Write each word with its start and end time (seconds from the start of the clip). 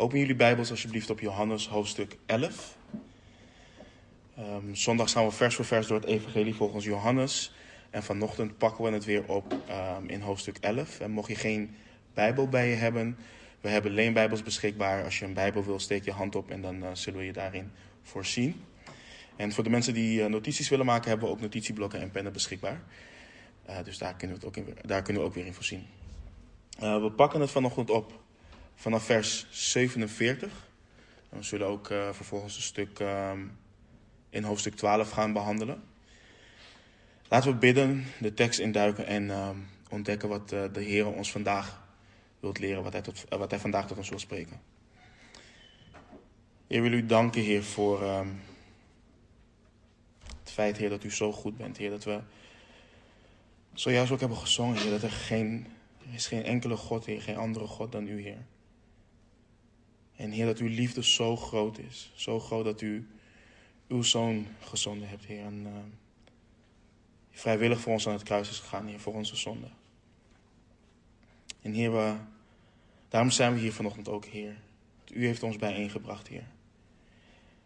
Open 0.00 0.18
jullie 0.18 0.34
Bijbels 0.34 0.70
alsjeblieft 0.70 1.10
op 1.10 1.20
Johannes 1.20 1.68
hoofdstuk 1.68 2.16
11. 2.26 2.76
Um, 4.38 4.74
zondag 4.74 5.10
gaan 5.10 5.24
we 5.24 5.30
vers 5.30 5.54
voor 5.54 5.64
vers 5.64 5.86
door 5.86 6.00
het 6.00 6.08
Evangelie 6.08 6.54
volgens 6.54 6.84
Johannes. 6.84 7.52
En 7.90 8.02
vanochtend 8.02 8.58
pakken 8.58 8.84
we 8.84 8.90
het 8.90 9.04
weer 9.04 9.24
op 9.26 9.52
um, 9.52 10.08
in 10.08 10.20
hoofdstuk 10.20 10.58
11. 10.60 11.00
En 11.00 11.10
mocht 11.10 11.28
je 11.28 11.34
geen 11.34 11.74
Bijbel 12.14 12.48
bij 12.48 12.68
je 12.68 12.74
hebben, 12.74 13.18
we 13.60 13.68
hebben 13.68 13.92
leenbijbels 13.92 14.42
beschikbaar. 14.42 15.04
Als 15.04 15.18
je 15.18 15.24
een 15.24 15.34
Bijbel 15.34 15.64
wil, 15.64 15.78
steek 15.78 16.04
je 16.04 16.12
hand 16.12 16.36
op 16.36 16.50
en 16.50 16.62
dan 16.62 16.82
uh, 16.82 16.88
zullen 16.92 17.18
we 17.18 17.24
je 17.24 17.32
daarin 17.32 17.70
voorzien. 18.02 18.64
En 19.36 19.52
voor 19.52 19.64
de 19.64 19.70
mensen 19.70 19.94
die 19.94 20.20
uh, 20.20 20.26
notities 20.26 20.68
willen 20.68 20.86
maken, 20.86 21.08
hebben 21.08 21.28
we 21.28 21.34
ook 21.34 21.40
notitieblokken 21.40 22.00
en 22.00 22.10
pennen 22.10 22.32
beschikbaar. 22.32 22.82
Uh, 23.68 23.76
dus 23.84 23.98
daar 23.98 24.14
kunnen, 24.14 24.40
we 24.40 24.46
ook 24.46 24.86
daar 24.86 25.02
kunnen 25.02 25.22
we 25.22 25.28
ook 25.28 25.34
weer 25.34 25.46
in 25.46 25.54
voorzien. 25.54 25.86
we 26.78 27.12
pakken 27.16 27.40
het 27.40 27.50
vanochtend 27.50 27.90
op 27.90 28.28
vanaf 28.80 29.04
vers 29.04 29.46
47. 29.50 30.68
En 31.30 31.38
we 31.38 31.44
zullen 31.44 31.66
ook 31.66 31.86
vervolgens 31.86 32.56
een 32.56 32.62
stuk 32.62 32.98
um, 32.98 33.58
in 34.30 34.44
hoofdstuk 34.44 34.74
12 34.74 35.10
gaan 35.10 35.32
behandelen. 35.32 35.82
Laten 37.28 37.52
we 37.52 37.58
bidden, 37.58 38.04
de 38.20 38.34
tekst 38.34 38.58
induiken 38.58 39.06
en 39.06 39.24
uh, 39.24 39.48
ontdekken 39.90 40.28
wat 40.28 40.52
uh, 40.52 40.64
de 40.72 40.82
Heer 40.82 41.06
ons 41.06 41.30
vandaag 41.30 41.82
wilt 42.40 42.58
leren, 42.58 42.82
wat 42.82 42.92
hij, 42.92 43.02
uh, 43.32 43.38
wat 43.38 43.50
hij 43.50 43.60
vandaag 43.60 43.86
tot 43.86 43.96
ons 43.96 44.08
wil 44.08 44.18
spreken. 44.18 44.60
Heer, 46.66 46.82
wil 46.82 46.92
u 46.92 47.06
danken, 47.06 47.42
Heer, 47.42 47.62
voor 47.62 48.02
um, 48.02 48.40
het 50.38 50.50
feit, 50.50 50.76
Heer, 50.76 50.88
dat 50.88 51.04
u 51.04 51.12
zo 51.12 51.32
goed 51.32 51.56
bent, 51.56 51.76
Heer, 51.76 51.90
dat 51.90 52.04
we 52.04 52.20
zojuist 53.72 54.12
ook 54.12 54.20
hebben 54.20 54.38
gezongen, 54.38 54.76
Heer, 54.76 54.90
dat 54.90 55.02
er 55.02 55.10
geen, 55.10 55.66
er 56.08 56.14
is 56.14 56.26
geen 56.26 56.44
enkele 56.44 56.76
God, 56.76 57.04
Heer, 57.04 57.22
geen 57.22 57.36
andere 57.36 57.66
God 57.66 57.92
dan 57.92 58.06
u, 58.06 58.22
Heer. 58.22 58.46
En 60.20 60.30
Heer, 60.30 60.46
dat 60.46 60.58
uw 60.58 60.68
liefde 60.68 61.04
zo 61.04 61.36
groot 61.36 61.78
is, 61.78 62.10
zo 62.14 62.40
groot 62.40 62.64
dat 62.64 62.80
u 62.80 63.08
uw 63.88 64.02
zoon 64.02 64.46
gezonden 64.60 65.08
hebt, 65.08 65.24
Heer. 65.24 65.44
En 65.44 65.60
uh, 65.66 65.72
vrijwillig 67.30 67.80
voor 67.80 67.92
ons 67.92 68.06
aan 68.06 68.12
het 68.12 68.22
kruis 68.22 68.50
is 68.50 68.58
gegaan, 68.58 68.86
Heer, 68.86 69.00
voor 69.00 69.14
onze 69.14 69.36
zonde. 69.36 69.66
En 71.62 71.72
Heer, 71.72 71.92
we, 71.92 72.16
daarom 73.08 73.30
zijn 73.30 73.54
we 73.54 73.60
hier 73.60 73.72
vanochtend 73.72 74.08
ook, 74.08 74.24
Heer. 74.24 74.56
U 75.12 75.26
heeft 75.26 75.42
ons 75.42 75.56
bijeengebracht, 75.56 76.28
Heer. 76.28 76.46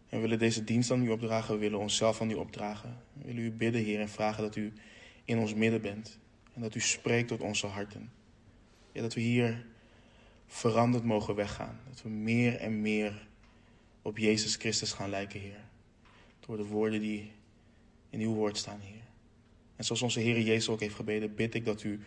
En 0.08 0.16
we 0.16 0.18
willen 0.18 0.38
deze 0.38 0.64
dienst 0.64 0.90
aan 0.90 1.02
u 1.02 1.10
opdragen, 1.10 1.54
we 1.54 1.60
willen 1.60 1.78
onszelf 1.78 2.20
aan 2.20 2.30
u 2.30 2.34
opdragen. 2.34 2.98
We 3.12 3.26
willen 3.26 3.42
u 3.42 3.50
bidden, 3.50 3.84
Heer, 3.84 4.00
en 4.00 4.08
vragen 4.08 4.42
dat 4.42 4.56
u 4.56 4.72
in 5.24 5.38
ons 5.38 5.54
midden 5.54 5.80
bent. 5.80 6.18
En 6.52 6.60
dat 6.60 6.74
u 6.74 6.80
spreekt 6.80 7.28
tot 7.28 7.40
onze 7.40 7.66
harten. 7.66 8.12
Ja, 8.92 9.02
dat 9.02 9.14
we 9.14 9.20
hier 9.20 9.66
veranderd 10.54 11.04
mogen 11.04 11.34
weggaan. 11.34 11.80
Dat 11.88 12.02
we 12.02 12.08
meer 12.08 12.56
en 12.56 12.80
meer 12.80 13.26
op 14.02 14.18
Jezus 14.18 14.56
Christus 14.56 14.92
gaan 14.92 15.10
lijken, 15.10 15.40
Heer 15.40 15.64
door 16.40 16.56
de 16.56 16.64
woorden 16.64 17.00
die 17.00 17.32
in 18.10 18.20
uw 18.20 18.34
woord 18.34 18.56
staan, 18.56 18.80
Heer. 18.80 19.02
En 19.76 19.84
zoals 19.84 20.02
onze 20.02 20.20
Heer 20.20 20.40
Jezus 20.40 20.68
ook 20.68 20.80
heeft 20.80 20.94
gebeden, 20.94 21.34
bid 21.34 21.54
ik 21.54 21.64
dat 21.64 21.82
u 21.82 22.00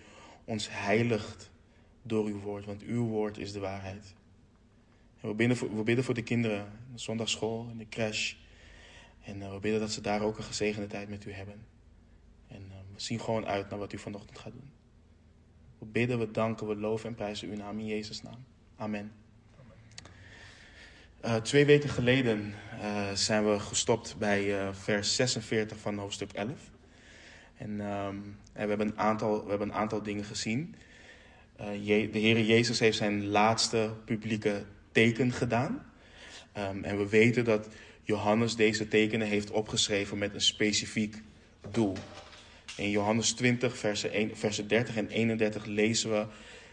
ons 0.44 0.68
heiligt 0.72 1.50
door 2.02 2.26
uw 2.26 2.40
woord, 2.40 2.66
want 2.66 2.82
uw 2.82 3.06
woord 3.06 3.38
is 3.38 3.52
de 3.52 3.60
waarheid. 3.60 4.14
En 5.22 5.30
we, 5.30 5.36
bidden 5.36 5.58
voor, 5.58 5.84
bidden 5.84 6.06
voor 6.06 6.14
de 6.14 6.24
kinderen, 6.24 6.60
in 6.60 6.94
de 6.94 7.00
zondagschool, 7.00 7.68
in 7.72 7.78
de 7.78 7.90
crash. 7.90 8.36
En 9.24 9.38
uh, 9.38 9.54
we 9.54 9.60
bidden 9.60 9.80
dat 9.80 9.92
ze 9.92 10.02
daar 10.02 10.22
ook 10.22 10.38
een 10.38 10.44
gezegende 10.44 10.88
tijd 10.88 11.10
met 11.10 11.26
u 11.26 11.32
hebben. 11.32 11.66
En 12.48 12.62
uh, 12.62 12.76
we 12.94 13.02
zien 13.02 13.20
gewoon 13.20 13.46
uit 13.46 13.70
naar 13.70 13.80
wat 13.80 13.94
u 13.94 13.98
vanochtend 13.98 14.40
gaat 14.40 14.54
doen. 14.54 14.77
We 15.80 15.86
bidden, 15.86 16.20
we 16.20 16.32
danken, 16.32 16.68
we 16.68 16.76
loven 16.76 17.10
en 17.10 17.16
prijzen 17.16 17.50
uw 17.50 17.56
naam 17.56 17.80
in 17.80 17.86
Jezus' 17.86 18.22
naam. 18.22 18.46
Amen. 18.76 19.12
Uh, 21.26 21.36
twee 21.36 21.66
weken 21.66 21.90
geleden 21.90 22.54
uh, 22.82 23.12
zijn 23.12 23.52
we 23.52 23.60
gestopt 23.60 24.16
bij 24.18 24.62
uh, 24.62 24.74
vers 24.74 25.16
46 25.16 25.78
van 25.78 25.98
hoofdstuk 25.98 26.32
11. 26.32 26.52
En, 27.58 27.70
um, 27.70 28.38
en 28.54 28.64
we, 28.64 28.68
hebben 28.68 28.88
een 28.88 29.00
aantal, 29.00 29.44
we 29.44 29.50
hebben 29.50 29.68
een 29.68 29.74
aantal 29.74 30.04
dingen 30.04 30.24
gezien. 30.24 30.76
Je, 31.82 32.10
de 32.10 32.20
Heer 32.20 32.42
Jezus 32.42 32.80
heeft 32.80 32.98
zijn 32.98 33.28
laatste 33.28 33.94
publieke 34.06 34.64
teken 34.92 35.32
gedaan. 35.32 35.86
Um, 36.58 36.84
en 36.84 36.98
we 36.98 37.10
weten 37.10 37.46
dat 37.46 37.68
Johannes 38.04 38.56
deze 38.56 38.88
tekenen 38.88 39.28
heeft 39.28 39.52
opgeschreven 39.52 40.18
met 40.18 40.34
een 40.34 40.42
specifiek 40.42 41.22
doel. 41.72 41.98
In 42.78 42.90
Johannes 42.90 43.32
20, 43.32 43.78
versen, 43.78 44.12
1, 44.12 44.38
versen 44.38 44.68
30 44.68 44.96
en 44.96 45.10
31 45.10 45.66
lezen 45.66 46.10
we 46.10 46.26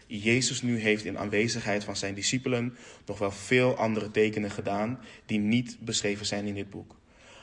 Jezus 0.07 0.61
nu 0.61 0.79
heeft 0.79 1.05
in 1.05 1.17
aanwezigheid 1.17 1.83
van 1.83 1.95
zijn 1.95 2.15
discipelen 2.15 2.77
nog 3.05 3.17
wel 3.17 3.31
veel 3.31 3.75
andere 3.75 4.11
tekenen 4.11 4.51
gedaan 4.51 4.99
die 5.25 5.39
niet 5.39 5.77
beschreven 5.79 6.25
zijn 6.25 6.45
in 6.45 6.53
dit 6.53 6.69
boek. 6.69 6.95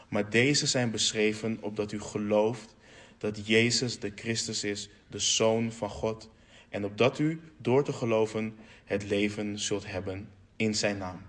Maar 0.08 0.30
deze 0.30 0.66
zijn 0.66 0.90
beschreven 0.90 1.58
opdat 1.60 1.92
u 1.92 2.00
gelooft 2.00 2.74
dat 3.18 3.46
Jezus 3.46 3.98
de 3.98 4.12
Christus 4.14 4.64
is, 4.64 4.88
de 5.08 5.18
Zoon 5.18 5.72
van 5.72 5.90
God, 5.90 6.30
en 6.68 6.84
opdat 6.84 7.18
u 7.18 7.40
door 7.56 7.84
te 7.84 7.92
geloven 7.92 8.54
het 8.84 9.04
leven 9.04 9.58
zult 9.58 9.86
hebben 9.86 10.28
in 10.56 10.74
zijn 10.74 10.98
naam. 10.98 11.20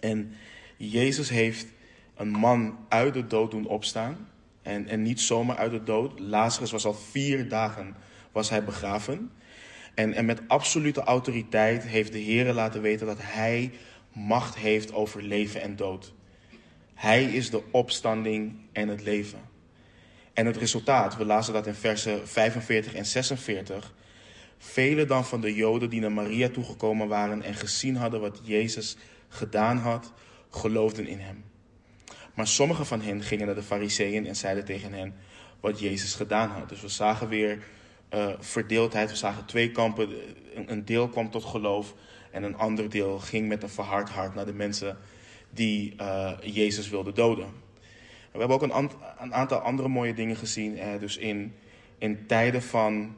En 0.00 0.32
Jezus 0.76 1.28
heeft 1.28 1.66
een 2.16 2.30
man 2.30 2.78
uit 2.88 3.14
de 3.14 3.26
dood 3.26 3.50
doen 3.50 3.66
opstaan. 3.66 4.28
En, 4.68 4.86
en 4.88 5.02
niet 5.02 5.20
zomaar 5.20 5.56
uit 5.56 5.70
de 5.70 5.82
dood. 5.82 6.20
Lazarus 6.20 6.70
was 6.70 6.84
al 6.84 6.94
vier 6.94 7.48
dagen 7.48 7.96
was 8.32 8.50
hij 8.50 8.64
begraven. 8.64 9.30
En, 9.94 10.14
en 10.14 10.24
met 10.24 10.40
absolute 10.46 11.00
autoriteit 11.00 11.82
heeft 11.82 12.12
de 12.12 12.18
Heer 12.18 12.52
laten 12.52 12.82
weten 12.82 13.06
dat 13.06 13.18
Hij 13.20 13.72
macht 14.12 14.56
heeft 14.56 14.92
over 14.92 15.22
leven 15.22 15.60
en 15.60 15.76
dood. 15.76 16.12
Hij 16.94 17.24
is 17.24 17.50
de 17.50 17.62
opstanding 17.70 18.56
en 18.72 18.88
het 18.88 19.02
leven. 19.02 19.38
En 20.32 20.46
het 20.46 20.56
resultaat, 20.56 21.16
we 21.16 21.24
lazen 21.24 21.52
dat 21.52 21.66
in 21.66 21.74
versen 21.74 22.28
45 22.28 22.94
en 22.94 23.06
46. 23.06 23.94
Velen 24.58 25.06
dan 25.06 25.24
van 25.24 25.40
de 25.40 25.54
Joden 25.54 25.90
die 25.90 26.00
naar 26.00 26.12
Maria 26.12 26.48
toegekomen 26.48 27.08
waren 27.08 27.42
en 27.42 27.54
gezien 27.54 27.96
hadden 27.96 28.20
wat 28.20 28.40
Jezus 28.42 28.96
gedaan 29.28 29.78
had, 29.78 30.12
geloofden 30.50 31.06
in 31.06 31.20
hem. 31.20 31.47
Maar 32.38 32.46
sommige 32.46 32.84
van 32.84 33.00
hen 33.00 33.22
gingen 33.22 33.46
naar 33.46 33.54
de 33.54 33.62
Fariseeën 33.62 34.26
en 34.26 34.36
zeiden 34.36 34.64
tegen 34.64 34.92
hen 34.92 35.14
wat 35.60 35.80
Jezus 35.80 36.14
gedaan 36.14 36.50
had. 36.50 36.68
Dus 36.68 36.80
we 36.80 36.88
zagen 36.88 37.28
weer 37.28 37.58
uh, 38.14 38.32
verdeeldheid. 38.38 39.10
We 39.10 39.16
zagen 39.16 39.44
twee 39.44 39.70
kampen. 39.70 40.08
Een, 40.66 40.84
deel 40.84 41.08
kwam 41.08 41.30
tot 41.30 41.44
geloof 41.44 41.94
en 42.30 42.42
een 42.42 42.56
ander 42.56 42.90
deel 42.90 43.18
ging 43.18 43.48
met 43.48 43.62
een 43.62 43.68
verhard 43.68 44.08
hart 44.08 44.34
naar 44.34 44.44
de 44.44 44.52
mensen 44.52 44.96
die 45.50 45.94
uh, 46.00 46.32
Jezus 46.42 46.88
wilden 46.88 47.14
doden. 47.14 47.46
we 48.32 48.38
hebben 48.38 48.56
ook 48.56 48.62
een, 48.62 48.90
een, 49.18 49.34
aantal 49.34 49.58
andere 49.58 49.88
mooie 49.88 50.14
dingen 50.14 50.36
gezien. 50.36 50.78
Eh, 50.78 51.00
dus 51.00 51.16
in, 51.16 51.54
in 51.98 52.26
tijden 52.26 52.62
van 52.62 53.14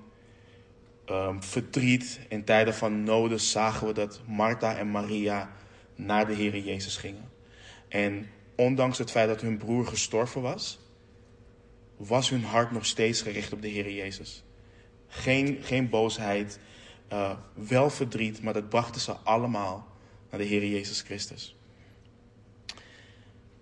um, 1.10 1.42
verdriet, 1.42 2.20
in 2.28 2.44
tijden 2.44 2.74
van 2.74 3.02
noden, 3.02 3.40
zagen 3.40 3.86
we 3.86 3.92
dat 3.92 4.20
Martha 4.26 4.76
en 4.76 4.90
Maria 4.90 5.50
naar 5.94 6.26
de 6.26 6.34
Heer 6.34 6.58
Jezus 6.58 6.96
gingen. 6.96 7.30
En 7.88 8.26
ondanks 8.60 8.98
het 8.98 9.10
feit 9.10 9.28
dat 9.28 9.40
hun 9.40 9.56
broer 9.56 9.86
gestorven 9.86 10.42
was, 10.42 10.78
was 11.96 12.30
hun 12.30 12.44
hart 12.44 12.70
nog 12.70 12.86
steeds 12.86 13.22
gericht 13.22 13.52
op 13.52 13.62
de 13.62 13.68
Heer 13.68 13.90
Jezus. 13.90 14.42
Geen, 15.08 15.58
geen 15.62 15.88
boosheid, 15.88 16.58
uh, 17.12 17.36
wel 17.54 17.90
verdriet, 17.90 18.42
maar 18.42 18.52
dat 18.52 18.68
brachten 18.68 19.00
ze 19.00 19.12
allemaal 19.12 19.88
naar 20.30 20.40
de 20.40 20.46
Heer 20.46 20.66
Jezus 20.66 21.00
Christus. 21.00 21.56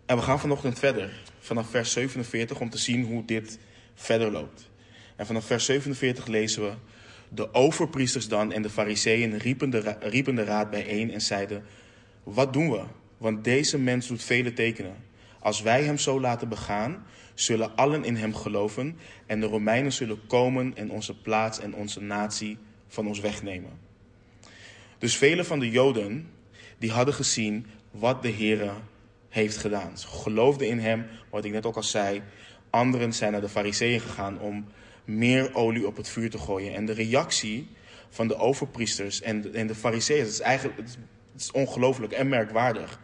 En 0.07 0.17
we 0.17 0.23
gaan 0.23 0.41
vanochtend 0.41 0.79
verder, 0.79 1.23
vanaf 1.39 1.71
vers 1.71 1.93
47, 1.93 2.61
om 2.61 2.71
te 2.71 2.79
zien 2.79 3.05
hoe 3.05 3.25
dit 3.25 3.59
verder 3.95 4.31
loopt. 4.31 4.71
En 5.17 5.27
vanaf 5.27 5.45
vers 5.45 5.65
47 5.65 6.27
lezen 6.27 6.63
we: 6.63 6.73
De 7.29 7.55
overpriesters 7.55 8.29
dan 8.29 8.53
en 8.53 8.63
de 8.63 8.71
fariseeën 8.71 9.39
riepen 9.39 9.71
de, 9.71 9.97
riepen 10.01 10.35
de 10.35 10.45
raad 10.45 10.71
bijeen 10.71 11.11
en 11.11 11.21
zeiden: 11.21 11.65
Wat 12.23 12.53
doen 12.53 12.71
we? 12.71 12.83
Want 13.19 13.45
deze 13.45 13.79
mens 13.79 14.07
doet 14.07 14.23
vele 14.23 14.53
tekenen. 14.53 14.97
Als 15.41 15.63
wij 15.63 15.85
hem 15.85 15.99
zo 15.99 16.21
laten 16.21 16.49
begaan, 16.49 17.07
zullen 17.35 17.77
allen 17.77 18.05
in 18.05 18.17
hem 18.17 18.35
geloven 18.35 18.99
en 19.27 19.41
de 19.41 19.47
Romeinen 19.47 19.93
zullen 19.93 20.27
komen 20.27 20.77
en 20.77 20.91
onze 20.91 21.21
plaats 21.21 21.61
en 21.61 21.75
onze 21.75 22.01
natie 22.01 22.59
van 22.89 23.07
ons 23.07 23.21
wegnemen. 23.21 23.71
Dus 24.99 25.17
vele 25.17 25.45
van 25.45 25.59
de 25.59 25.71
Joden 25.71 26.31
die 26.79 26.91
hadden 26.91 27.15
gezien 27.15 27.67
wat 27.91 28.23
de 28.23 28.29
Heer 28.29 28.73
heeft 29.29 29.57
gedaan. 29.57 29.99
Ze 29.99 30.07
geloofden 30.07 30.69
in 30.69 30.79
hem, 30.79 31.07
wat 31.31 31.45
ik 31.45 31.53
net 31.53 31.67
ook 31.67 31.77
al 31.77 31.83
zei. 31.83 32.23
Anderen 32.71 33.13
zijn 33.13 33.33
naar 33.33 33.41
de 33.41 33.49
fariseeën 33.49 34.01
gegaan 34.01 34.41
om 34.41 34.67
meer 35.05 35.55
olie 35.55 35.87
op 35.87 35.97
het 35.97 36.09
vuur 36.09 36.31
te 36.31 36.39
gooien. 36.39 36.75
En 36.75 36.85
de 36.85 36.93
reactie 36.93 37.69
van 38.09 38.29
de 38.29 38.37
overpriesters 38.37 39.21
en 39.21 39.41
de, 39.41 39.51
en 39.51 39.67
de 39.67 39.75
fariseeën, 39.75 40.27
is 40.27 40.41
eigenlijk 40.41 40.79
is 41.41 41.51
ongelooflijk 41.51 42.13
en 42.13 42.29
merkwaardig. 42.29 43.01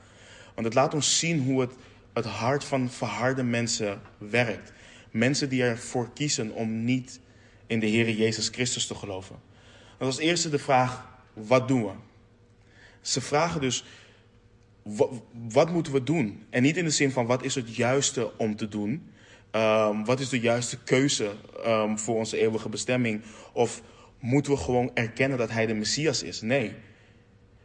Want 0.54 0.66
het 0.66 0.74
laat 0.74 0.94
ons 0.94 1.18
zien 1.18 1.42
hoe 1.42 1.60
het 1.60 1.72
het 2.14 2.24
hart 2.24 2.64
van 2.64 2.90
verharde 2.90 3.42
mensen 3.42 4.00
werkt. 4.18 4.72
Mensen 5.10 5.48
die 5.48 5.62
ervoor 5.62 6.12
kiezen 6.12 6.52
om 6.52 6.84
niet 6.84 7.20
in 7.66 7.80
de 7.80 7.86
Heer 7.86 8.10
Jezus 8.10 8.48
Christus 8.48 8.86
te 8.86 8.94
geloven. 8.94 9.36
Dat 9.98 10.06
als 10.06 10.18
eerste 10.18 10.50
de 10.50 10.58
vraag, 10.58 11.08
wat 11.32 11.68
doen 11.68 11.84
we? 11.84 11.92
Ze 13.00 13.20
vragen 13.20 13.60
dus, 13.60 13.84
wat 15.48 15.70
moeten 15.70 15.92
we 15.92 16.02
doen? 16.02 16.46
En 16.50 16.62
niet 16.62 16.76
in 16.76 16.84
de 16.84 16.90
zin 16.90 17.10
van, 17.10 17.26
wat 17.26 17.42
is 17.42 17.54
het 17.54 17.76
juiste 17.76 18.36
om 18.38 18.56
te 18.56 18.68
doen? 18.68 19.12
Um, 19.52 20.04
wat 20.04 20.20
is 20.20 20.28
de 20.28 20.40
juiste 20.40 20.78
keuze 20.78 21.32
um, 21.66 21.98
voor 21.98 22.16
onze 22.16 22.38
eeuwige 22.38 22.68
bestemming? 22.68 23.22
Of 23.52 23.82
moeten 24.18 24.52
we 24.52 24.58
gewoon 24.58 24.90
erkennen 24.94 25.38
dat 25.38 25.50
hij 25.50 25.66
de 25.66 25.74
Messias 25.74 26.22
is? 26.22 26.40
Nee. 26.40 26.74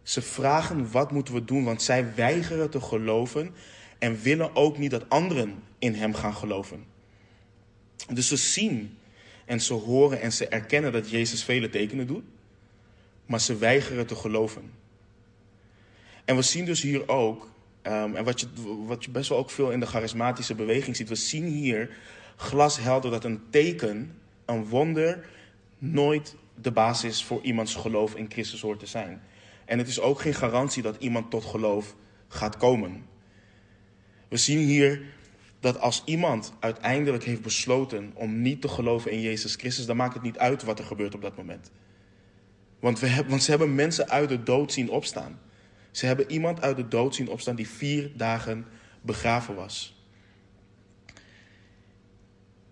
Ze 0.03 0.21
vragen 0.21 0.91
wat 0.91 1.11
moeten 1.11 1.33
we 1.33 1.45
doen, 1.45 1.63
want 1.63 1.81
zij 1.81 2.15
weigeren 2.15 2.69
te 2.69 2.81
geloven 2.81 3.53
en 3.99 4.21
willen 4.21 4.55
ook 4.55 4.77
niet 4.77 4.91
dat 4.91 5.09
anderen 5.09 5.63
in 5.79 5.93
hem 5.93 6.13
gaan 6.13 6.33
geloven. 6.33 6.85
Dus 8.13 8.27
ze 8.27 8.35
zien 8.35 8.97
en 9.45 9.61
ze 9.61 9.73
horen 9.73 10.21
en 10.21 10.31
ze 10.31 10.47
erkennen 10.47 10.91
dat 10.91 11.09
Jezus 11.09 11.43
vele 11.43 11.69
tekenen 11.69 12.07
doet, 12.07 12.23
maar 13.25 13.41
ze 13.41 13.57
weigeren 13.57 14.07
te 14.07 14.15
geloven. 14.15 14.71
En 16.25 16.35
we 16.35 16.41
zien 16.41 16.65
dus 16.65 16.81
hier 16.81 17.07
ook, 17.07 17.49
um, 17.83 18.15
en 18.15 18.23
wat 18.23 18.39
je, 18.39 18.47
wat 18.85 19.03
je 19.03 19.11
best 19.11 19.29
wel 19.29 19.37
ook 19.37 19.49
veel 19.49 19.71
in 19.71 19.79
de 19.79 19.85
charismatische 19.85 20.55
beweging 20.55 20.95
ziet, 20.95 21.09
we 21.09 21.15
zien 21.15 21.45
hier 21.45 21.89
glashelder 22.35 23.11
dat 23.11 23.23
een 23.23 23.41
teken, 23.49 24.17
een 24.45 24.65
wonder, 24.65 25.29
nooit 25.77 26.35
de 26.61 26.71
basis 26.71 27.23
voor 27.23 27.41
iemands 27.41 27.75
geloof 27.75 28.15
in 28.15 28.31
Christus 28.31 28.61
hoort 28.61 28.79
te 28.79 28.85
zijn. 28.85 29.21
En 29.69 29.77
het 29.77 29.87
is 29.87 29.99
ook 29.99 30.21
geen 30.21 30.33
garantie 30.33 30.83
dat 30.83 30.95
iemand 30.99 31.31
tot 31.31 31.45
geloof 31.45 31.95
gaat 32.27 32.57
komen. 32.57 33.05
We 34.27 34.37
zien 34.37 34.59
hier 34.59 35.01
dat 35.59 35.79
als 35.79 36.01
iemand 36.05 36.53
uiteindelijk 36.59 37.23
heeft 37.23 37.41
besloten 37.41 38.11
om 38.13 38.41
niet 38.41 38.61
te 38.61 38.67
geloven 38.67 39.11
in 39.11 39.21
Jezus 39.21 39.55
Christus, 39.55 39.85
dan 39.85 39.97
maakt 39.97 40.13
het 40.13 40.23
niet 40.23 40.37
uit 40.37 40.63
wat 40.63 40.79
er 40.79 40.85
gebeurt 40.85 41.15
op 41.15 41.21
dat 41.21 41.37
moment. 41.37 41.71
Want, 42.79 42.99
we 42.99 43.07
hebben, 43.07 43.29
want 43.29 43.43
ze 43.43 43.49
hebben 43.49 43.75
mensen 43.75 44.09
uit 44.09 44.29
de 44.29 44.43
dood 44.43 44.73
zien 44.73 44.89
opstaan. 44.89 45.39
Ze 45.91 46.05
hebben 46.05 46.31
iemand 46.31 46.61
uit 46.61 46.75
de 46.75 46.87
dood 46.87 47.15
zien 47.15 47.29
opstaan 47.29 47.55
die 47.55 47.69
vier 47.69 48.11
dagen 48.15 48.65
begraven 49.01 49.55
was. 49.55 49.98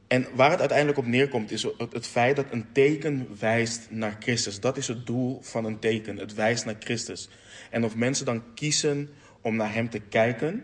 En 0.07 0.27
waar 0.33 0.50
het 0.50 0.59
uiteindelijk 0.59 0.98
op 0.98 1.06
neerkomt 1.06 1.51
is 1.51 1.68
het 1.77 2.07
feit 2.07 2.36
dat 2.36 2.45
een 2.51 2.71
teken 2.71 3.38
wijst 3.39 3.88
naar 3.89 4.15
Christus. 4.19 4.59
Dat 4.59 4.77
is 4.77 4.88
het 4.88 5.06
doel 5.06 5.39
van 5.42 5.65
een 5.65 5.80
teken. 5.80 6.18
Het 6.18 6.33
wijst 6.33 6.65
naar 6.65 6.75
Christus. 6.80 7.30
En 7.69 7.83
of 7.83 7.95
mensen 7.95 8.25
dan 8.25 8.54
kiezen 8.54 9.09
om 9.42 9.56
naar 9.56 9.74
Hem 9.74 9.89
te 9.89 10.00
kijken 10.00 10.63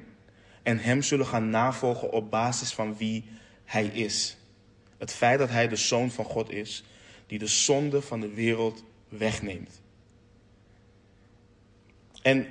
en 0.64 0.80
Hem 0.80 1.02
zullen 1.02 1.26
gaan 1.26 1.50
navolgen 1.50 2.12
op 2.12 2.32
basis 2.32 2.74
van 2.74 2.98
wie 2.98 3.26
Hij 3.66 3.86
is. 3.86 4.38
Het 4.98 5.12
feit 5.12 5.40
dat 5.40 5.50
Hij 5.50 5.68
de 5.68 5.76
Zoon 5.76 6.12
van 6.12 6.26
God 6.26 6.52
is, 6.52 6.84
die 7.28 7.40
de 7.40 7.48
zonde 7.48 8.02
van 8.02 8.20
de 8.20 8.34
wereld 8.34 8.84
wegneemt. 9.10 9.82
En 12.22 12.48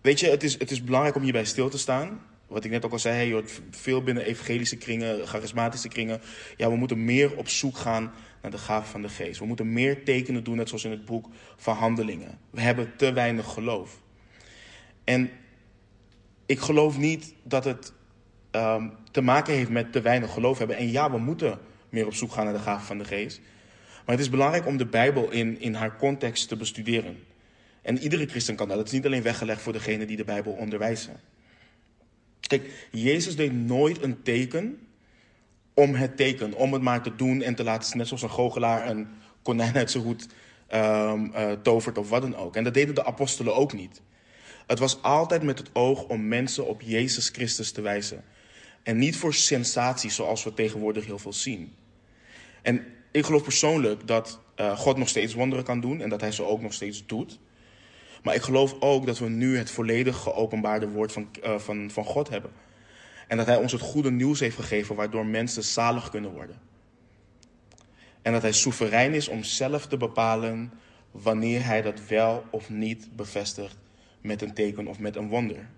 weet 0.00 0.20
je, 0.20 0.30
het 0.30 0.42
is, 0.42 0.58
het 0.58 0.70
is 0.70 0.84
belangrijk 0.84 1.16
om 1.16 1.22
hierbij 1.22 1.44
stil 1.44 1.68
te 1.68 1.78
staan. 1.78 2.20
Wat 2.50 2.64
ik 2.64 2.70
net 2.70 2.84
ook 2.84 2.92
al 2.92 2.98
zei, 2.98 3.32
hoort 3.32 3.60
veel 3.70 4.02
binnen 4.02 4.24
evangelische 4.24 4.76
kringen, 4.76 5.26
charismatische 5.26 5.88
kringen. 5.88 6.20
Ja, 6.56 6.70
we 6.70 6.76
moeten 6.76 7.04
meer 7.04 7.36
op 7.36 7.48
zoek 7.48 7.76
gaan 7.76 8.12
naar 8.42 8.50
de 8.50 8.58
gaven 8.58 8.88
van 8.88 9.02
de 9.02 9.08
geest. 9.08 9.38
We 9.38 9.46
moeten 9.46 9.72
meer 9.72 10.04
tekenen 10.04 10.44
doen, 10.44 10.56
net 10.56 10.68
zoals 10.68 10.84
in 10.84 10.90
het 10.90 11.04
boek 11.04 11.28
van 11.56 11.76
Handelingen. 11.76 12.38
We 12.50 12.60
hebben 12.60 12.92
te 12.96 13.12
weinig 13.12 13.52
geloof. 13.52 14.00
En 15.04 15.30
ik 16.46 16.60
geloof 16.60 16.98
niet 16.98 17.34
dat 17.42 17.64
het 17.64 17.92
um, 18.50 18.92
te 19.10 19.20
maken 19.20 19.54
heeft 19.54 19.70
met 19.70 19.92
te 19.92 20.00
weinig 20.00 20.32
geloof 20.32 20.58
hebben. 20.58 20.76
En 20.76 20.90
ja, 20.90 21.10
we 21.10 21.18
moeten 21.18 21.58
meer 21.88 22.06
op 22.06 22.14
zoek 22.14 22.32
gaan 22.32 22.44
naar 22.44 22.54
de 22.54 22.60
gaven 22.60 22.86
van 22.86 22.98
de 22.98 23.04
geest. 23.04 23.40
Maar 24.04 24.14
het 24.14 24.24
is 24.24 24.30
belangrijk 24.30 24.66
om 24.66 24.76
de 24.76 24.86
Bijbel 24.86 25.30
in, 25.30 25.60
in 25.60 25.74
haar 25.74 25.96
context 25.96 26.48
te 26.48 26.56
bestuderen. 26.56 27.18
En 27.82 27.98
iedere 27.98 28.26
christen 28.26 28.56
kan 28.56 28.68
dat. 28.68 28.76
Het 28.76 28.86
is 28.86 28.92
niet 28.92 29.06
alleen 29.06 29.22
weggelegd 29.22 29.62
voor 29.62 29.72
degenen 29.72 30.06
die 30.06 30.16
de 30.16 30.24
Bijbel 30.24 30.52
onderwijzen. 30.52 31.20
Kijk, 32.50 32.88
Jezus 32.90 33.36
deed 33.36 33.52
nooit 33.52 34.02
een 34.02 34.22
teken 34.22 34.88
om 35.74 35.94
het 35.94 36.16
teken, 36.16 36.54
om 36.54 36.72
het 36.72 36.82
maar 36.82 37.02
te 37.02 37.16
doen 37.16 37.42
en 37.42 37.54
te 37.54 37.64
laten, 37.64 37.98
net 37.98 38.06
zoals 38.06 38.22
een 38.22 38.30
goochelaar 38.30 38.88
een 38.88 39.08
konijn 39.42 39.76
uit 39.76 39.90
zijn 39.90 40.04
hoed 40.04 40.26
um, 40.74 41.24
uh, 41.24 41.52
tovert 41.52 41.98
of 41.98 42.08
wat 42.08 42.22
dan 42.22 42.36
ook. 42.36 42.56
En 42.56 42.64
dat 42.64 42.74
deden 42.74 42.94
de 42.94 43.04
apostelen 43.04 43.54
ook 43.54 43.72
niet. 43.72 44.00
Het 44.66 44.78
was 44.78 45.02
altijd 45.02 45.42
met 45.42 45.58
het 45.58 45.70
oog 45.72 46.04
om 46.04 46.28
mensen 46.28 46.66
op 46.66 46.82
Jezus 46.82 47.28
Christus 47.28 47.72
te 47.72 47.80
wijzen. 47.80 48.24
En 48.82 48.98
niet 48.98 49.16
voor 49.16 49.34
sensatie 49.34 50.10
zoals 50.10 50.44
we 50.44 50.54
tegenwoordig 50.54 51.06
heel 51.06 51.18
veel 51.18 51.32
zien. 51.32 51.74
En 52.62 52.84
ik 53.10 53.24
geloof 53.24 53.42
persoonlijk 53.42 54.06
dat 54.06 54.40
uh, 54.56 54.78
God 54.78 54.96
nog 54.96 55.08
steeds 55.08 55.34
wonderen 55.34 55.64
kan 55.64 55.80
doen 55.80 56.00
en 56.00 56.08
dat 56.08 56.20
hij 56.20 56.32
ze 56.32 56.42
ook 56.42 56.60
nog 56.60 56.72
steeds 56.72 57.06
doet. 57.06 57.38
Maar 58.22 58.34
ik 58.34 58.42
geloof 58.42 58.76
ook 58.80 59.06
dat 59.06 59.18
we 59.18 59.28
nu 59.28 59.56
het 59.56 59.70
volledig 59.70 60.16
geopenbaarde 60.16 60.88
woord 60.88 61.12
van, 61.12 61.28
uh, 61.44 61.58
van, 61.58 61.90
van 61.90 62.04
God 62.04 62.28
hebben. 62.28 62.50
En 63.28 63.36
dat 63.36 63.46
Hij 63.46 63.56
ons 63.56 63.72
het 63.72 63.80
goede 63.80 64.10
nieuws 64.10 64.40
heeft 64.40 64.56
gegeven 64.56 64.94
waardoor 64.94 65.26
mensen 65.26 65.64
zalig 65.64 66.10
kunnen 66.10 66.30
worden. 66.32 66.56
En 68.22 68.32
dat 68.32 68.42
Hij 68.42 68.52
soeverein 68.52 69.14
is 69.14 69.28
om 69.28 69.42
zelf 69.42 69.86
te 69.86 69.96
bepalen 69.96 70.72
wanneer 71.10 71.64
Hij 71.64 71.82
dat 71.82 72.06
wel 72.06 72.44
of 72.50 72.70
niet 72.70 73.16
bevestigt 73.16 73.76
met 74.20 74.42
een 74.42 74.54
teken 74.54 74.86
of 74.86 74.98
met 74.98 75.16
een 75.16 75.28
wonder. 75.28 75.68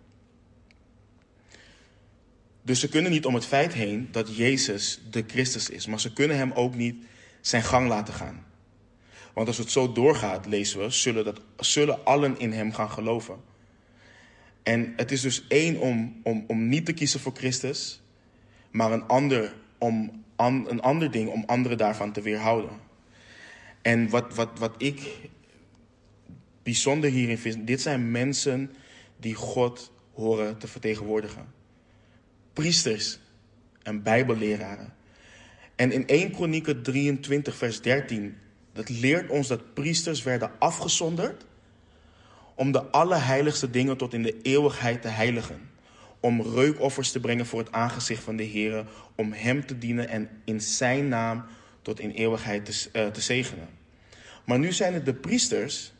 Dus 2.62 2.80
ze 2.80 2.88
kunnen 2.88 3.10
niet 3.10 3.26
om 3.26 3.34
het 3.34 3.46
feit 3.46 3.72
heen 3.72 4.08
dat 4.10 4.36
Jezus 4.36 5.00
de 5.10 5.24
Christus 5.26 5.70
is, 5.70 5.86
maar 5.86 6.00
ze 6.00 6.12
kunnen 6.12 6.36
Hem 6.36 6.52
ook 6.52 6.74
niet 6.74 7.04
zijn 7.40 7.62
gang 7.62 7.88
laten 7.88 8.14
gaan. 8.14 8.44
Want 9.32 9.48
als 9.48 9.58
het 9.58 9.70
zo 9.70 9.92
doorgaat, 9.92 10.46
lezen 10.46 10.80
we, 10.80 10.90
zullen, 10.90 11.24
dat, 11.24 11.40
zullen 11.56 12.04
allen 12.04 12.38
in 12.38 12.52
hem 12.52 12.72
gaan 12.72 12.90
geloven. 12.90 13.36
En 14.62 14.92
het 14.96 15.12
is 15.12 15.20
dus 15.20 15.44
één 15.48 15.80
om, 15.80 16.20
om, 16.22 16.44
om 16.46 16.68
niet 16.68 16.86
te 16.86 16.92
kiezen 16.92 17.20
voor 17.20 17.32
Christus, 17.34 18.02
maar 18.70 18.92
een 18.92 19.06
ander, 19.06 19.54
om, 19.78 20.24
een 20.36 20.80
ander 20.80 21.10
ding 21.10 21.28
om 21.28 21.44
anderen 21.46 21.78
daarvan 21.78 22.12
te 22.12 22.20
weerhouden. 22.20 22.70
En 23.82 24.08
wat, 24.08 24.34
wat, 24.34 24.58
wat 24.58 24.74
ik 24.76 25.28
bijzonder 26.62 27.10
hierin 27.10 27.38
vind, 27.38 27.66
dit 27.66 27.80
zijn 27.80 28.10
mensen 28.10 28.70
die 29.16 29.34
God 29.34 29.92
horen 30.12 30.58
te 30.58 30.68
vertegenwoordigen. 30.68 31.46
Priesters 32.52 33.18
en 33.82 34.02
bijbelleraren. 34.02 34.94
En 35.76 35.92
in 35.92 36.06
1 36.06 36.30
Kronieken 36.30 36.82
23 36.82 37.56
vers 37.56 37.80
13 37.80 38.36
dat 38.72 38.88
leert 38.88 39.30
ons 39.30 39.48
dat 39.48 39.74
priesters 39.74 40.22
werden 40.22 40.50
afgezonderd 40.58 41.44
om 42.54 42.72
de 42.72 42.82
allerheiligste 42.90 43.70
dingen 43.70 43.96
tot 43.96 44.14
in 44.14 44.22
de 44.22 44.42
eeuwigheid 44.42 45.02
te 45.02 45.08
heiligen. 45.08 45.70
Om 46.20 46.42
reukoffers 46.42 47.12
te 47.12 47.20
brengen 47.20 47.46
voor 47.46 47.58
het 47.58 47.72
aangezicht 47.72 48.22
van 48.22 48.36
de 48.36 48.42
Heer, 48.42 48.86
om 49.16 49.32
Hem 49.32 49.66
te 49.66 49.78
dienen 49.78 50.08
en 50.08 50.28
in 50.44 50.60
Zijn 50.60 51.08
naam 51.08 51.44
tot 51.82 52.00
in 52.00 52.10
eeuwigheid 52.10 52.64
te, 52.64 52.88
uh, 52.92 53.06
te 53.06 53.20
zegenen. 53.20 53.68
Maar 54.44 54.58
nu 54.58 54.72
zijn 54.72 54.94
het 54.94 55.04
de 55.04 55.14
priesters 55.14 55.92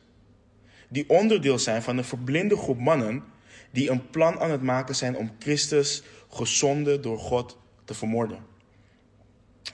die 0.88 1.08
onderdeel 1.08 1.58
zijn 1.58 1.82
van 1.82 1.98
een 1.98 2.04
verblinde 2.04 2.56
groep 2.56 2.78
mannen 2.78 3.24
die 3.70 3.90
een 3.90 4.10
plan 4.10 4.40
aan 4.40 4.50
het 4.50 4.62
maken 4.62 4.94
zijn 4.94 5.16
om 5.16 5.30
Christus 5.38 6.02
gezonden 6.30 7.02
door 7.02 7.18
God 7.18 7.58
te 7.84 7.94
vermoorden. 7.94 8.38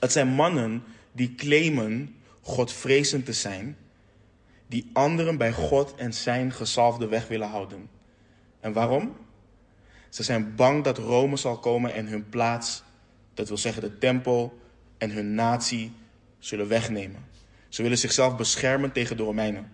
Het 0.00 0.12
zijn 0.12 0.28
mannen 0.28 0.82
die 1.12 1.34
claimen 1.34 2.14
Godvrezend 2.48 3.24
te 3.24 3.32
zijn, 3.32 3.76
die 4.66 4.90
anderen 4.92 5.36
bij 5.36 5.52
God 5.52 5.94
en 5.94 6.12
zijn 6.12 6.52
gezalfde 6.52 7.08
weg 7.08 7.28
willen 7.28 7.48
houden. 7.48 7.88
En 8.60 8.72
waarom? 8.72 9.16
Ze 10.08 10.22
zijn 10.22 10.54
bang 10.54 10.84
dat 10.84 10.98
Rome 10.98 11.36
zal 11.36 11.58
komen 11.58 11.94
en 11.94 12.06
hun 12.06 12.28
plaats, 12.28 12.82
dat 13.34 13.48
wil 13.48 13.56
zeggen 13.56 13.82
de 13.82 13.98
tempel 13.98 14.58
en 14.98 15.10
hun 15.10 15.34
natie, 15.34 15.92
zullen 16.38 16.68
wegnemen. 16.68 17.24
Ze 17.68 17.82
willen 17.82 17.98
zichzelf 17.98 18.36
beschermen 18.36 18.92
tegen 18.92 19.16
de 19.16 19.22
Romeinen, 19.22 19.72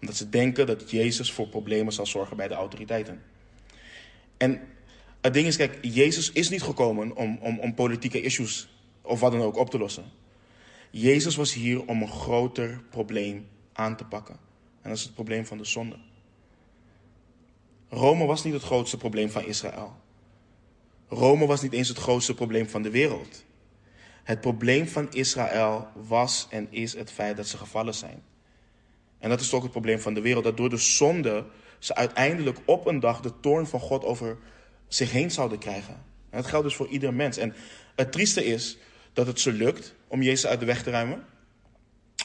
omdat 0.00 0.16
ze 0.16 0.28
denken 0.28 0.66
dat 0.66 0.90
Jezus 0.90 1.32
voor 1.32 1.48
problemen 1.48 1.92
zal 1.92 2.06
zorgen 2.06 2.36
bij 2.36 2.48
de 2.48 2.54
autoriteiten. 2.54 3.22
En 4.36 4.60
het 5.20 5.34
ding 5.34 5.46
is, 5.46 5.56
kijk, 5.56 5.78
Jezus 5.82 6.32
is 6.32 6.48
niet 6.48 6.62
gekomen 6.62 7.16
om, 7.16 7.38
om, 7.40 7.58
om 7.58 7.74
politieke 7.74 8.20
issues 8.20 8.68
of 9.02 9.20
wat 9.20 9.32
dan 9.32 9.42
ook 9.42 9.56
op 9.56 9.70
te 9.70 9.78
lossen. 9.78 10.19
Jezus 10.90 11.36
was 11.36 11.54
hier 11.54 11.86
om 11.86 12.02
een 12.02 12.08
groter 12.08 12.82
probleem 12.90 13.48
aan 13.72 13.96
te 13.96 14.04
pakken. 14.04 14.34
En 14.82 14.88
dat 14.88 14.98
is 14.98 15.04
het 15.04 15.14
probleem 15.14 15.46
van 15.46 15.58
de 15.58 15.64
zonde. 15.64 15.96
Rome 17.88 18.26
was 18.26 18.44
niet 18.44 18.52
het 18.52 18.62
grootste 18.62 18.96
probleem 18.96 19.30
van 19.30 19.44
Israël. 19.44 19.96
Rome 21.08 21.46
was 21.46 21.62
niet 21.62 21.72
eens 21.72 21.88
het 21.88 21.98
grootste 21.98 22.34
probleem 22.34 22.68
van 22.68 22.82
de 22.82 22.90
wereld. 22.90 23.44
Het 24.22 24.40
probleem 24.40 24.88
van 24.88 25.12
Israël 25.12 25.88
was 25.94 26.46
en 26.50 26.66
is 26.70 26.92
het 26.92 27.10
feit 27.10 27.36
dat 27.36 27.46
ze 27.46 27.56
gevallen 27.56 27.94
zijn. 27.94 28.22
En 29.18 29.28
dat 29.28 29.40
is 29.40 29.52
ook 29.52 29.62
het 29.62 29.70
probleem 29.70 30.00
van 30.00 30.14
de 30.14 30.20
wereld. 30.20 30.44
Dat 30.44 30.56
door 30.56 30.70
de 30.70 30.76
zonde 30.76 31.44
ze 31.78 31.94
uiteindelijk 31.94 32.58
op 32.64 32.86
een 32.86 33.00
dag 33.00 33.20
de 33.20 33.40
toorn 33.40 33.66
van 33.66 33.80
God 33.80 34.04
over 34.04 34.38
zich 34.88 35.10
heen 35.10 35.30
zouden 35.30 35.58
krijgen. 35.58 35.94
En 36.30 36.40
dat 36.40 36.46
geldt 36.46 36.64
dus 36.66 36.76
voor 36.76 36.88
ieder 36.88 37.14
mens. 37.14 37.36
En 37.36 37.54
het 37.96 38.12
trieste 38.12 38.44
is 38.44 38.78
dat 39.20 39.28
het 39.28 39.40
ze 39.40 39.52
lukt 39.52 39.94
om 40.06 40.22
Jezus 40.22 40.46
uit 40.46 40.60
de 40.60 40.66
weg 40.66 40.82
te 40.82 40.90
ruimen. 40.90 41.24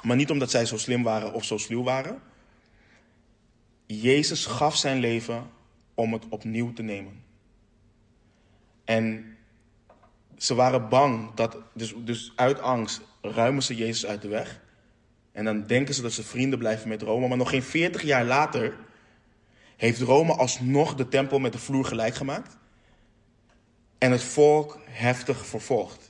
Maar 0.03 0.15
niet 0.15 0.31
omdat 0.31 0.51
zij 0.51 0.65
zo 0.65 0.77
slim 0.77 1.03
waren 1.03 1.33
of 1.33 1.43
zo 1.43 1.57
sluw 1.57 1.83
waren. 1.83 2.21
Jezus 3.85 4.45
gaf 4.45 4.75
zijn 4.75 4.99
leven 4.99 5.49
om 5.93 6.13
het 6.13 6.23
opnieuw 6.29 6.73
te 6.73 6.81
nemen. 6.81 7.23
En 8.83 9.37
ze 10.37 10.55
waren 10.55 10.89
bang 10.89 11.33
dat, 11.33 11.57
dus, 11.73 11.93
dus 11.97 12.33
uit 12.35 12.59
angst 12.59 13.01
ruimen 13.21 13.63
ze 13.63 13.75
Jezus 13.75 14.05
uit 14.05 14.21
de 14.21 14.27
weg. 14.27 14.61
En 15.31 15.45
dan 15.45 15.67
denken 15.67 15.93
ze 15.93 16.01
dat 16.01 16.11
ze 16.11 16.23
vrienden 16.23 16.59
blijven 16.59 16.89
met 16.89 17.01
Rome. 17.01 17.27
Maar 17.27 17.37
nog 17.37 17.49
geen 17.49 17.63
40 17.63 18.01
jaar 18.01 18.25
later 18.25 18.77
heeft 19.75 20.01
Rome 20.01 20.33
alsnog 20.33 20.95
de 20.95 21.07
tempel 21.07 21.39
met 21.39 21.51
de 21.51 21.59
vloer 21.59 21.85
gelijk 21.85 22.15
gemaakt. 22.15 22.57
En 23.97 24.11
het 24.11 24.23
volk 24.23 24.79
heftig 24.85 25.45
vervolgd. 25.45 26.04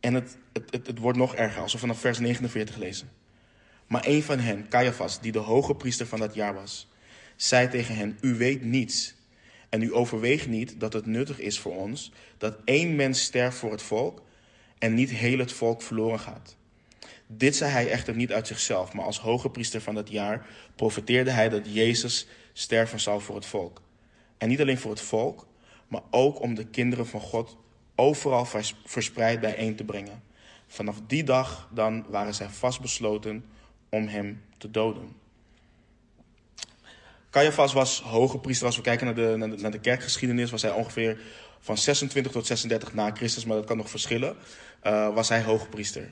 En 0.00 0.14
het, 0.14 0.36
het, 0.52 0.86
het, 0.86 0.98
wordt 0.98 1.18
nog 1.18 1.34
erger, 1.34 1.62
als 1.62 1.72
we 1.72 1.78
vanaf 1.78 2.00
vers 2.00 2.18
49 2.18 2.76
lezen. 2.76 3.10
Maar 3.86 4.06
een 4.06 4.22
van 4.22 4.38
hen, 4.38 4.68
Caiaphas, 4.68 5.20
die 5.20 5.32
de 5.32 5.38
hoge 5.38 5.74
priester 5.74 6.06
van 6.06 6.18
dat 6.18 6.34
jaar 6.34 6.54
was, 6.54 6.88
zei 7.36 7.68
tegen 7.68 7.96
hen: 7.96 8.18
U 8.20 8.34
weet 8.34 8.62
niets. 8.62 9.14
En 9.68 9.82
u 9.82 9.94
overweegt 9.94 10.48
niet 10.48 10.80
dat 10.80 10.92
het 10.92 11.06
nuttig 11.06 11.38
is 11.38 11.58
voor 11.58 11.76
ons 11.76 12.12
dat 12.38 12.56
één 12.64 12.96
mens 12.96 13.22
sterft 13.22 13.58
voor 13.58 13.70
het 13.70 13.82
volk 13.82 14.22
en 14.78 14.94
niet 14.94 15.10
heel 15.10 15.38
het 15.38 15.52
volk 15.52 15.82
verloren 15.82 16.18
gaat. 16.18 16.56
Dit 17.26 17.56
zei 17.56 17.70
hij 17.70 17.90
echter 17.90 18.14
niet 18.14 18.32
uit 18.32 18.46
zichzelf, 18.46 18.92
maar 18.92 19.04
als 19.04 19.18
hoge 19.18 19.50
priester 19.50 19.80
van 19.80 19.94
dat 19.94 20.10
jaar 20.10 20.46
profeteerde 20.74 21.30
hij 21.30 21.48
dat 21.48 21.74
Jezus 21.74 22.26
sterven 22.52 23.00
zou 23.00 23.20
voor 23.20 23.34
het 23.34 23.46
volk. 23.46 23.82
En 24.38 24.48
niet 24.48 24.60
alleen 24.60 24.78
voor 24.78 24.90
het 24.90 25.00
volk, 25.00 25.46
maar 25.88 26.02
ook 26.10 26.40
om 26.40 26.54
de 26.54 26.66
kinderen 26.66 27.06
van 27.06 27.20
God 27.20 27.56
overal 28.00 28.46
verspreid 28.84 29.40
bijeen 29.40 29.76
te 29.76 29.84
brengen. 29.84 30.22
Vanaf 30.66 30.96
die 31.06 31.24
dag 31.24 31.68
dan 31.72 32.04
waren 32.08 32.34
zij 32.34 32.48
vastbesloten 32.48 33.44
om 33.88 34.06
hem 34.06 34.42
te 34.58 34.70
doden. 34.70 35.16
Caiaphas 37.30 37.72
was 37.72 38.00
hoge 38.00 38.38
priester. 38.38 38.66
Als 38.66 38.76
we 38.76 38.82
kijken 38.82 39.06
naar 39.06 39.14
de, 39.14 39.56
naar 39.56 39.70
de, 39.70 39.80
kerkgeschiedenis, 39.80 40.50
was 40.50 40.62
hij 40.62 40.70
ongeveer 40.70 41.20
van 41.60 41.78
26 41.78 42.32
tot 42.32 42.46
36 42.46 42.94
na 42.94 43.10
Christus, 43.10 43.44
maar 43.44 43.56
dat 43.56 43.66
kan 43.66 43.76
nog 43.76 43.90
verschillen. 43.90 44.36
Uh, 44.86 45.14
was 45.14 45.28
hij 45.28 45.42
hoge 45.42 45.68
priester. 45.68 46.10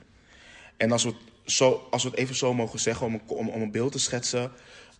En 0.76 0.92
als 0.92 1.04
we, 1.04 1.08
het 1.08 1.52
zo, 1.52 1.86
als 1.90 2.02
we 2.02 2.08
het 2.08 2.18
even 2.18 2.34
zo 2.34 2.54
mogen 2.54 2.78
zeggen, 2.78 3.06
om, 3.06 3.20
om, 3.26 3.48
om 3.48 3.62
een 3.62 3.70
beeld 3.70 3.92
te 3.92 3.98
schetsen, 3.98 4.52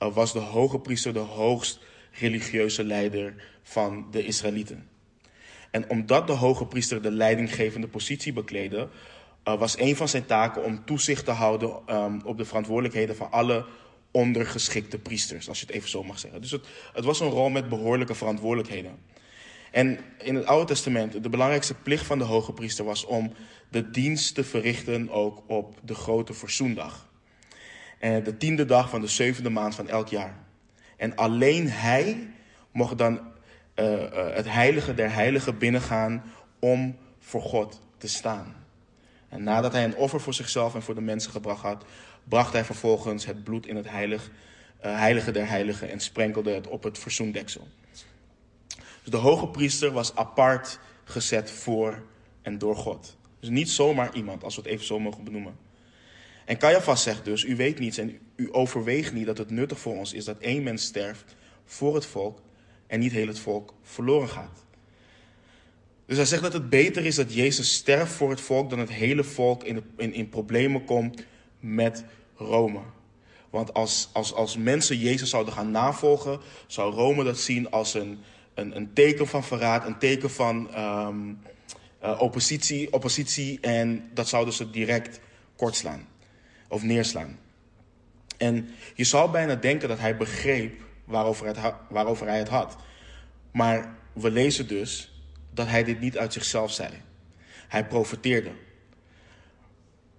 uh, 0.03 0.15
was 0.15 0.33
de 0.33 0.39
hoge 0.39 0.79
priester 0.79 1.13
de 1.13 1.19
hoogst 1.19 1.79
religieuze 2.13 2.85
leider 2.85 3.35
van 3.63 4.07
de 4.11 4.25
Israëlieten. 4.25 4.89
En 5.71 5.91
omdat 5.91 6.27
de 6.27 6.33
hoge 6.33 6.67
priester 6.67 7.03
de 7.03 7.11
leidinggevende 7.11 7.89
positie 7.89 8.33
bekleedde, 8.33 8.89
uh, 9.49 9.59
was 9.59 9.79
een 9.79 9.97
van 9.97 10.09
zijn 10.09 10.27
taken 10.27 10.65
om 10.65 10.85
toezicht 10.85 11.25
te 11.25 11.31
houden 11.31 11.95
um, 11.95 12.21
op 12.25 12.39
de 12.39 12.45
verantwoordelijkheden 12.45 13.17
van 13.17 13.31
alle 13.31 13.67
ondergeschikte 14.11 14.99
priesters, 14.99 15.49
als 15.49 15.61
je 15.61 15.67
het 15.67 15.75
even 15.75 15.89
zo 15.89 16.03
mag 16.03 16.19
zeggen. 16.19 16.41
Dus 16.41 16.51
het, 16.51 16.67
het 16.93 17.05
was 17.05 17.21
een 17.21 17.29
rol 17.29 17.49
met 17.49 17.69
behoorlijke 17.69 18.15
verantwoordelijkheden. 18.15 18.99
En 19.71 19.99
in 20.23 20.35
het 20.35 20.47
Oude 20.47 20.67
Testament, 20.67 21.23
de 21.23 21.29
belangrijkste 21.29 21.75
plicht 21.75 22.07
van 22.07 22.19
de 22.19 22.25
hoge 22.25 22.53
priester 22.53 22.85
was 22.85 23.05
om 23.05 23.33
de 23.69 23.91
dienst 23.91 24.35
te 24.35 24.45
verrichten 24.45 25.11
ook 25.11 25.43
op 25.47 25.81
de 25.85 25.95
grote 25.95 26.35
verzoendag. 26.35 27.09
En 27.99 28.23
de 28.25 28.37
tiende 28.37 28.65
dag 28.65 28.91
van 28.91 29.01
de 29.01 29.07
zevende 29.07 29.51
maand 29.51 29.75
van 29.75 29.89
elk 29.89 30.09
jaar. 30.09 30.47
En 30.97 31.17
alleen 31.17 31.69
hij 31.69 32.31
mocht 32.73 32.99
dan 32.99 33.21
het 34.35 34.49
heilige 34.49 34.95
der 34.95 35.13
heiligen 35.13 35.59
binnengaan 35.59 36.23
om 36.59 36.97
voor 37.19 37.43
God 37.43 37.81
te 37.99 38.09
staan. 38.09 38.55
En 39.29 39.43
nadat 39.43 39.73
hij 39.73 39.85
een 39.85 39.97
offer 39.97 40.21
voor 40.21 40.35
zichzelf 40.35 40.75
en 40.75 40.83
voor 40.83 40.95
de 40.95 41.01
mensen 41.01 41.31
gebracht 41.31 41.63
had, 41.63 41.85
bracht 42.25 42.53
hij 42.53 42.65
vervolgens 42.65 43.27
het 43.27 43.45
bloed 43.45 43.67
in 43.67 43.77
het 43.77 43.91
heilig, 43.91 44.31
uh, 44.85 44.99
heilige 44.99 45.31
der 45.31 45.49
heiligen 45.49 45.91
en 45.91 46.01
sprenkelde 46.01 46.51
het 46.51 46.67
op 46.67 46.83
het 46.83 46.99
verzoendeksel. 46.99 47.69
Dus 49.03 49.11
de 49.11 49.17
hoge 49.17 49.49
priester 49.49 49.93
was 49.93 50.15
apart 50.15 50.79
gezet 51.05 51.51
voor 51.51 52.03
en 52.43 52.59
door 52.59 52.77
God. 52.77 53.17
Dus 53.41 53.49
niet 53.49 53.71
zomaar 53.71 54.15
iemand, 54.15 54.45
als 54.45 54.57
we 54.57 54.63
het 54.63 54.71
even 54.71 54.87
zo 54.87 54.99
mogen 54.99 55.25
benoemen. 55.25 55.57
En 56.45 56.59
Caiaphas 56.59 57.03
zegt 57.03 57.25
dus, 57.25 57.45
u 57.45 57.57
weet 57.57 57.79
niets 57.79 57.99
en 57.99 58.19
u 58.37 58.49
overweegt 58.53 59.13
niet 59.13 59.27
dat 59.27 59.39
het 59.39 59.51
nuttig 59.51 59.79
voor 59.79 59.97
ons 59.97 60.13
is 60.13 60.25
dat 60.25 60.39
één 60.39 60.63
mens 60.63 60.85
sterft 60.85 61.37
voor 61.65 61.95
het 61.95 62.07
volk 62.07 62.41
en 62.89 63.01
niet 63.01 63.13
heel 63.13 63.27
het 63.27 63.39
volk 63.39 63.75
verloren 63.83 64.29
gaat. 64.29 64.65
Dus 66.07 66.17
hij 66.17 66.27
zegt 66.27 66.43
dat 66.43 66.53
het 66.53 66.69
beter 66.69 67.07
is 67.07 67.15
dat 67.15 67.35
Jezus 67.35 67.75
sterft 67.75 68.13
voor 68.13 68.31
het 68.31 68.41
volk 68.41 68.71
dan 68.71 68.79
het 68.79 68.91
hele 68.91 69.25
volk 69.25 69.65
in, 69.65 69.85
in, 69.97 70.13
in 70.13 70.29
problemen 70.29 70.85
komt 70.85 71.25
met 71.61 72.05
Rome. 72.37 72.81
Want 73.51 73.75
als, 73.75 74.09
als, 74.13 74.35
als 74.35 74.57
mensen 74.57 74.99
Jezus 74.99 75.31
zouden 75.31 75.53
gaan 75.53 75.71
navolgen, 75.71 76.41
zou 76.67 76.95
Rome 76.95 77.25
dat 77.25 77.39
zien 77.39 77.71
als 77.71 77.95
een, 77.95 78.19
een, 78.55 78.77
een 78.77 78.93
teken 78.93 79.27
van 79.27 79.45
verraad, 79.45 79.87
een 79.87 79.99
teken 79.99 80.31
van 80.31 80.79
um, 80.79 81.41
uh, 82.03 82.21
oppositie, 82.21 82.93
oppositie. 82.93 83.61
En 83.61 84.11
dat 84.15 84.29
zouden 84.29 84.55
ze 84.55 84.71
direct 84.71 85.21
kortslaan 85.57 86.09
of 86.69 86.83
neerslaan. 86.83 87.39
En 88.37 88.69
je 88.95 89.05
zou 89.05 89.31
bijna 89.31 89.55
denken 89.55 89.89
dat 89.89 89.99
hij 89.99 90.17
begreep 90.17 90.88
waarover, 91.09 91.47
het, 91.47 91.59
waarover 91.89 92.27
hij 92.27 92.39
het 92.39 92.49
had. 92.49 92.77
Maar 93.51 93.95
we 94.13 94.31
lezen 94.31 94.69
dus 94.69 95.23
dat 95.51 95.67
hij 95.67 95.85
dit 95.85 96.01
niet 96.01 96.19
uit 96.19 96.33
zichzelf 96.33 96.73
zei. 96.73 96.91
Hij 97.69 97.87
profeteerde. 97.87 98.51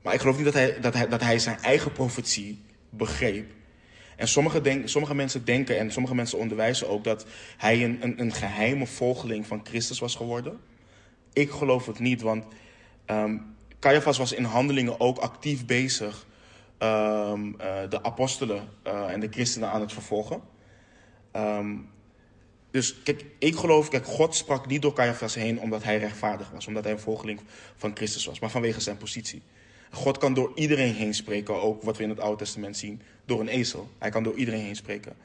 Maar 0.01 0.13
ik 0.13 0.19
geloof 0.19 0.35
niet 0.35 0.45
dat 0.45 0.53
hij, 0.53 0.79
dat 0.79 0.93
hij, 0.93 1.07
dat 1.07 1.21
hij 1.21 1.39
zijn 1.39 1.57
eigen 1.61 1.91
profetie 1.91 2.63
begreep. 2.89 3.51
En 4.15 4.27
sommige, 4.27 4.61
denk, 4.61 4.87
sommige 4.87 5.15
mensen 5.15 5.45
denken 5.45 5.77
en 5.77 5.91
sommige 5.91 6.15
mensen 6.15 6.37
onderwijzen 6.37 6.89
ook 6.89 7.03
dat 7.03 7.25
hij 7.57 7.83
een, 7.83 7.97
een, 8.01 8.21
een 8.21 8.33
geheime 8.33 8.87
volgeling 8.87 9.47
van 9.47 9.61
Christus 9.63 9.99
was 9.99 10.15
geworden. 10.15 10.59
Ik 11.33 11.51
geloof 11.51 11.85
het 11.85 11.99
niet, 11.99 12.21
want 12.21 12.45
um, 13.05 13.55
Caiaphas 13.79 14.17
was 14.17 14.31
in 14.31 14.43
handelingen 14.43 14.99
ook 14.99 15.17
actief 15.17 15.65
bezig 15.65 16.25
um, 16.79 17.47
uh, 17.47 17.89
de 17.89 18.03
apostelen 18.03 18.67
uh, 18.87 19.11
en 19.11 19.19
de 19.19 19.27
christenen 19.31 19.69
aan 19.69 19.81
het 19.81 19.93
vervolgen. 19.93 20.41
Um, 21.39 21.89
dus 22.71 23.01
kijk, 23.03 23.25
ik 23.39 23.55
geloof, 23.55 23.89
kijk, 23.89 24.05
God 24.05 24.35
sprak 24.35 24.67
niet 24.67 24.81
door 24.81 24.93
Caiaphas 24.93 25.35
heen 25.35 25.59
omdat 25.59 25.83
hij 25.83 25.97
rechtvaardig 25.97 26.49
was, 26.49 26.67
omdat 26.67 26.83
hij 26.83 26.93
een 26.93 26.99
volgeling 26.99 27.39
van 27.75 27.91
Christus 27.95 28.25
was, 28.25 28.39
maar 28.39 28.49
vanwege 28.49 28.79
zijn 28.79 28.97
positie. 28.97 29.41
God 29.91 30.17
kan 30.17 30.33
door 30.33 30.51
iedereen 30.55 30.93
heen 30.93 31.13
spreken, 31.13 31.61
ook 31.61 31.83
wat 31.83 31.97
we 31.97 32.03
in 32.03 32.09
het 32.09 32.19
Oude 32.19 32.37
Testament 32.37 32.77
zien, 32.77 33.01
door 33.25 33.39
een 33.39 33.47
ezel. 33.47 33.89
Hij 33.97 34.09
kan 34.09 34.23
door 34.23 34.35
iedereen 34.35 34.63
heen 34.63 34.75
spreken. 34.75 35.15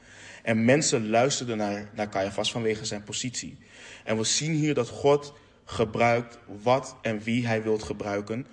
En 0.43 0.65
mensen 0.65 1.09
luisterden 1.09 1.57
naar, 1.57 1.89
naar 1.93 2.09
Caiaphas 2.09 2.51
vanwege 2.51 2.85
zijn 2.85 3.03
positie. 3.03 3.57
En 4.03 4.17
we 4.17 4.23
zien 4.23 4.53
hier 4.53 4.73
dat 4.73 4.89
God 4.89 5.33
gebruikt 5.65 6.37
wat 6.63 6.95
en 7.01 7.19
wie 7.19 7.47
hij 7.47 7.63
wilt 7.63 7.83
gebruiken 7.83 8.47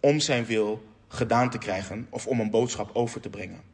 om 0.00 0.20
zijn 0.20 0.44
wil 0.44 0.82
gedaan 1.08 1.50
te 1.50 1.58
krijgen 1.58 2.06
of 2.10 2.26
om 2.26 2.40
een 2.40 2.50
boodschap 2.50 2.90
over 2.92 3.20
te 3.20 3.30
brengen. 3.30 3.69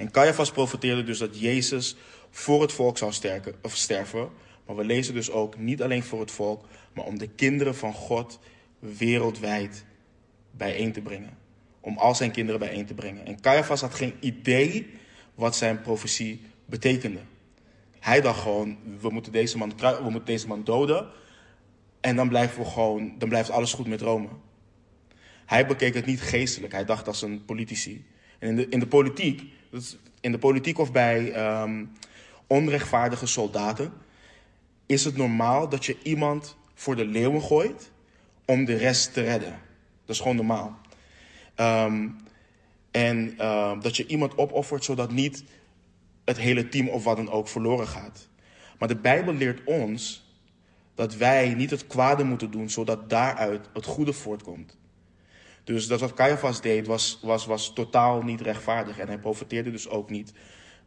En 0.00 0.10
Caiaphas 0.10 0.50
profeteerde 0.50 1.02
dus 1.02 1.18
dat 1.18 1.40
Jezus 1.40 1.96
voor 2.30 2.62
het 2.62 2.72
volk 2.72 2.98
zou 2.98 3.12
sterken, 3.12 3.54
of 3.62 3.76
sterven. 3.76 4.28
Maar 4.66 4.76
we 4.76 4.84
lezen 4.84 5.14
dus 5.14 5.30
ook 5.30 5.58
niet 5.58 5.82
alleen 5.82 6.02
voor 6.02 6.20
het 6.20 6.30
volk, 6.30 6.68
maar 6.92 7.04
om 7.04 7.18
de 7.18 7.28
kinderen 7.28 7.74
van 7.74 7.92
God 7.92 8.38
wereldwijd 8.78 9.84
bijeen 10.50 10.92
te 10.92 11.00
brengen. 11.00 11.38
Om 11.80 11.98
al 11.98 12.14
zijn 12.14 12.30
kinderen 12.30 12.60
bijeen 12.60 12.86
te 12.86 12.94
brengen. 12.94 13.26
En 13.26 13.40
Caiaphas 13.40 13.80
had 13.80 13.94
geen 13.94 14.14
idee 14.20 14.90
wat 15.34 15.56
zijn 15.56 15.80
profetie 15.80 16.40
betekende. 16.64 17.20
Hij 17.98 18.20
dacht 18.20 18.40
gewoon, 18.40 18.78
we 19.00 19.10
moeten 19.10 19.32
deze 19.32 19.58
man, 19.58 19.72
we 19.78 20.10
moeten 20.10 20.24
deze 20.24 20.46
man 20.46 20.64
doden. 20.64 21.08
En 22.00 22.16
dan, 22.16 22.28
blijven 22.28 22.62
we 22.62 22.68
gewoon, 22.68 23.14
dan 23.18 23.28
blijft 23.28 23.50
alles 23.50 23.72
goed 23.72 23.86
met 23.86 24.00
Rome. 24.00 24.28
Hij 25.46 25.66
bekeek 25.66 25.94
het 25.94 26.06
niet 26.06 26.20
geestelijk. 26.20 26.72
Hij 26.72 26.84
dacht 26.84 27.06
als 27.06 27.22
een 27.22 27.44
politici. 27.44 28.04
En 28.38 28.48
in 28.48 28.56
de, 28.56 28.68
in 28.68 28.80
de 28.80 28.86
politiek, 28.86 29.58
in 30.20 30.32
de 30.32 30.38
politiek 30.38 30.78
of 30.78 30.92
bij 30.92 31.50
um, 31.62 31.92
onrechtvaardige 32.46 33.26
soldaten, 33.26 33.92
is 34.86 35.04
het 35.04 35.16
normaal 35.16 35.68
dat 35.68 35.84
je 35.84 35.96
iemand 36.02 36.56
voor 36.74 36.96
de 36.96 37.04
leeuwen 37.04 37.42
gooit 37.42 37.90
om 38.44 38.64
de 38.64 38.76
rest 38.76 39.12
te 39.12 39.22
redden. 39.22 39.58
Dat 40.04 40.14
is 40.14 40.20
gewoon 40.20 40.36
normaal. 40.36 40.78
Um, 41.56 42.16
en 42.90 43.34
uh, 43.38 43.80
dat 43.80 43.96
je 43.96 44.06
iemand 44.06 44.38
opoffert 44.38 44.84
zodat 44.84 45.12
niet 45.12 45.44
het 46.24 46.38
hele 46.38 46.68
team 46.68 46.88
of 46.88 47.04
wat 47.04 47.16
dan 47.16 47.30
ook 47.30 47.48
verloren 47.48 47.86
gaat. 47.86 48.28
Maar 48.78 48.88
de 48.88 48.96
Bijbel 48.96 49.34
leert 49.34 49.64
ons 49.64 50.28
dat 50.94 51.16
wij 51.16 51.54
niet 51.54 51.70
het 51.70 51.86
kwade 51.86 52.24
moeten 52.24 52.50
doen, 52.50 52.70
zodat 52.70 53.10
daaruit 53.10 53.68
het 53.72 53.84
goede 53.84 54.12
voortkomt. 54.12 54.78
Dus 55.70 55.86
dat 55.86 56.00
wat 56.00 56.14
Caiaphas 56.14 56.60
deed 56.60 56.86
was, 56.86 57.18
was, 57.22 57.46
was 57.46 57.72
totaal 57.72 58.22
niet 58.22 58.40
rechtvaardig. 58.40 58.98
En 58.98 59.06
hij 59.06 59.18
profiteerde 59.18 59.70
dus 59.70 59.88
ook 59.88 60.10
niet 60.10 60.32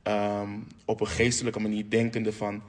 um, 0.04 0.68
op 0.86 1.02
een 1.02 1.08
geestelijke 1.08 1.60
manier, 1.60 1.90
denkende 1.90 2.34
van: 2.34 2.64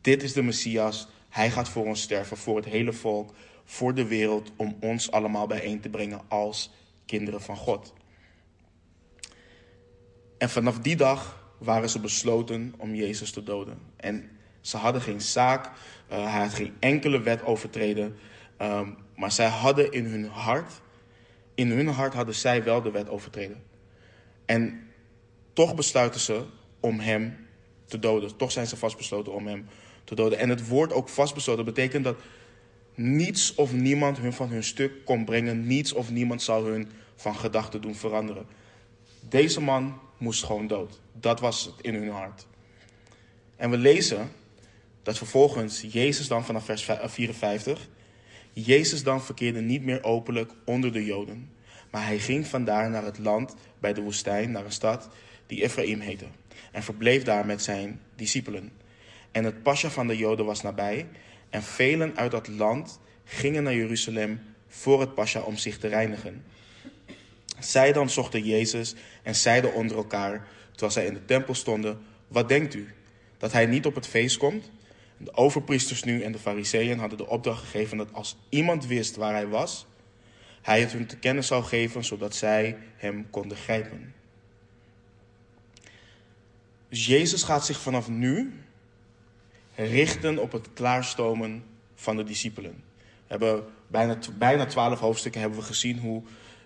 dit 0.00 0.22
is 0.22 0.32
de 0.32 0.42
Messias, 0.42 1.08
hij 1.28 1.50
gaat 1.50 1.68
voor 1.68 1.86
ons 1.86 2.02
sterven, 2.02 2.36
voor 2.36 2.56
het 2.56 2.64
hele 2.64 2.92
volk, 2.92 3.34
voor 3.64 3.94
de 3.94 4.06
wereld, 4.06 4.52
om 4.56 4.76
ons 4.80 5.10
allemaal 5.10 5.46
bijeen 5.46 5.80
te 5.80 5.88
brengen 5.88 6.20
als 6.28 6.70
kinderen 7.06 7.40
van 7.40 7.56
God. 7.56 7.92
En 10.38 10.50
vanaf 10.50 10.78
die 10.78 10.96
dag 10.96 11.50
waren 11.58 11.90
ze 11.90 12.00
besloten 12.00 12.74
om 12.76 12.94
Jezus 12.94 13.30
te 13.30 13.42
doden. 13.42 13.78
En 13.96 14.30
ze 14.60 14.76
hadden 14.76 15.02
geen 15.02 15.20
zaak, 15.20 15.66
uh, 15.66 16.32
hij 16.32 16.40
had 16.40 16.54
geen 16.54 16.74
enkele 16.78 17.20
wet 17.20 17.44
overtreden. 17.44 18.16
Um, 18.62 18.96
maar 19.16 19.32
zij 19.32 19.48
hadden 19.48 19.92
in 19.92 20.04
hun 20.04 20.28
hart, 20.28 20.80
in 21.58 21.70
hun 21.70 21.88
hart 21.88 22.14
hadden 22.14 22.34
zij 22.34 22.62
wel 22.64 22.82
de 22.82 22.90
wet 22.90 23.08
overtreden. 23.08 23.62
En 24.44 24.86
toch 25.52 25.74
besluiten 25.74 26.20
ze 26.20 26.44
om 26.80 27.00
hem 27.00 27.46
te 27.84 27.98
doden. 27.98 28.36
Toch 28.36 28.52
zijn 28.52 28.66
ze 28.66 28.76
vastbesloten 28.76 29.32
om 29.32 29.46
hem 29.46 29.66
te 30.04 30.14
doden. 30.14 30.38
En 30.38 30.48
het 30.48 30.68
woord 30.68 30.92
ook 30.92 31.08
vastbesloten 31.08 31.64
betekent 31.64 32.04
dat 32.04 32.16
niets 32.94 33.54
of 33.54 33.72
niemand 33.72 34.18
hun 34.18 34.32
van 34.32 34.48
hun 34.48 34.64
stuk 34.64 35.04
kon 35.04 35.24
brengen. 35.24 35.66
Niets 35.66 35.92
of 35.92 36.10
niemand 36.10 36.42
zou 36.42 36.70
hun 36.70 36.90
van 37.16 37.36
gedachten 37.36 37.80
doen 37.80 37.94
veranderen. 37.94 38.46
Deze 39.28 39.60
man 39.60 40.00
moest 40.18 40.44
gewoon 40.44 40.66
dood. 40.66 41.00
Dat 41.12 41.40
was 41.40 41.64
het 41.64 41.74
in 41.80 41.94
hun 41.94 42.10
hart. 42.10 42.46
En 43.56 43.70
we 43.70 43.76
lezen 43.76 44.30
dat 45.02 45.18
vervolgens 45.18 45.80
Jezus 45.80 46.28
dan 46.28 46.44
vanaf 46.44 46.64
vers 46.64 46.84
54, 47.04 47.88
Jezus 48.62 49.02
dan 49.02 49.22
verkeerde 49.22 49.60
niet 49.60 49.82
meer 49.82 50.04
openlijk 50.04 50.52
onder 50.64 50.92
de 50.92 51.04
Joden, 51.04 51.50
maar 51.90 52.06
hij 52.06 52.18
ging 52.18 52.46
vandaar 52.46 52.90
naar 52.90 53.04
het 53.04 53.18
land 53.18 53.54
bij 53.78 53.92
de 53.92 54.00
woestijn, 54.00 54.50
naar 54.50 54.64
een 54.64 54.72
stad 54.72 55.08
die 55.46 55.62
Ephraim 55.62 56.00
heette, 56.00 56.26
en 56.72 56.82
verbleef 56.82 57.22
daar 57.22 57.46
met 57.46 57.62
zijn 57.62 58.00
discipelen. 58.16 58.72
En 59.32 59.44
het 59.44 59.62
pasja 59.62 59.90
van 59.90 60.06
de 60.06 60.16
Joden 60.16 60.44
was 60.44 60.62
nabij, 60.62 61.06
en 61.50 61.62
velen 61.62 62.16
uit 62.16 62.30
dat 62.30 62.48
land 62.48 63.00
gingen 63.24 63.62
naar 63.62 63.74
Jeruzalem 63.74 64.40
voor 64.68 65.00
het 65.00 65.14
pasja 65.14 65.40
om 65.40 65.56
zich 65.56 65.78
te 65.78 65.88
reinigen. 65.88 66.44
Zij 67.58 67.92
dan 67.92 68.10
zochten 68.10 68.44
Jezus 68.44 68.94
en 69.22 69.34
zeiden 69.34 69.74
onder 69.74 69.96
elkaar, 69.96 70.46
terwijl 70.70 70.92
zij 70.92 71.06
in 71.06 71.14
de 71.14 71.24
tempel 71.24 71.54
stonden, 71.54 71.98
wat 72.28 72.48
denkt 72.48 72.74
u? 72.74 72.88
Dat 73.38 73.52
hij 73.52 73.66
niet 73.66 73.86
op 73.86 73.94
het 73.94 74.06
feest 74.06 74.36
komt? 74.36 74.70
De 75.18 75.34
overpriesters 75.34 76.02
nu 76.02 76.22
en 76.22 76.32
de 76.32 76.38
fariseeën 76.38 76.98
hadden 76.98 77.18
de 77.18 77.28
opdracht 77.28 77.60
gegeven 77.60 77.96
dat 77.96 78.12
als 78.12 78.36
iemand 78.48 78.86
wist 78.86 79.16
waar 79.16 79.32
hij 79.32 79.46
was, 79.46 79.86
hij 80.62 80.80
het 80.80 80.92
hun 80.92 81.06
te 81.06 81.16
kennen 81.16 81.44
zou 81.44 81.64
geven, 81.64 82.04
zodat 82.04 82.34
zij 82.34 82.76
hem 82.96 83.30
konden 83.30 83.56
grijpen. 83.56 84.14
Dus 86.88 87.06
Jezus 87.06 87.42
gaat 87.42 87.66
zich 87.66 87.80
vanaf 87.80 88.08
nu 88.08 88.52
richten 89.74 90.38
op 90.38 90.52
het 90.52 90.68
klaarstomen 90.74 91.64
van 91.94 92.16
de 92.16 92.24
discipelen. 92.24 92.82
We 92.96 93.04
hebben 93.26 93.64
bijna, 93.86 94.18
bijna 94.38 94.66
twaalf 94.66 95.00
hoofdstukken 95.00 95.40
hebben 95.40 95.58
we 95.58 95.64
gezien 95.64 95.98
hoe 95.98 96.22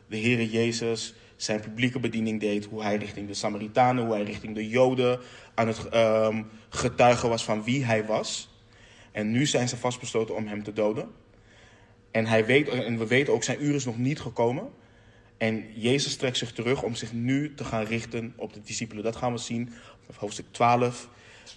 de 0.07 0.19
Heere 0.19 0.51
Jezus 0.51 1.15
zijn 1.43 1.61
publieke 1.61 2.01
bediening 2.01 2.41
deed. 2.41 2.65
Hoe 2.65 2.83
hij 2.83 2.97
richting 2.97 3.29
de 3.29 3.35
Samaritanen, 3.35 4.05
hoe 4.05 4.15
hij 4.15 4.23
richting 4.23 4.55
de 4.55 4.69
Joden 4.69 5.21
aan 5.55 5.67
het 5.67 5.95
um, 5.95 6.51
getuigen 6.69 7.29
was 7.29 7.45
van 7.45 7.65
wie 7.65 7.85
hij 7.85 8.07
was. 8.07 8.51
En 9.13 9.31
nu 9.31 9.47
zijn 9.47 9.69
ze 9.69 9.77
vastbesloten 9.77 10.35
om 10.35 10.47
hem 10.47 10.63
te 10.63 10.73
doden. 10.73 11.11
En, 12.11 12.27
hij 12.27 12.47
weet, 12.47 12.69
en 12.69 12.99
we 12.99 13.07
weten 13.07 13.33
ook, 13.33 13.43
zijn 13.43 13.65
uur 13.65 13.75
is 13.75 13.85
nog 13.85 13.99
niet 13.99 14.21
gekomen. 14.21 14.71
En 15.39 15.65
Jezus 15.75 16.17
trekt 16.17 16.37
zich 16.37 16.53
terug 16.53 16.83
om 16.83 16.95
zich 16.95 17.13
nu 17.13 17.55
te 17.55 17.65
gaan 17.65 17.85
richten 17.85 18.33
op 18.37 18.53
de 18.53 18.61
discipelen. 18.61 19.05
Dat 19.05 19.17
gaan 19.17 19.33
we 19.33 19.39
zien 19.39 19.73
op 20.07 20.17
hoofdstuk 20.17 20.47
12, 20.51 21.09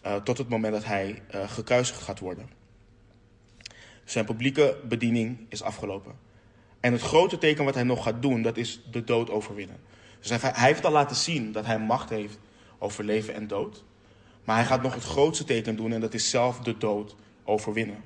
uh, 0.06 0.16
tot 0.16 0.38
het 0.38 0.50
moment 0.50 0.74
dat 0.74 0.86
hij 0.86 1.22
uh, 1.36 1.50
gekruisigd 1.50 2.02
gaat 2.02 2.20
worden. 2.20 2.50
Zijn 4.04 4.26
publieke 4.26 4.78
bediening 4.88 5.46
is 5.50 5.62
afgelopen. 5.62 6.25
En 6.86 6.92
het 6.92 7.02
grote 7.02 7.38
teken 7.38 7.66
wat 7.66 7.74
hij 7.74 7.84
nog 7.84 8.04
gaat 8.04 8.22
doen, 8.22 8.42
dat 8.42 8.58
is 8.58 8.82
de 8.92 9.04
dood 9.04 9.30
overwinnen. 9.30 9.78
Dus 10.20 10.30
hij, 10.30 10.40
hij 10.54 10.68
heeft 10.68 10.86
al 10.86 10.92
laten 10.92 11.16
zien 11.16 11.52
dat 11.52 11.66
hij 11.66 11.80
macht 11.80 12.10
heeft 12.10 12.40
over 12.78 13.04
leven 13.04 13.34
en 13.34 13.48
dood. 13.48 13.84
Maar 14.44 14.56
hij 14.56 14.66
gaat 14.66 14.82
nog 14.82 14.94
het 14.94 15.04
grootste 15.04 15.44
teken 15.44 15.76
doen 15.76 15.94
en 15.94 16.02
dat 16.02 16.14
is 16.14 16.30
zelf 16.30 16.60
de 16.60 16.78
dood 16.78 17.16
overwinnen. 17.44 18.04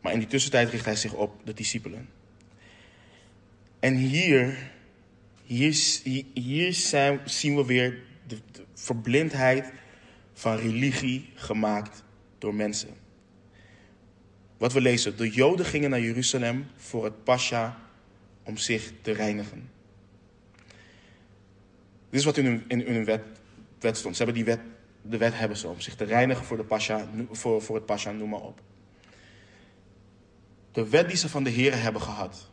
Maar 0.00 0.12
in 0.12 0.18
die 0.18 0.28
tussentijd 0.28 0.70
richt 0.70 0.84
hij 0.84 0.96
zich 0.96 1.12
op 1.12 1.40
de 1.44 1.52
discipelen. 1.52 2.08
En 3.80 3.94
hier, 3.94 4.70
hier, 5.44 5.76
hier 6.34 6.72
zien 7.24 7.56
we 7.56 7.64
weer 7.64 8.02
de 8.26 8.38
verblindheid 8.74 9.72
van 10.32 10.56
religie 10.56 11.30
gemaakt 11.34 12.04
door 12.38 12.54
mensen. 12.54 13.05
Wat 14.56 14.72
we 14.72 14.80
lezen, 14.80 15.16
de 15.16 15.30
Joden 15.30 15.66
gingen 15.66 15.90
naar 15.90 16.00
Jeruzalem 16.00 16.66
voor 16.76 17.04
het 17.04 17.24
Pascha 17.24 17.78
om 18.42 18.56
zich 18.56 18.92
te 19.02 19.12
reinigen. 19.12 19.70
Dit 22.10 22.20
is 22.20 22.24
wat 22.24 22.36
in 22.36 22.46
hun, 22.46 22.86
in 22.86 23.04
wet, 23.04 23.22
wet 23.80 23.96
stond. 23.96 24.16
Ze 24.16 24.24
hebben 24.24 24.44
die 24.44 24.54
wet, 24.54 24.64
de 25.02 25.16
wet 25.16 25.38
hebben 25.38 25.56
ze 25.56 25.68
om 25.68 25.80
zich 25.80 25.94
te 25.94 26.04
reinigen 26.04 26.44
voor, 26.44 26.56
de 26.56 26.64
Pascha, 26.64 27.08
voor, 27.30 27.62
voor 27.62 27.76
het 27.76 27.86
Pascha, 27.86 28.10
noem 28.10 28.28
maar 28.28 28.40
op. 28.40 28.60
De 30.72 30.88
wet 30.88 31.08
die 31.08 31.16
ze 31.16 31.28
van 31.28 31.44
de 31.44 31.50
Heer 31.50 31.82
hebben 31.82 32.02
gehad, 32.02 32.50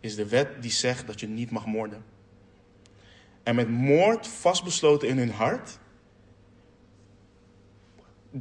is 0.00 0.14
de 0.14 0.28
wet 0.28 0.62
die 0.62 0.70
zegt 0.70 1.06
dat 1.06 1.20
je 1.20 1.28
niet 1.28 1.50
mag 1.50 1.66
moorden. 1.66 2.04
En 3.42 3.54
met 3.54 3.68
moord 3.68 4.26
vastbesloten 4.26 5.08
in 5.08 5.18
hun 5.18 5.30
hart, 5.30 5.78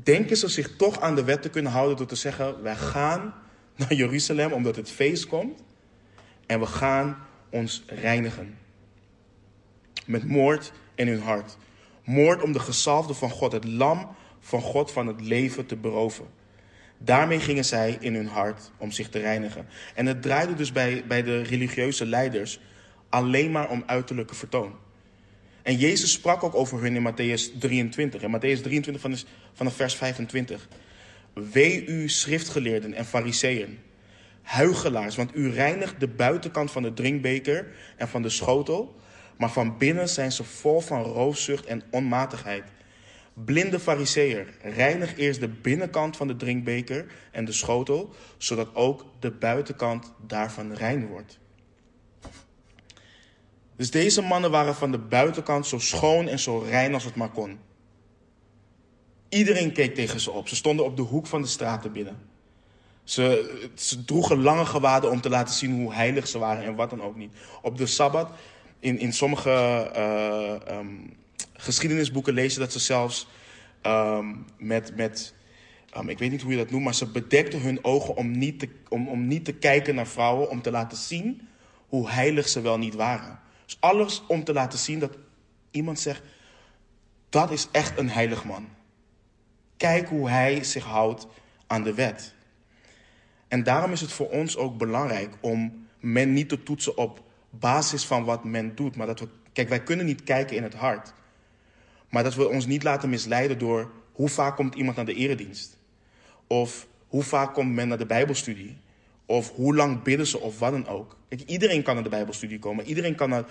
denken 0.04 0.38
ze 0.38 0.48
zich 0.48 0.76
toch 0.76 1.02
aan 1.02 1.16
de 1.16 1.24
wet 1.24 1.42
te 1.42 1.50
kunnen 1.50 1.72
houden 1.72 1.98
door 1.98 2.08
te 2.08 2.16
zeggen: 2.16 2.62
wij 2.62 2.76
gaan 2.76 3.34
naar 3.76 3.94
Jeruzalem 3.94 4.52
omdat 4.52 4.76
het 4.76 4.92
feest 4.92 5.28
komt 5.28 5.64
en 6.46 6.60
we 6.60 6.66
gaan 6.66 7.18
ons 7.50 7.84
reinigen. 7.88 8.58
Met 10.06 10.28
moord 10.28 10.72
in 10.96 11.08
hun 11.08 11.22
hart. 11.22 11.58
Moord 12.04 12.42
om 12.42 12.52
de 12.52 12.60
gezalfde 12.60 13.14
van 13.14 13.30
God, 13.30 13.52
het 13.52 13.66
lam 13.66 14.16
van 14.40 14.62
God 14.62 14.92
van 14.92 15.08
het 15.08 15.22
leven 15.22 15.66
te 15.66 15.76
beroven. 15.76 16.26
Daarmee 16.98 17.40
gingen 17.40 17.66
zij 17.66 17.98
in 18.00 18.16
hun 18.16 18.28
hart 18.28 18.72
om 18.78 18.92
zich 18.92 19.10
te 19.10 19.20
reinigen. 19.20 19.68
En 19.96 20.06
het 20.06 20.22
draaide 20.22 20.54
dus 20.54 20.72
bij, 20.72 21.04
bij 21.08 21.24
de 21.24 21.42
religieuze 21.42 22.06
leiders 22.06 22.60
alleen 23.10 23.52
maar 23.52 23.70
om 23.70 23.84
uiterlijke 23.86 24.36
vertoon. 24.36 24.76
En 25.68 25.76
Jezus 25.76 26.12
sprak 26.12 26.44
ook 26.44 26.56
over 26.56 26.82
hun 26.82 26.96
in 26.96 27.12
Matthäus 27.12 27.60
23. 27.60 28.22
In 28.22 28.36
Matthäus 28.36 28.62
23 28.62 29.02
van 29.02 29.16
vanaf 29.54 29.76
vers 29.76 29.96
25. 29.96 30.68
Wee 31.34 31.86
u 31.86 32.10
schriftgeleerden 32.10 32.94
en 32.94 33.06
fariseeën, 33.06 33.80
huigelaars, 34.42 35.16
want 35.16 35.36
u 35.36 35.50
reinigt 35.50 36.00
de 36.00 36.08
buitenkant 36.08 36.72
van 36.72 36.84
de 36.84 36.94
drinkbeker 36.94 37.68
en 37.98 38.08
van 38.08 38.22
de 38.22 38.30
schotel, 38.30 38.96
maar 39.38 39.52
van 39.52 39.78
binnen 39.78 40.10
zijn 40.10 40.32
ze 40.32 40.44
vol 40.44 40.80
van 40.80 41.02
roofzucht 41.02 41.66
en 41.66 41.84
onmatigheid. 41.92 42.64
Blinde 43.34 43.80
fariseer, 43.80 44.48
reinig 44.62 45.18
eerst 45.18 45.40
de 45.40 45.50
binnenkant 45.50 46.18
van 46.18 46.28
de 46.28 46.36
drinkbeker 46.36 47.06
en 47.32 47.46
de 47.46 47.52
schotel, 47.52 48.14
zodat 48.38 48.76
ook 48.76 49.06
de 49.20 49.32
buitenkant 49.32 50.14
daarvan 50.28 50.74
rein 50.74 51.08
wordt. 51.08 51.40
Dus 53.78 53.92
deze 53.92 54.22
mannen 54.22 54.52
waren 54.52 54.76
van 54.76 54.92
de 54.92 54.98
buitenkant 54.98 55.68
zo 55.68 55.80
schoon 55.80 56.28
en 56.28 56.40
zo 56.40 56.58
rein 56.58 56.94
als 56.94 57.04
het 57.04 57.16
maar 57.16 57.30
kon. 57.30 57.60
Iedereen 59.30 59.72
keek 59.72 59.96
tegen 59.96 60.20
ze 60.20 60.32
op. 60.32 60.48
Ze 60.48 60.56
stonden 60.56 60.86
op 60.86 60.96
de 60.96 61.02
hoek 61.02 61.28
van 61.28 61.42
de 61.42 61.48
straat 61.48 61.82
te 61.82 61.90
bidden. 61.90 62.18
Ze, 63.04 64.02
droegen 64.06 64.42
lange 64.42 64.66
gewaden 64.66 65.12
om 65.12 65.22
te 65.22 65.30
laten 65.30 65.54
zien 65.54 65.72
hoe 65.72 65.94
heilig 65.94 66.28
ze 66.28 66.38
waren 66.38 66.64
en 66.64 66.76
wat 66.76 66.90
dan 66.90 67.02
ook 67.02 67.16
niet. 67.16 67.32
Op 67.62 67.78
de 67.78 67.86
Sabbat, 67.86 68.30
in, 68.80 69.00
in 69.00 69.14
sommige 69.14 69.90
uh, 69.96 70.78
um, 70.78 71.14
geschiedenisboeken 71.54 72.36
je 72.36 72.60
dat 72.60 72.72
ze 72.72 72.80
zelfs 72.80 73.28
um, 73.84 74.46
met, 74.58 74.96
met 74.96 75.34
um, 75.98 76.10
ik 76.10 76.20
weet 76.20 76.32
niet 76.32 76.42
hoe 76.42 76.52
je 76.52 76.58
dat 76.58 76.72
noemt, 76.72 76.84
maar 76.84 76.96
ze 76.96 77.06
bedekten 77.06 77.62
hun 77.62 77.84
ogen 77.84 78.16
om 78.16 78.38
niet, 78.38 78.60
te, 78.60 78.70
om, 78.90 79.08
om 79.08 79.28
niet 79.28 79.46
te 79.46 79.54
kijken 79.54 79.96
naar 79.96 80.08
vrouwen, 80.08 80.50
om 80.50 80.62
te 80.62 80.72
laten 80.72 80.98
zien 80.98 81.48
hoe 81.88 82.10
heilig 82.10 82.48
ze 82.48 82.62
wel 82.62 82.78
niet 82.78 82.96
waren. 82.96 83.40
Dus 83.68 83.78
alles 83.80 84.24
om 84.28 84.44
te 84.44 84.54
laten 84.54 84.80
zien 84.80 85.00
dat 85.00 85.18
iemand 85.72 86.00
zegt, 86.00 86.22
dat 87.30 87.52
is 87.52 87.68
echt 87.72 87.98
een 87.98 88.10
heilig 88.10 88.46
man. 88.46 88.68
Kijk 89.78 90.08
hoe 90.10 90.30
hij 90.30 90.64
zich 90.64 90.84
houdt 90.84 91.28
aan 91.68 91.84
de 91.84 91.94
wet. 91.94 92.34
En 93.48 93.64
daarom 93.64 93.92
is 93.92 94.02
het 94.02 94.12
voor 94.12 94.30
ons 94.30 94.58
ook 94.58 94.78
belangrijk 94.78 95.34
om 95.42 95.88
men 96.00 96.34
niet 96.34 96.50
te 96.50 96.64
toetsen 96.64 96.98
op 96.98 97.24
basis 97.50 98.06
van 98.06 98.24
wat 98.24 98.44
men 98.44 98.76
doet. 98.76 98.96
Maar 98.96 99.08
dat 99.08 99.20
we, 99.20 99.28
kijk, 99.54 99.70
wij 99.70 99.84
kunnen 99.84 100.06
niet 100.06 100.24
kijken 100.24 100.56
in 100.56 100.64
het 100.64 100.74
hart. 100.74 101.14
Maar 102.10 102.24
dat 102.24 102.36
we 102.36 102.50
ons 102.50 102.66
niet 102.66 102.84
laten 102.84 103.10
misleiden 103.10 103.60
door 103.60 103.92
hoe 104.12 104.30
vaak 104.30 104.56
komt 104.56 104.76
iemand 104.76 104.96
naar 104.96 105.06
de 105.06 105.14
eredienst. 105.14 105.78
Of 106.48 106.88
hoe 107.08 107.24
vaak 107.24 107.54
komt 107.54 107.74
men 107.74 107.88
naar 107.88 107.98
de 107.98 108.06
Bijbelstudie. 108.06 108.78
Of 109.30 109.52
hoe 109.52 109.76
lang 109.76 110.04
bidden 110.04 110.28
ze 110.28 110.40
of 110.40 110.60
wat 110.60 110.72
dan 110.72 110.88
ook. 110.88 111.18
Iedereen 111.46 111.84
kan 111.84 111.94
naar 111.94 112.04
de 112.04 112.10
Bijbelstudie 112.10 112.60
komen. 112.60 112.86
Iedereen 112.86 113.16
kan, 113.16 113.30
naar, 113.30 113.46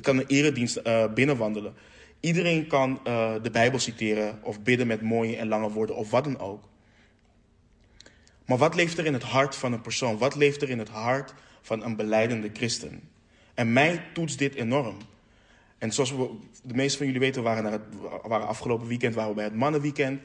kan 0.00 0.18
een 0.18 0.26
eredienst 0.26 0.80
uh, 0.84 1.12
binnenwandelen. 1.12 1.74
Iedereen 2.20 2.66
kan 2.66 3.00
uh, 3.06 3.34
de 3.42 3.50
Bijbel 3.50 3.78
citeren 3.78 4.38
of 4.42 4.62
bidden 4.62 4.86
met 4.86 5.02
mooie 5.02 5.36
en 5.36 5.48
lange 5.48 5.70
woorden 5.70 5.96
of 5.96 6.10
wat 6.10 6.24
dan 6.24 6.38
ook. 6.38 6.68
Maar 8.46 8.58
wat 8.58 8.74
leeft 8.74 8.98
er 8.98 9.06
in 9.06 9.12
het 9.12 9.22
hart 9.22 9.56
van 9.56 9.72
een 9.72 9.80
persoon? 9.80 10.18
Wat 10.18 10.34
leeft 10.34 10.62
er 10.62 10.70
in 10.70 10.78
het 10.78 10.88
hart 10.88 11.34
van 11.60 11.84
een 11.84 11.96
beleidende 11.96 12.50
christen? 12.52 13.00
En 13.54 13.72
mij 13.72 14.04
toetst 14.12 14.38
dit 14.38 14.54
enorm. 14.54 14.96
En 15.78 15.92
zoals 15.92 16.14
de 16.62 16.74
meeste 16.74 16.96
van 16.96 17.06
jullie 17.06 17.20
weten, 17.20 17.42
waren, 17.42 17.62
naar 17.62 17.72
het, 17.72 17.82
waren 18.22 18.46
afgelopen 18.46 18.86
weekend 18.86 19.14
waren 19.14 19.30
we 19.30 19.36
bij 19.36 19.44
het 19.44 19.54
mannenweekend. 19.54 20.22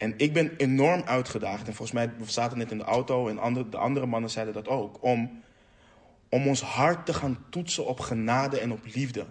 En 0.00 0.14
ik 0.16 0.32
ben 0.32 0.56
enorm 0.56 1.02
uitgedaagd. 1.02 1.66
En 1.66 1.74
volgens 1.74 1.92
mij, 1.92 2.10
we 2.18 2.30
zaten 2.30 2.58
net 2.58 2.70
in 2.70 2.78
de 2.78 2.84
auto 2.84 3.28
en 3.28 3.38
andere, 3.38 3.68
de 3.68 3.76
andere 3.76 4.06
mannen 4.06 4.30
zeiden 4.30 4.54
dat 4.54 4.68
ook. 4.68 5.02
Om, 5.02 5.42
om 6.28 6.46
ons 6.48 6.62
hart 6.62 7.06
te 7.06 7.14
gaan 7.14 7.38
toetsen 7.50 7.86
op 7.86 8.00
genade 8.00 8.60
en 8.60 8.72
op 8.72 8.80
liefde. 8.94 9.26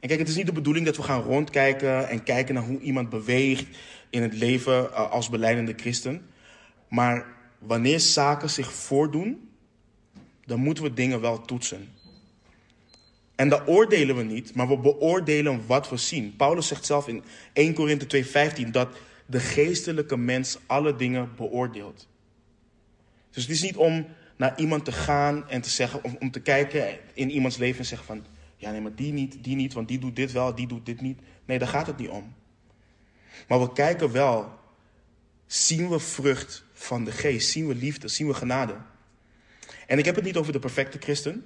En 0.00 0.08
kijk, 0.08 0.18
het 0.18 0.28
is 0.28 0.36
niet 0.36 0.46
de 0.46 0.52
bedoeling 0.52 0.86
dat 0.86 0.96
we 0.96 1.02
gaan 1.02 1.22
rondkijken 1.22 2.08
en 2.08 2.22
kijken 2.22 2.54
naar 2.54 2.64
hoe 2.64 2.80
iemand 2.80 3.08
beweegt 3.08 3.78
in 4.10 4.22
het 4.22 4.34
leven 4.34 4.92
eh, 4.92 5.10
als 5.10 5.28
beleidende 5.28 5.74
christen. 5.76 6.26
Maar 6.88 7.26
wanneer 7.58 8.00
zaken 8.00 8.50
zich 8.50 8.72
voordoen, 8.72 9.50
dan 10.44 10.60
moeten 10.60 10.84
we 10.84 10.92
dingen 10.92 11.20
wel 11.20 11.40
toetsen. 11.40 11.88
En 13.36 13.48
dat 13.48 13.68
oordelen 13.68 14.16
we 14.16 14.22
niet, 14.22 14.54
maar 14.54 14.68
we 14.68 14.78
beoordelen 14.78 15.66
wat 15.66 15.88
we 15.88 15.96
zien. 15.96 16.36
Paulus 16.36 16.66
zegt 16.66 16.86
zelf 16.86 17.08
in 17.08 17.24
1 17.52 17.74
Korinthe 17.74 18.06
2:15 18.06 18.70
dat 18.70 18.88
de 19.26 19.40
geestelijke 19.40 20.16
mens 20.16 20.58
alle 20.66 20.96
dingen 20.96 21.30
beoordeelt. 21.36 22.08
Dus 23.30 23.42
het 23.42 23.52
is 23.52 23.62
niet 23.62 23.76
om 23.76 24.06
naar 24.36 24.58
iemand 24.58 24.84
te 24.84 24.92
gaan 24.92 25.48
en 25.48 25.60
te 25.60 25.70
zeggen, 25.70 26.04
om, 26.04 26.16
om 26.20 26.30
te 26.30 26.40
kijken 26.40 26.98
in 27.14 27.30
iemands 27.30 27.56
leven 27.56 27.78
en 27.78 27.86
zeggen 27.86 28.06
van, 28.06 28.24
ja 28.56 28.70
nee, 28.70 28.80
maar 28.80 28.94
die 28.94 29.12
niet, 29.12 29.44
die 29.44 29.56
niet, 29.56 29.72
want 29.72 29.88
die 29.88 29.98
doet 29.98 30.16
dit 30.16 30.32
wel, 30.32 30.54
die 30.54 30.66
doet 30.66 30.86
dit 30.86 31.00
niet. 31.00 31.18
Nee, 31.44 31.58
daar 31.58 31.68
gaat 31.68 31.86
het 31.86 31.96
niet 31.96 32.08
om. 32.08 32.34
Maar 33.48 33.60
we 33.60 33.72
kijken 33.72 34.12
wel, 34.12 34.58
zien 35.46 35.88
we 35.88 35.98
vrucht 35.98 36.64
van 36.72 37.04
de 37.04 37.12
geest, 37.12 37.50
zien 37.50 37.66
we 37.66 37.74
liefde, 37.74 38.08
zien 38.08 38.26
we 38.26 38.34
genade. 38.34 38.76
En 39.86 39.98
ik 39.98 40.04
heb 40.04 40.14
het 40.14 40.24
niet 40.24 40.36
over 40.36 40.52
de 40.52 40.58
perfecte 40.58 40.98
christen, 40.98 41.44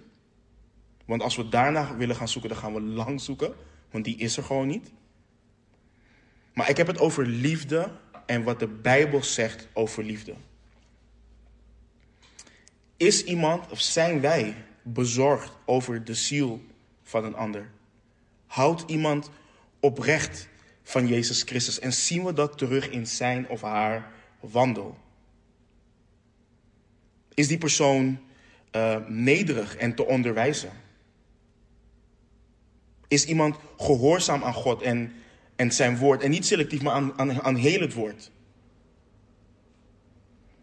want 1.10 1.22
als 1.22 1.36
we 1.36 1.48
daarna 1.48 1.96
willen 1.96 2.16
gaan 2.16 2.28
zoeken, 2.28 2.50
dan 2.50 2.58
gaan 2.58 2.74
we 2.74 2.80
lang 2.80 3.20
zoeken. 3.20 3.54
Want 3.90 4.04
die 4.04 4.16
is 4.16 4.36
er 4.36 4.42
gewoon 4.42 4.66
niet. 4.66 4.92
Maar 6.54 6.68
ik 6.68 6.76
heb 6.76 6.86
het 6.86 6.98
over 6.98 7.26
liefde 7.26 7.90
en 8.26 8.42
wat 8.42 8.58
de 8.58 8.66
Bijbel 8.66 9.22
zegt 9.22 9.68
over 9.72 10.04
liefde. 10.04 10.34
Is 12.96 13.24
iemand 13.24 13.70
of 13.70 13.80
zijn 13.80 14.20
wij 14.20 14.54
bezorgd 14.82 15.52
over 15.64 16.04
de 16.04 16.14
ziel 16.14 16.62
van 17.02 17.24
een 17.24 17.34
ander? 17.34 17.70
Houdt 18.46 18.84
iemand 18.86 19.30
oprecht 19.80 20.48
van 20.82 21.06
Jezus 21.06 21.42
Christus 21.42 21.78
en 21.78 21.92
zien 21.92 22.24
we 22.24 22.32
dat 22.32 22.58
terug 22.58 22.90
in 22.90 23.06
zijn 23.06 23.48
of 23.48 23.60
haar 23.60 24.12
wandel? 24.40 24.98
Is 27.34 27.48
die 27.48 27.58
persoon 27.58 28.18
uh, 28.72 28.96
nederig 29.06 29.76
en 29.76 29.94
te 29.94 30.06
onderwijzen? 30.06 30.88
Is 33.10 33.24
iemand 33.24 33.56
gehoorzaam 33.78 34.42
aan 34.42 34.54
God 34.54 34.82
en, 34.82 35.12
en 35.56 35.72
zijn 35.72 35.96
woord? 35.96 36.22
En 36.22 36.30
niet 36.30 36.46
selectief, 36.46 36.82
maar 36.82 36.92
aan, 36.92 37.18
aan, 37.18 37.42
aan 37.42 37.54
heel 37.54 37.80
het 37.80 37.94
woord. 37.94 38.30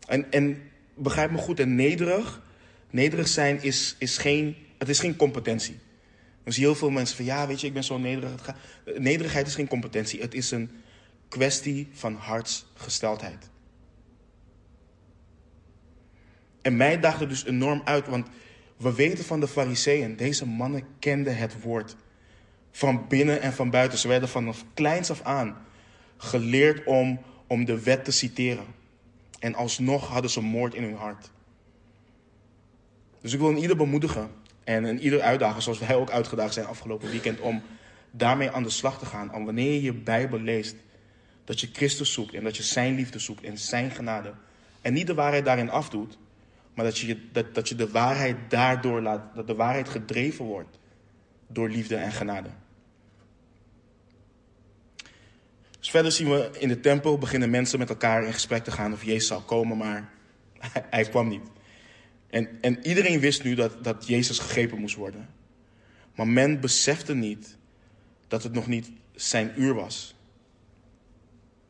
En, 0.08 0.32
en 0.32 0.62
begrijp 0.94 1.32
me 1.32 1.38
goed, 1.38 1.60
en 1.60 1.76
nederig, 1.76 2.42
nederig 2.90 3.28
zijn 3.28 3.64
is, 3.64 3.96
is, 4.00 4.18
geen, 4.18 4.56
het 4.78 4.90
is 4.90 5.00
geen 5.00 5.16
competentie. 5.16 5.80
Dan 6.44 6.54
zie 6.54 6.62
je 6.62 6.68
heel 6.68 6.78
veel 6.78 6.90
mensen 6.90 7.16
van, 7.16 7.26
ja, 7.26 7.48
weet 7.48 7.62
je, 7.62 7.68
ik 7.68 7.74
ben 7.74 7.84
zo 7.84 7.98
nederig. 7.98 8.56
Nederigheid 8.98 9.48
is 9.48 9.56
geen 9.56 9.68
competentie, 9.68 10.22
het 10.22 10.34
is 10.34 10.52
een 10.52 10.72
kwestie 11.28 11.88
van 11.92 12.16
hartsgesteldheid. 12.16 13.50
En 16.62 16.78
mij 16.78 17.00
daagt 17.00 17.20
het 17.20 17.30
dus 17.30 17.46
enorm 17.46 17.82
uit, 17.84 18.08
want 18.08 18.28
we 18.78 18.94
weten 18.94 19.26
van 19.26 19.40
de 19.40 19.48
fariseeën, 19.48 20.16
deze 20.16 20.46
mannen 20.46 20.84
kenden 21.00 21.38
het 21.38 21.62
woord 21.62 21.96
van 22.78 23.08
binnen 23.08 23.42
en 23.42 23.54
van 23.54 23.70
buiten. 23.70 23.98
Ze 23.98 24.08
werden 24.08 24.30
vanaf 24.30 24.66
kleins 24.74 25.12
af 25.12 25.22
aan 25.22 25.58
geleerd 26.18 26.86
om, 26.86 27.20
om 27.48 27.66
de 27.66 27.84
wet 27.84 28.06
te 28.06 28.12
citeren. 28.12 28.66
En 29.40 29.56
alsnog 29.56 30.08
hadden 30.08 30.32
ze 30.32 30.42
moord 30.42 30.74
in 30.74 30.84
hun 30.84 30.96
hart. 30.96 31.30
Dus 33.22 33.34
ik 33.34 33.40
wil 33.40 33.50
een 33.50 33.58
ieder 33.58 33.76
bemoedigen 33.76 34.30
en 34.63 34.84
een 34.84 35.00
ieder 35.00 35.22
uitdagen, 35.22 35.62
zoals 35.62 35.80
wij 35.80 35.96
ook 35.96 36.10
uitgedaagd 36.10 36.54
zijn 36.54 36.66
afgelopen 36.66 37.10
weekend, 37.10 37.40
om 37.40 37.62
daarmee 38.12 38.52
aan 38.52 38.63
de 38.63 38.70
slag 38.70 39.00
te 39.00 39.06
gaan. 39.06 39.34
Om 39.34 39.46
wanneer 39.46 39.74
je 39.74 39.82
je 39.82 39.94
Bijbel 39.94 40.40
leest, 40.40 40.76
dat 41.46 41.60
je 41.60 41.70
Christus 41.74 42.13
zoekt 42.13 42.34
en 42.34 42.44
dat 42.44 42.58
je 42.58 42.63
zijn 42.63 42.96
liefde 42.96 43.20
zoekt 43.20 43.44
en 43.44 43.58
zijn 43.58 43.92
genade. 43.92 44.34
En 44.82 44.94
niet 44.94 45.08
de 45.08 45.13
waarheid 45.13 45.46
daarin 45.46 45.70
afdoet, 45.70 46.18
maar 46.74 46.86
dat 46.86 46.98
je, 46.98 47.32
dat, 47.32 47.56
dat 47.56 47.70
je 47.70 47.76
de 47.76 47.90
waarheid 47.90 48.38
daardoor 48.50 49.02
laat, 49.02 49.36
dat 49.36 49.48
de 49.48 49.56
waarheid 49.56 49.90
gedreven 49.90 50.46
wordt 50.46 50.80
door 51.48 51.70
liefde 51.70 51.96
en 51.96 52.12
genade. 52.12 52.50
Dus 55.88 55.95
verder 55.95 56.12
zien 56.12 56.30
we 56.30 56.50
in 56.60 56.67
de 56.67 56.80
tempel 56.80 57.17
beginnen 57.17 57.50
mensen 57.50 57.80
met 57.80 57.89
elkaar 57.89 58.23
in 58.23 58.34
gesprek 58.34 58.63
te 58.63 58.71
gaan 58.71 58.93
of 58.93 59.04
Jezus 59.04 59.28
zou 59.28 59.41
komen, 59.41 59.78
maar 59.78 60.10
hij 60.89 61.04
kwam 61.04 61.28
niet. 61.28 61.41
En, 62.30 62.50
en 62.62 62.88
iedereen 62.88 63.19
wist 63.19 63.43
nu 63.43 63.56
dat, 63.56 63.84
dat 63.84 64.08
Jezus 64.08 64.39
gegrepen 64.39 64.80
moest 64.80 64.95
worden. 64.95 65.30
Maar 66.15 66.28
men 66.28 66.60
besefte 66.60 67.15
niet 67.15 67.58
dat 68.28 68.43
het 68.43 68.54
nog 68.54 68.67
niet 68.67 68.91
zijn 69.15 69.54
uur 69.56 69.73
was. 69.73 70.15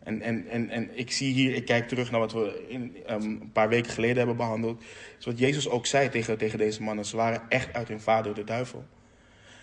En, 0.04 0.22
en, 0.22 0.48
en, 0.48 0.70
en 0.70 0.98
ik 0.98 1.12
zie 1.12 1.34
hier, 1.34 1.56
ik 1.56 1.66
kijk 1.66 1.88
terug 1.88 2.12
naar 2.12 2.20
wat 2.20 2.34
we 2.34 2.66
in, 2.68 2.98
um, 3.10 3.22
een 3.22 3.52
paar 3.52 3.70
weken 3.70 3.92
geleden 3.92 4.18
hebben 4.18 4.38
behandeld. 4.38 4.84
is 5.20 5.26
wat 5.26 5.40
Jezus 5.40 5.70
ook 5.70 5.86
zei 5.86 6.10
tegen, 6.10 6.38
tegen 6.38 6.58
deze 6.58 6.84
mannen. 6.84 7.06
Ze 7.06 7.16
waren 7.16 7.42
echt 7.50 7.74
uit 7.74 7.88
hun 7.88 8.02
vader, 8.02 8.34
de 8.34 8.44
duivel. 8.44 8.86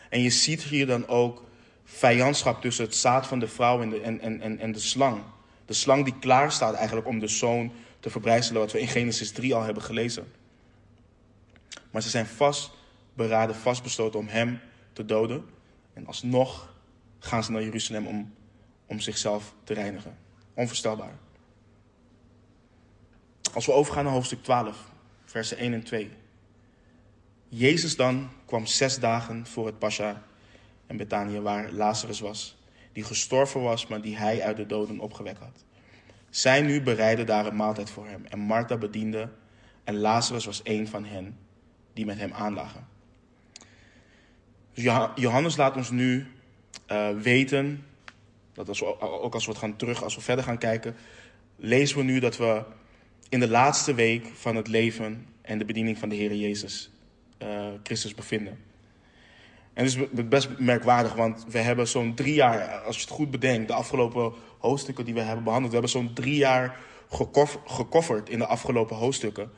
En 0.09 0.21
je 0.21 0.31
ziet 0.31 0.63
hier 0.63 0.87
dan 0.87 1.09
ook 1.09 1.45
vijandschap 1.85 2.61
tussen 2.61 2.85
het 2.85 2.95
zaad 2.95 3.27
van 3.27 3.39
de 3.39 3.49
vrouw 3.49 3.83
en 3.83 3.91
de, 3.91 4.01
en, 4.01 4.21
en, 4.21 4.59
en 4.59 4.73
de 4.73 4.79
slang. 4.79 5.23
De 5.65 5.73
slang 5.73 6.05
die 6.05 6.19
klaar 6.19 6.53
staat 6.53 6.75
eigenlijk 6.75 7.07
om 7.07 7.19
de 7.19 7.29
zoon 7.29 7.73
te 8.01 8.11
verbrijzelen, 8.11 8.61
wat 8.61 8.73
we 8.73 8.81
in 8.81 8.89
Genesis 8.89 9.33
3 9.33 9.55
al 9.55 9.63
hebben 9.63 9.83
gelezen. 9.83 10.33
Maar 11.91 12.03
ze 12.03 12.09
zijn 12.09 12.27
vastberaden, 12.27 13.57
vastbesloten 13.57 14.19
om 14.19 14.29
hem 14.29 14.61
te 14.93 15.05
doden. 15.05 15.45
En 15.93 16.07
alsnog 16.07 16.75
gaan 17.19 17.45
ze 17.45 17.53
naar 17.53 17.63
Jeruzalem 17.63 18.07
om, 18.07 18.35
om 18.87 19.01
zichzelf 19.01 19.55
te 19.65 19.75
reinigen. 19.75 20.17
Onvoorstelbaar. 20.55 21.19
Als 23.55 23.67
we 23.67 23.73
overgaan 23.73 24.05
naar 24.05 24.13
hoofdstuk 24.13 24.43
12, 24.43 24.93
versen 25.25 25.57
1 25.57 25.73
en 25.73 25.83
2. 25.83 26.11
Jezus 27.49 27.97
dan 27.97 28.31
kwam 28.45 28.67
zes 28.67 28.99
dagen 28.99 29.47
voor 29.47 29.67
het 29.67 29.79
Pascha 29.79 30.23
en 30.95 31.07
Betanië, 31.07 31.41
waar 31.41 31.73
Lazarus 31.73 32.21
was, 32.21 32.57
die 32.93 33.05
gestorven 33.05 33.61
was, 33.63 33.87
maar 33.87 34.01
die 34.01 34.17
hij 34.17 34.43
uit 34.43 34.57
de 34.57 34.67
doden 34.67 34.99
opgewekt 34.99 35.39
had. 35.39 35.65
Zij 36.31 36.63
nu 36.63 36.83
bereidden 36.83 37.27
daar 37.27 37.47
een 37.47 37.57
maaltijd 37.57 37.91
voor 37.91 38.07
hem. 38.07 38.25
En 38.25 38.39
Martha 38.39 38.77
bediende 38.77 39.29
en 39.85 39.97
Lazarus 39.97 40.45
was 40.45 40.61
een 40.65 40.89
van 40.89 41.05
hen 41.05 41.39
die 41.93 42.07
met 42.07 42.19
hem 42.19 42.33
aanlagen. 42.33 42.87
Dus 44.73 44.85
Johannes 45.15 45.57
laat 45.57 45.77
ons 45.77 45.91
nu 45.91 46.27
uh, 46.93 47.09
weten, 47.11 47.85
dat 48.53 48.69
als 48.69 48.81
we, 48.81 49.01
ook 49.01 49.35
als 49.35 49.45
we 49.45 49.51
het 49.51 49.61
gaan 49.61 49.77
terug, 49.77 50.03
als 50.03 50.15
we 50.15 50.21
verder 50.21 50.45
gaan 50.45 50.59
kijken, 50.59 50.97
lezen 51.57 51.97
we 51.97 52.03
nu 52.03 52.19
dat 52.19 52.37
we 52.37 52.63
in 53.29 53.41
de 53.41 53.49
laatste 53.49 53.95
week 53.95 54.27
van 54.35 54.57
het 54.57 54.69
leven 54.69 55.27
en 55.43 55.59
de 55.59 55.65
bediening 55.65 55.99
van 55.99 56.09
de 56.09 56.15
Heer 56.15 56.35
Jezus 56.35 56.91
uh, 57.43 57.67
Christus 57.83 58.15
bevinden. 58.15 58.59
En 59.75 59.85
het 59.85 59.97
is 60.13 60.29
best 60.29 60.49
merkwaardig, 60.59 61.15
want 61.15 61.45
we 61.49 61.59
hebben 61.59 61.89
zo'n 61.89 62.15
drie 62.15 62.35
jaar, 62.35 62.69
als 62.69 62.97
je 62.97 63.03
het 63.03 63.11
goed 63.11 63.31
bedenkt, 63.31 63.69
de 63.69 63.75
afgelopen 63.75 64.33
hoofdstukken 64.59 65.05
die 65.05 65.15
we 65.15 65.21
hebben 65.21 65.45
behandeld, 65.45 65.73
we 65.73 65.79
hebben 65.79 66.01
zo'n 66.01 66.15
drie 66.15 66.37
jaar 66.37 66.77
gekofferd 67.67 68.29
in 68.29 68.39
de 68.39 68.47
afgelopen 68.47 68.97
hoofdstukken. 68.97 69.51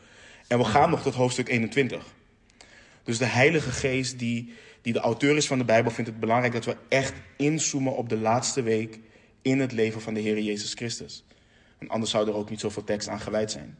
En 0.49 0.59
we 0.59 0.65
gaan 0.65 0.91
nog 0.91 1.03
tot 1.03 1.15
hoofdstuk 1.15 1.49
21. 1.49 2.05
Dus 3.03 3.19
de 3.19 3.25
Heilige 3.25 3.71
Geest, 3.71 4.19
die, 4.19 4.53
die 4.83 4.93
de 4.93 4.99
auteur 4.99 5.37
is 5.37 5.47
van 5.47 5.59
de 5.59 5.65
Bijbel, 5.65 5.91
vindt 5.91 6.11
het 6.11 6.21
belangrijk 6.21 6.53
dat 6.53 6.65
we 6.65 6.77
echt 6.89 7.15
inzoomen 7.37 7.97
op 7.97 8.09
de 8.09 8.19
laatste 8.19 8.63
week 8.63 8.99
in 9.43 9.61
het 9.61 9.73
leven 9.73 10.01
van 10.01 10.15
de 10.15 10.21
Heer 10.21 10.39
Jezus 10.39 10.75
Christus. 10.75 11.25
En 11.79 11.89
anders 11.89 12.11
zou 12.11 12.29
er 12.29 12.35
ook 12.35 12.51
niet 12.51 12.61
zoveel 12.61 12.85
tekst 12.85 13.09
aan 13.09 13.21
gewijd 13.21 13.51
zijn. 13.51 13.77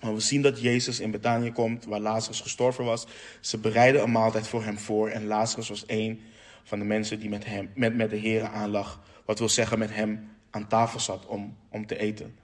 We 0.00 0.20
zien 0.20 0.42
dat 0.42 0.60
Jezus 0.60 1.00
in 1.00 1.10
Betanië 1.10 1.52
komt, 1.52 1.84
waar 1.84 2.00
Lazarus 2.00 2.40
gestorven 2.40 2.84
was. 2.84 3.06
Ze 3.40 3.58
bereiden 3.58 4.02
een 4.02 4.10
maaltijd 4.10 4.48
voor 4.48 4.64
hem 4.64 4.78
voor. 4.78 5.08
En 5.08 5.26
Lazarus 5.26 5.68
was 5.68 5.84
een 5.86 6.20
van 6.64 6.78
de 6.78 6.84
mensen 6.84 7.20
die 7.20 7.28
met, 7.28 7.44
hem, 7.44 7.70
met, 7.74 7.96
met 7.96 8.10
de 8.10 8.16
Heer 8.16 8.46
aanlag. 8.46 9.00
Wat 9.24 9.38
wil 9.38 9.48
zeggen 9.48 9.78
met 9.78 9.94
hem 9.94 10.30
aan 10.50 10.68
tafel 10.68 11.00
zat 11.00 11.26
om, 11.26 11.56
om 11.68 11.86
te 11.86 11.98
eten. 11.98 12.36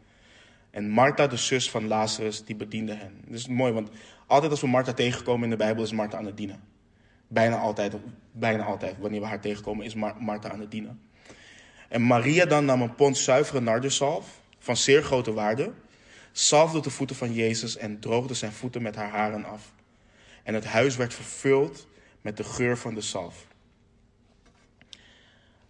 En 0.70 0.88
Martha, 0.88 1.26
de 1.26 1.36
zus 1.36 1.70
van 1.70 1.86
Lazarus, 1.86 2.44
die 2.44 2.56
bediende 2.56 2.94
hen. 2.94 3.20
Dat 3.26 3.38
is 3.38 3.48
mooi, 3.48 3.72
want 3.72 3.88
altijd 4.26 4.50
als 4.50 4.60
we 4.60 4.66
Martha 4.66 4.92
tegenkomen 4.92 5.44
in 5.44 5.50
de 5.50 5.56
Bijbel, 5.56 5.82
is 5.82 5.92
Martha 5.92 6.18
aan 6.18 6.26
het 6.26 6.36
dienen. 6.36 6.60
Bijna 7.28 7.56
altijd, 7.56 7.94
bijna 8.32 8.64
altijd, 8.64 8.98
wanneer 8.98 9.20
we 9.20 9.26
haar 9.26 9.40
tegenkomen, 9.40 9.84
is 9.84 9.94
Mar 9.94 10.14
Martha 10.18 10.50
aan 10.50 10.60
het 10.60 10.70
dienen. 10.70 11.00
En 11.88 12.02
Maria 12.02 12.44
dan 12.44 12.64
nam 12.64 12.82
een 12.82 12.94
pond 12.94 13.16
zuivere 13.16 13.60
nardusalf 13.60 14.40
van 14.58 14.76
zeer 14.76 15.02
grote 15.02 15.32
waarde 15.32 15.72
salfde 16.36 16.80
de 16.80 16.90
voeten 16.90 17.16
van 17.16 17.32
Jezus 17.32 17.76
en 17.76 18.00
droogde 18.00 18.34
zijn 18.34 18.52
voeten 18.52 18.82
met 18.82 18.94
haar 18.94 19.10
haren 19.10 19.44
af. 19.44 19.72
En 20.42 20.54
het 20.54 20.64
huis 20.64 20.96
werd 20.96 21.14
vervuld 21.14 21.86
met 22.20 22.36
de 22.36 22.44
geur 22.44 22.78
van 22.78 22.94
de 22.94 23.00
zalf. 23.00 23.46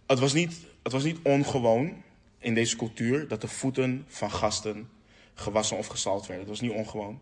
Het 0.05 0.19
was 0.19 0.33
niet, 0.33 0.55
het 0.83 0.91
was 0.91 1.03
niet 1.03 1.19
ongewoon 1.23 2.03
in 2.39 2.53
deze 2.53 2.75
cultuur 2.75 3.27
dat 3.27 3.41
de 3.41 3.47
voeten 3.47 4.05
van 4.07 4.31
gasten 4.31 4.89
gewassen 5.33 5.77
of 5.77 5.87
gezalfd 5.87 6.27
werden. 6.27 6.45
Dat 6.45 6.59
was 6.59 6.69
niet 6.69 6.77
ongewoon. 6.77 7.19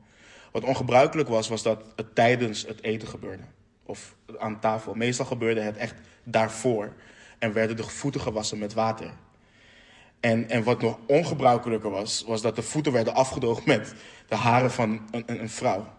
Wat 0.52 0.64
ongebruikelijk 0.64 1.30
was, 1.30 1.48
was 1.48 1.64
dat 1.64 1.84
het 1.96 2.16
tijdens 2.16 2.66
het 2.66 2.84
eten 2.84 3.08
gebeurde. 3.08 3.44
Of 3.84 4.16
aan 4.38 4.60
tafel. 4.60 4.94
Meestal 4.94 5.26
gebeurde 5.26 5.62
het 5.62 5.78
echt 5.78 5.96
daarvoor. 6.24 6.94
En 7.40 7.54
werden 7.54 7.76
de 7.76 7.84
voeten 7.84 8.22
gewassen 8.22 8.58
met 8.58 8.74
water. 8.74 9.14
En, 10.24 10.50
en 10.50 10.64
wat 10.64 10.82
nog 10.82 11.00
ongebruikelijker 11.08 11.90
was, 11.90 12.24
was 12.28 12.42
dat 12.42 12.56
de 12.56 12.62
voeten 12.62 12.92
werden 12.92 13.14
afgedroogd 13.14 13.66
met 13.66 13.94
de 14.28 14.36
haren 14.36 14.72
van 14.72 15.02
een, 15.12 15.24
een, 15.26 15.42
een 15.42 15.50
vrouw. 15.50 15.94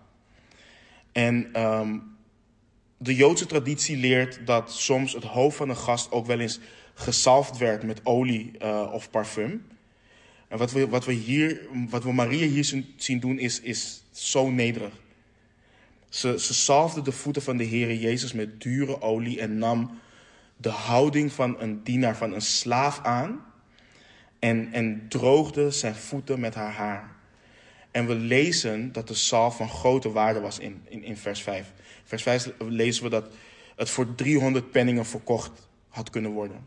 En 1.13 1.63
um, 1.63 2.17
de 2.97 3.15
Joodse 3.15 3.47
traditie 3.47 3.97
leert 3.97 4.47
dat 4.47 4.73
soms 4.73 5.13
het 5.13 5.25
hoofd 5.25 5.57
van 5.57 5.69
een 5.69 5.77
gast 5.77 6.11
ook 6.11 6.27
wel 6.27 6.41
eens 6.41 6.61
gezalfd 6.95 7.59
werd 7.59 7.83
met 7.83 8.01
olie 8.05 8.51
uh, 8.63 8.91
of 8.93 9.11
parfum. 9.11 9.67
En 10.49 10.59
wat 10.59 10.73
we, 10.73 10.89
wat 10.89 11.05
we, 11.05 11.13
hier, 11.13 11.61
wat 11.89 12.05
we 12.05 12.13
Maria 12.13 12.47
hier 12.47 12.85
zien 12.97 13.21
doen 13.21 13.39
is, 13.39 13.61
is 13.61 14.03
zo 14.13 14.51
nederig. 14.51 14.93
Ze, 16.09 16.41
ze 16.41 16.55
zalfde 16.55 17.03
de 17.03 17.13
voeten 17.13 17.43
van 17.43 17.57
de 17.57 17.65
Heer 17.65 17.95
Jezus 17.95 18.33
met 18.33 18.61
dure 18.61 19.01
olie 19.01 19.41
en 19.41 19.59
nam 19.59 19.99
de 20.57 20.71
houding 20.71 21.33
van 21.33 21.61
een 21.61 21.83
dienaar, 21.83 22.17
van 22.17 22.33
een 22.33 22.43
slaaf 22.43 23.01
aan. 23.03 23.53
En, 24.45 24.73
en 24.73 25.09
droogde 25.09 25.71
zijn 25.71 25.95
voeten 25.95 26.41
met 26.41 26.55
haar 26.55 26.73
haar. 26.73 27.17
En 27.91 28.07
we 28.07 28.15
lezen 28.15 28.93
dat 28.93 29.09
de 29.09 29.15
zalf 29.15 29.57
van 29.57 29.69
grote 29.69 30.13
waarde 30.13 30.41
was 30.41 30.59
in, 30.59 30.83
in, 30.89 31.03
in 31.03 31.17
vers 31.17 31.43
5. 31.43 31.73
Vers 32.05 32.23
5 32.23 32.51
lezen 32.59 33.03
we 33.03 33.11
dat 33.11 33.29
het 33.77 33.91
voor 33.91 34.15
300 34.15 34.71
penningen 34.71 35.07
verkocht 35.07 35.69
had 35.89 36.11
kunnen 36.11 36.31
worden. 36.31 36.67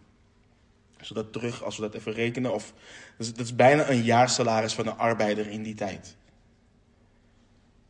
Zodat 1.01 1.33
terug, 1.33 1.63
als 1.63 1.75
we 1.75 1.81
dat 1.81 1.93
even 1.93 2.13
rekenen, 2.13 2.53
of, 2.53 2.73
dat 3.17 3.39
is 3.39 3.55
bijna 3.55 3.89
een 3.89 4.03
jaarsalaris 4.03 4.73
van 4.73 4.87
een 4.87 4.97
arbeider 4.97 5.47
in 5.47 5.63
die 5.63 5.75
tijd. 5.75 6.15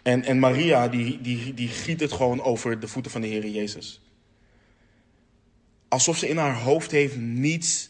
En, 0.02 0.24
en 0.24 0.40
Maria, 0.40 0.88
die, 0.88 1.22
die, 1.22 1.54
die 1.54 1.68
giet 1.68 2.00
het 2.00 2.12
gewoon 2.12 2.42
over 2.42 2.80
de 2.80 2.88
voeten 2.88 3.12
van 3.12 3.22
de 3.22 3.28
Heer 3.28 3.48
Jezus. 3.48 4.02
Alsof 5.88 6.18
ze 6.18 6.28
in 6.28 6.38
haar 6.38 6.62
hoofd 6.62 6.92
heeft, 6.92 7.18
niets 7.18 7.90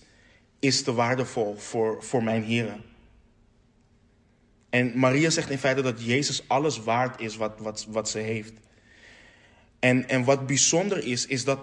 is 0.60 0.84
te 0.84 0.94
waardevol 0.94 1.56
voor, 1.56 2.04
voor 2.04 2.24
mijn 2.24 2.44
Heer. 2.44 2.80
En 4.70 5.00
Maria 5.00 5.30
zegt 5.30 5.50
in 5.50 5.58
feite 5.58 5.82
dat 5.82 6.06
Jezus 6.06 6.44
alles 6.48 6.84
waard 6.84 7.22
is 7.22 7.36
wat, 7.36 7.60
wat, 7.60 7.86
wat 7.90 8.10
ze 8.10 8.20
heeft. 8.20 8.54
En, 9.80 10.10
en 10.10 10.24
wat 10.24 10.48
bijzonder 10.48 11.06
is, 11.06 11.26
is 11.26 11.44
dat 11.44 11.60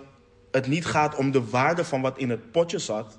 het 0.51 0.67
niet 0.67 0.85
gaat 0.85 1.15
om 1.15 1.31
de 1.31 1.49
waarde 1.49 1.85
van 1.85 2.01
wat 2.01 2.19
in 2.19 2.31
het 2.31 2.51
potje 2.51 2.79
zat. 2.79 3.19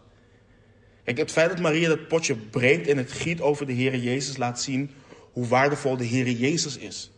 Kijk, 1.03 1.17
het 1.17 1.31
feit 1.31 1.49
dat 1.49 1.59
Maria 1.59 1.87
dat 1.87 2.07
potje 2.07 2.35
breekt 2.35 2.87
en 2.87 2.97
het 2.97 3.11
giet 3.11 3.41
over 3.41 3.65
de 3.65 3.73
Heer 3.73 3.95
Jezus 3.95 4.37
laat 4.37 4.61
zien 4.61 4.91
hoe 5.31 5.47
waardevol 5.47 5.97
de 5.97 6.03
Heer 6.03 6.29
Jezus 6.29 6.77
is. 6.77 7.11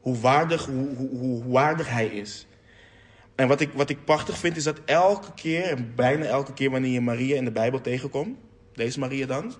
Hoe 0.00 0.18
waardig, 0.18 0.66
hoe, 0.66 0.96
hoe, 0.96 1.18
hoe 1.18 1.44
waardig 1.52 1.88
Hij 1.88 2.06
is. 2.06 2.46
En 3.42 3.48
wat 3.48 3.60
ik, 3.60 3.72
wat 3.72 3.90
ik 3.90 4.04
prachtig 4.04 4.38
vind 4.38 4.56
is 4.56 4.64
dat 4.64 4.80
elke 4.84 5.34
keer, 5.34 5.94
bijna 5.94 6.24
elke 6.24 6.52
keer 6.52 6.70
wanneer 6.70 6.90
je 6.90 7.00
Maria 7.00 7.36
in 7.36 7.44
de 7.44 7.50
Bijbel 7.50 7.80
tegenkomt, 7.80 8.38
deze 8.74 8.98
Maria 8.98 9.26
dan, 9.26 9.54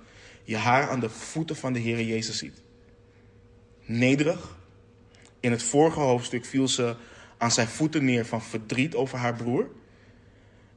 je 0.44 0.56
haar 0.56 0.88
aan 0.88 1.00
de 1.00 1.10
voeten 1.10 1.56
van 1.56 1.72
de 1.72 1.78
Heer 1.78 2.02
Jezus 2.02 2.38
ziet. 2.38 2.62
Nederig. 3.84 4.58
In 5.40 5.50
het 5.50 5.62
vorige 5.62 6.00
hoofdstuk 6.00 6.44
viel 6.44 6.68
ze 6.68 6.96
aan 7.38 7.50
zijn 7.50 7.66
voeten 7.66 8.04
neer 8.04 8.26
van 8.26 8.42
verdriet 8.42 8.94
over 8.94 9.18
haar 9.18 9.34
broer. 9.34 9.70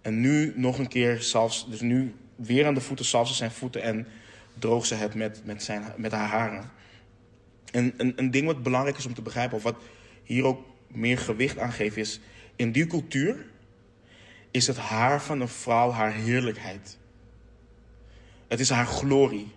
En 0.02 0.20
nu 0.20 0.54
nog 0.56 0.78
een 0.78 0.88
keer 0.88 1.22
zelfs, 1.22 1.70
dus 1.70 1.82
nu 1.82 2.14
weer 2.36 2.66
aan 2.66 2.74
de 2.74 2.82
voeten, 2.82 3.06
zelfs 3.06 3.30
ze 3.30 3.36
zijn 3.36 3.52
voeten 3.52 3.82
en 3.82 4.08
droog 4.60 4.86
ze 4.86 4.96
het 4.96 5.16
met, 5.16 5.42
met, 5.44 5.64
zijn, 5.64 5.94
met 5.98 6.12
haar 6.12 6.28
haren. 6.28 6.72
En 7.72 7.94
een, 7.98 8.14
een 8.16 8.32
ding 8.32 8.46
wat 8.46 8.64
belangrijk 8.64 8.98
is 8.98 9.06
om 9.06 9.14
te 9.14 9.22
begrijpen, 9.22 9.58
of 9.58 9.64
wat 9.64 9.78
hier 10.24 10.44
ook 10.44 10.66
meer 10.88 11.18
gewicht 11.18 11.58
aan 11.58 11.72
geeft, 11.72 11.98
is 11.98 12.20
in 12.56 12.72
die 12.72 12.88
cultuur 12.88 13.46
is 14.52 14.68
het 14.68 14.78
haar 14.78 15.22
van 15.22 15.42
een 15.42 15.48
vrouw 15.48 15.92
haar 15.92 16.14
heerlijkheid. 16.14 16.98
Het 18.48 18.60
is 18.60 18.70
haar 18.70 18.86
glorie. 18.86 19.52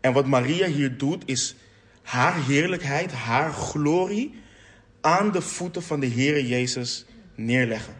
En 0.00 0.12
wat 0.12 0.26
Maria 0.26 0.66
hier 0.66 0.98
doet, 0.98 1.22
is 1.26 1.56
haar 2.02 2.44
heerlijkheid, 2.44 3.12
haar 3.12 3.52
glorie 3.52 4.34
aan 5.00 5.32
de 5.32 5.40
voeten 5.40 5.82
van 5.82 6.00
de 6.00 6.08
Heere 6.08 6.46
Jezus 6.46 7.06
neerleggen. 7.34 7.94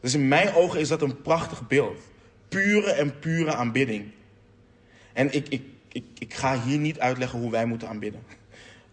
Dus 0.00 0.14
in 0.14 0.28
mijn 0.28 0.54
ogen 0.54 0.80
is 0.80 0.88
dat 0.88 1.02
een 1.02 1.22
prachtig 1.22 1.66
beeld. 1.66 2.00
Pure 2.48 2.92
en 2.92 3.18
pure 3.18 3.54
aanbidding. 3.54 4.04
En 5.12 5.34
ik, 5.34 5.48
ik, 5.48 5.62
ik, 5.92 6.04
ik 6.18 6.34
ga 6.34 6.62
hier 6.62 6.78
niet 6.78 6.98
uitleggen 6.98 7.38
hoe 7.38 7.50
wij 7.50 7.66
moeten 7.66 7.88
aanbidden. 7.88 8.22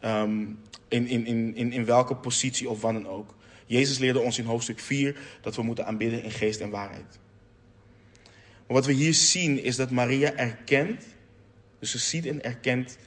Um, 0.06 0.60
in, 0.94 1.26
in, 1.26 1.56
in, 1.56 1.72
in 1.72 1.86
welke 1.86 2.16
positie 2.16 2.70
of 2.70 2.82
wat 2.82 2.94
dan 2.94 3.08
ook. 3.08 3.36
Jezus 3.66 3.98
leerde 3.98 4.20
ons 4.20 4.40
in 4.40 4.46
hoofdstuk 4.46 4.80
4 4.80 5.16
dat 5.42 5.56
we 5.56 5.62
moeten 5.62 5.86
aanbidden 5.86 6.24
in 6.24 6.32
geest 6.32 6.60
en 6.60 6.70
waarheid. 6.70 7.20
Maar 8.68 8.78
wat 8.78 8.86
we 8.86 8.94
hier 8.94 9.14
zien 9.14 9.64
is 9.64 9.76
dat 9.76 9.92
Maria 9.92 10.34
erkent, 10.34 11.04
dus 11.80 11.92
ze 11.92 11.98
ziet 11.98 12.26
en 12.26 12.44
erkent 12.44 12.98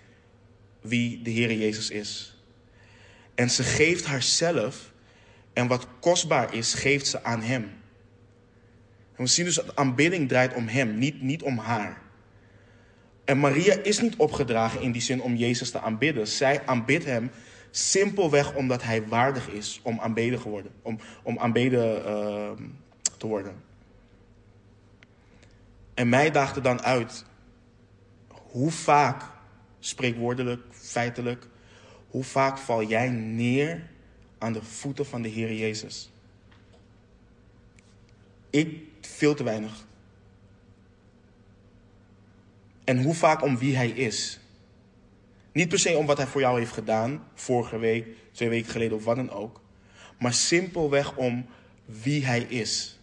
wie 0.81 1.23
de 1.23 1.31
Heer 1.31 1.53
Jezus 1.53 1.91
is. 1.91 2.37
En 3.35 3.51
ze 3.51 3.63
geeft 3.63 4.05
haarzelf 4.05 4.93
en 5.53 5.67
wat 5.67 5.87
kostbaar 6.01 6.55
is, 6.55 6.75
geeft 6.75 7.07
ze 7.07 7.25
aan 7.25 7.43
Hem. 7.43 7.63
En 9.17 9.25
we 9.25 9.27
zien 9.27 9.45
dus 9.45 9.55
dat 9.55 9.77
aanbidding 9.77 10.29
draait 10.29 10.55
om 10.55 10.69
Hem, 10.69 10.99
niet, 10.99 11.23
niet 11.23 11.43
om 11.43 11.59
haar. 11.59 12.03
En 13.25 13.39
Maria 13.39 13.75
is 13.83 14.01
niet 14.01 14.17
opgedragen 14.17 14.83
in 14.83 14.93
die 14.93 15.03
zin 15.03 15.23
om 15.23 15.37
Jezus 15.37 15.71
te 15.71 15.81
aanbidden. 15.81 16.27
Zij 16.27 16.67
aanbidt 16.67 17.05
Hem 17.05 17.31
simpelweg 17.79 18.55
omdat 18.55 18.83
Hij 18.83 19.07
waardig 19.09 19.49
is 19.49 19.81
om 19.83 20.01
aanbeden, 20.01 20.41
geworden, 20.41 20.73
om, 20.83 20.99
om 21.23 21.39
aanbeden 21.39 21.99
uh, 21.99 22.51
te 23.19 23.27
worden. 23.27 23.63
En 25.95 26.09
mij 26.09 26.31
daagde 26.31 26.61
dan 26.61 26.83
uit 26.83 27.25
hoe 28.29 28.71
vaak, 28.71 29.23
spreekwoordelijk, 29.79 30.63
feitelijk, 30.71 31.49
hoe 32.09 32.25
vaak 32.25 32.59
val 32.59 32.83
jij 32.83 33.09
neer 33.11 33.91
aan 34.39 34.53
de 34.53 34.63
voeten 34.63 35.07
van 35.07 35.23
de 35.23 35.29
Heer 35.29 35.53
Jezus? 35.53 36.13
Ik 38.51 38.83
veel 39.01 39.35
te 39.35 39.45
weinig. 39.45 39.87
En 42.85 43.03
hoe 43.03 43.15
vaak 43.15 43.43
om 43.43 43.59
wie 43.59 43.77
Hij 43.77 43.89
is. 43.89 44.41
Niet 45.57 45.69
per 45.69 45.79
se 45.79 45.97
om 45.97 46.07
wat 46.07 46.17
Hij 46.17 46.27
voor 46.27 46.41
jou 46.41 46.59
heeft 46.59 46.73
gedaan, 46.73 47.29
vorige 47.35 47.79
week, 47.79 48.07
twee 48.33 48.49
weken 48.49 48.71
geleden 48.71 48.97
of 48.97 49.05
wat 49.05 49.17
dan 49.17 49.31
ook. 49.31 49.61
Maar 50.19 50.33
simpelweg 50.33 51.17
om 51.17 51.47
wie 51.85 52.25
Hij 52.25 52.41
is. 52.41 53.01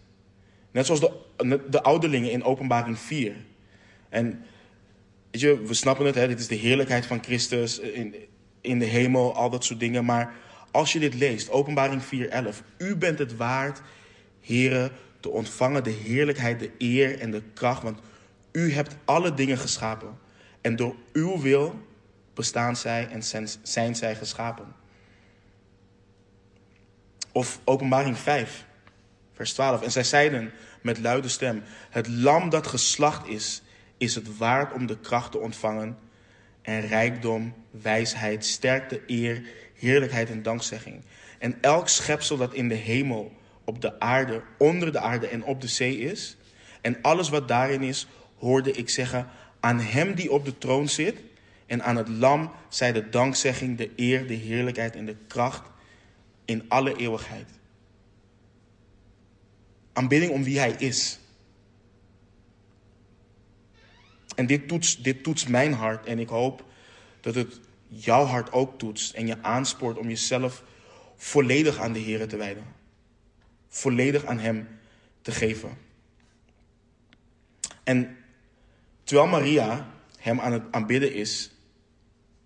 Net 0.72 0.86
zoals 0.86 1.02
de, 1.38 1.62
de 1.70 1.84
ouderlingen 1.84 2.32
in 2.32 2.44
Openbaring 2.44 3.00
4. 3.00 3.36
En 4.10 4.46
je, 5.32 5.62
we 5.62 5.74
snappen 5.74 6.06
het, 6.06 6.16
hè, 6.16 6.28
dit 6.28 6.40
is 6.40 6.48
de 6.48 6.56
heerlijkheid 6.56 7.06
van 7.06 7.24
Christus 7.24 7.80
in, 7.80 8.16
in 8.62 8.80
de 8.80 8.86
hemel, 8.86 9.36
al 9.36 9.50
dat 9.50 9.64
soort 9.64 9.80
dingen. 9.80 10.06
Maar 10.06 10.34
als 10.72 10.94
je 10.94 11.00
dit 11.00 11.14
leest, 11.14 11.50
Openbaring 11.50 12.02
4:11, 12.04 12.08
u 12.78 12.96
bent 12.96 13.20
het 13.20 13.36
waard, 13.36 13.82
heren, 14.42 14.92
te 15.20 15.30
ontvangen 15.30 15.84
de 15.84 15.90
heerlijkheid, 16.04 16.60
de 16.60 16.72
eer 16.78 17.20
en 17.20 17.32
de 17.32 17.44
kracht, 17.54 17.84
want 17.84 18.00
u 18.52 18.72
hebt 18.72 18.96
alle 19.06 19.34
dingen 19.34 19.58
geschapen. 19.58 20.18
En 20.62 20.76
door 20.76 20.96
uw 21.14 21.42
wil 21.42 21.92
bestaan 22.34 22.76
zij 22.76 23.08
en 23.08 23.24
zijn 23.64 23.96
zij 23.96 24.16
geschapen. 24.16 24.76
Of 27.32 27.60
Openbaring 27.64 28.18
5, 28.18 28.66
vers 29.34 29.54
12. 29.54 29.82
En 29.82 29.92
zij 29.92 30.04
zeiden 30.04 30.52
met 30.82 31.00
luide 31.00 31.28
stem: 31.28 31.64
Het 31.90 32.08
lam 32.08 32.50
dat 32.50 32.68
geslacht 32.68 33.28
is, 33.28 33.62
is 33.98 34.16
het 34.16 34.38
waard 34.38 34.74
om 34.74 34.86
de 34.86 35.00
kracht 35.00 35.32
te 35.32 35.40
ontvangen. 35.40 35.98
En 36.62 36.82
rijkdom, 36.82 37.54
wijsheid, 37.72 38.46
sterkte, 38.46 39.02
eer, 39.08 39.44
heerlijkheid 39.76 40.30
en 40.30 40.44
dankzegging. 40.44 41.04
En 41.40 41.58
elk 41.62 41.88
schepsel 41.90 42.38
dat 42.38 42.54
in 42.54 42.68
de 42.68 42.76
hemel, 42.76 43.32
op 43.64 43.82
de 43.82 44.00
aarde, 44.00 44.42
onder 44.58 44.92
de 44.92 45.00
aarde 45.00 45.28
en 45.28 45.44
op 45.44 45.62
de 45.62 45.68
zee 45.68 45.98
is. 45.98 46.38
En 46.82 46.98
alles 47.02 47.30
wat 47.30 47.48
daarin 47.48 47.82
is, 47.82 48.08
hoorde 48.38 48.72
ik 48.72 48.90
zeggen: 48.90 49.28
Aan 49.60 49.80
hem 49.80 50.14
die 50.14 50.32
op 50.32 50.46
de 50.46 50.58
troon 50.58 50.88
zit. 50.88 51.16
En 51.66 51.84
aan 51.84 51.96
het 51.96 52.08
lam 52.08 52.52
zij 52.70 52.92
de 52.92 53.10
dankzegging, 53.10 53.78
de 53.78 53.92
eer, 53.96 54.28
de 54.28 54.34
heerlijkheid 54.34 54.96
en 54.96 55.06
de 55.06 55.16
kracht 55.28 55.70
in 56.46 56.70
alle 56.70 56.96
eeuwigheid. 56.96 57.50
Aanbidding 59.94 60.32
om 60.32 60.44
wie 60.44 60.60
hij 60.60 60.72
is. 60.72 61.20
En 64.36 64.46
dit 64.46 64.68
toetst, 64.68 65.04
dit 65.04 65.24
toetst 65.24 65.50
mijn 65.50 65.74
hart 65.74 66.06
en 66.06 66.20
ik 66.20 66.30
hoop 66.30 66.66
dat 67.22 67.36
het 67.36 67.60
jouw 67.88 68.24
hart 68.24 68.52
ook 68.52 68.80
toetst 68.80 69.14
en 69.14 69.28
je 69.28 69.42
aanspoort 69.42 69.98
om 69.98 70.08
jezelf 70.08 70.64
volledig 71.16 71.78
aan 71.78 71.94
de 71.94 72.00
Heer 72.00 72.28
te 72.28 72.38
wijden. 72.38 72.64
Volledig 73.68 74.26
aan 74.26 74.40
Hem 74.40 74.68
te 75.22 75.32
geven. 75.32 75.78
En 77.84 78.18
terwijl 79.04 79.28
Maria 79.28 79.92
Hem 80.18 80.40
aan 80.40 80.52
het 80.52 80.64
aanbidden 80.72 81.14
is, 81.14 81.53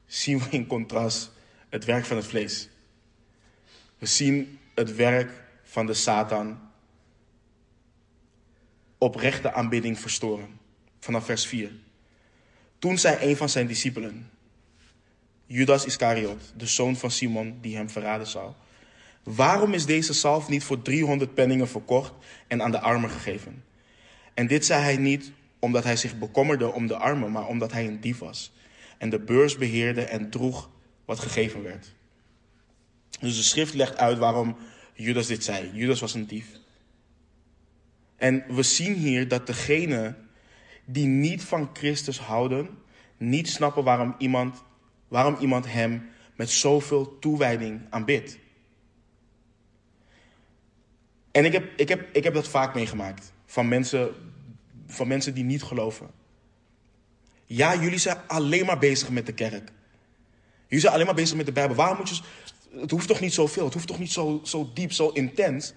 zien 0.07 0.39
we 0.39 0.45
in 0.49 0.67
contrast 0.67 1.31
het 1.69 1.85
werk 1.85 2.05
van 2.05 2.17
het 2.17 2.25
vlees. 2.25 2.69
We 3.97 4.05
zien 4.05 4.59
het 4.75 4.95
werk 4.95 5.43
van 5.63 5.85
de 5.85 5.93
Satan 5.93 6.59
oprechte 8.97 9.53
aanbidding 9.53 9.99
verstoren. 9.99 10.59
Vanaf 10.99 11.25
vers 11.25 11.45
4. 11.47 11.71
Toen 12.79 12.97
zei 12.97 13.29
een 13.29 13.37
van 13.37 13.49
zijn 13.49 13.67
discipelen, 13.67 14.29
Judas 15.45 15.85
Iscariot, 15.85 16.53
de 16.57 16.65
zoon 16.65 16.95
van 16.95 17.11
Simon, 17.11 17.57
die 17.61 17.75
hem 17.75 17.89
verraden 17.89 18.27
zou. 18.27 18.51
Waarom 19.23 19.73
is 19.73 19.85
deze 19.85 20.13
zalf 20.13 20.49
niet 20.49 20.63
voor 20.63 20.81
300 20.81 21.33
penningen 21.33 21.67
verkocht 21.67 22.13
en 22.47 22.61
aan 22.61 22.71
de 22.71 22.79
armen 22.79 23.09
gegeven? 23.09 23.63
En 24.33 24.47
dit 24.47 24.65
zei 24.65 24.83
hij 24.83 24.97
niet 24.97 25.31
omdat 25.59 25.83
hij 25.83 25.95
zich 25.95 26.17
bekommerde 26.17 26.71
om 26.71 26.87
de 26.87 26.95
armen, 26.95 27.31
maar 27.31 27.47
omdat 27.47 27.71
hij 27.71 27.87
een 27.87 27.99
dief 27.99 28.17
was. 28.17 28.51
En 28.97 29.09
de 29.09 29.19
beurs 29.19 29.57
beheerde 29.57 30.01
en 30.01 30.29
droeg 30.29 30.69
wat 31.05 31.19
gegeven 31.19 31.63
werd. 31.63 31.95
Dus 33.19 33.35
de 33.35 33.43
schrift 33.43 33.73
legt 33.73 33.97
uit 33.97 34.17
waarom 34.17 34.57
Judas 34.93 35.27
dit 35.27 35.43
zei. 35.43 35.71
Judas 35.73 35.99
was 35.99 36.13
een 36.13 36.27
dief. 36.27 36.47
En 38.15 38.43
we 38.47 38.63
zien 38.63 38.93
hier 38.93 39.27
dat 39.27 39.47
degenen 39.47 40.17
die 40.85 41.05
niet 41.05 41.43
van 41.43 41.69
Christus 41.73 42.19
houden, 42.19 42.69
niet 43.17 43.49
snappen 43.49 43.83
waarom 43.83 44.15
iemand, 44.17 44.63
waarom 45.07 45.35
iemand 45.39 45.71
hem 45.71 46.09
met 46.35 46.49
zoveel 46.49 47.19
toewijding 47.19 47.81
aanbidt. 47.89 48.37
En 51.31 51.45
ik 51.45 51.51
heb, 51.51 51.79
ik, 51.79 51.89
heb, 51.89 52.15
ik 52.15 52.23
heb 52.23 52.33
dat 52.33 52.47
vaak 52.47 52.73
meegemaakt 52.73 53.33
van 53.45 53.67
mensen, 53.67 54.09
van 54.87 55.07
mensen 55.07 55.33
die 55.33 55.43
niet 55.43 55.63
geloven. 55.63 56.09
Ja, 57.47 57.75
jullie 57.75 57.97
zijn 57.97 58.17
alleen 58.27 58.65
maar 58.65 58.77
bezig 58.77 59.09
met 59.09 59.25
de 59.25 59.33
kerk. 59.33 59.71
Jullie 60.65 60.79
zijn 60.79 60.93
alleen 60.93 61.05
maar 61.05 61.15
bezig 61.15 61.37
met 61.37 61.45
de 61.45 61.51
Bijbel. 61.51 61.75
Waarom 61.75 61.97
moet 61.97 62.09
je. 62.09 62.21
Het 62.79 62.91
hoeft 62.91 63.07
toch 63.07 63.19
niet 63.19 63.33
zoveel? 63.33 63.63
Het 63.63 63.73
hoeft 63.73 63.87
toch 63.87 63.99
niet 63.99 64.11
zo, 64.11 64.41
zo 64.43 64.69
diep, 64.73 64.91
zo 64.91 65.09
intens? 65.09 65.73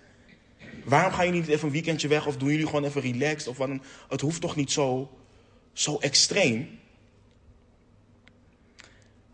Waarom 0.85 1.12
ga 1.12 1.22
je 1.22 1.33
niet 1.33 1.48
even 1.48 1.66
een 1.66 1.72
weekendje 1.72 2.09
weg 2.09 2.26
of 2.26 2.37
doen 2.37 2.50
jullie 2.50 2.66
gewoon 2.66 2.85
even 2.85 3.00
relaxed? 3.00 3.48
Of 3.48 3.56
wat 3.56 3.70
Het 4.09 4.20
hoeft 4.20 4.40
toch 4.40 4.56
niet 4.56 4.70
zo, 4.70 5.18
zo 5.72 5.98
extreem? 5.98 6.78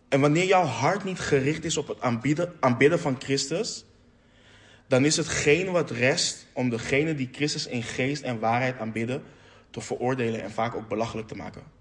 En 0.09 0.21
wanneer 0.21 0.45
jouw 0.45 0.65
hart 0.65 1.05
niet 1.05 1.19
gericht 1.19 1.65
is 1.65 1.77
op 1.77 1.89
het 1.89 2.01
aanbidden, 2.01 2.53
aanbidden 2.61 3.01
van 3.01 3.17
Christus, 3.19 3.85
dan 4.87 5.05
is 5.05 5.17
hetgeen 5.17 5.71
wat 5.71 5.91
rest 5.91 6.47
om 6.53 6.71
degene 6.71 7.15
die 7.15 7.29
Christus 7.33 7.67
in 7.67 7.83
geest 7.83 8.23
en 8.23 8.39
waarheid 8.39 8.79
aanbidden 8.79 9.23
te 9.71 9.81
veroordelen 9.81 10.43
en 10.43 10.51
vaak 10.51 10.75
ook 10.75 10.89
belachelijk 10.89 11.29
te 11.29 11.37
maken. 11.37 11.76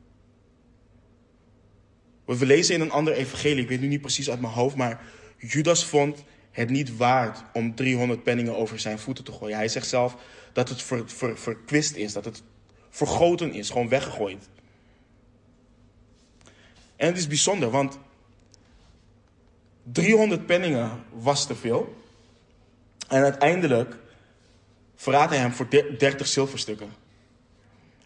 We 2.26 2.46
lezen 2.46 2.76
in 2.76 2.82
een 2.82 2.92
ander 2.92 3.14
evangelie, 3.14 3.64
ik 3.64 3.70
weet 3.70 3.82
nu 3.82 3.88
niet 3.88 4.02
precies 4.02 4.30
uit 4.30 4.42
mijn 4.42 4.54
hoofd, 4.54 4.76
maar 4.76 5.02
Judas 5.38 5.86
vond 5.86 6.24
het 6.52 6.70
niet 6.70 6.98
waard 6.98 7.44
om 7.54 7.76
300 7.76 8.24
penningen 8.24 8.56
over 8.56 8.80
zijn 8.80 9.00
voeten 9.00 9.24
te 9.24 9.32
gooien. 9.32 9.58
Hij 9.58 9.68
zegt 9.68 9.88
zelf 9.88 10.16
dat 10.54 10.70
het 10.70 10.82
ver, 10.82 11.10
ver, 11.10 11.38
verkwist 11.38 11.96
is, 11.96 12.14
dat 12.14 12.26
het 12.26 12.44
vergoten 12.90 13.54
is, 13.54 13.70
gewoon 13.70 13.90
weggegooid. 13.90 14.50
En 16.96 17.08
het 17.08 17.18
is 17.18 17.28
bijzonder, 17.28 17.70
want 17.70 18.00
300 19.84 20.46
penningen 20.46 21.04
was 21.14 21.48
te 21.48 21.56
veel. 21.56 22.04
En 23.08 23.24
uiteindelijk 23.24 23.98
verraadt 24.96 25.32
hij 25.32 25.40
hem 25.40 25.52
voor 25.52 25.70
30 25.70 26.28
zilverstukken. 26.28 26.94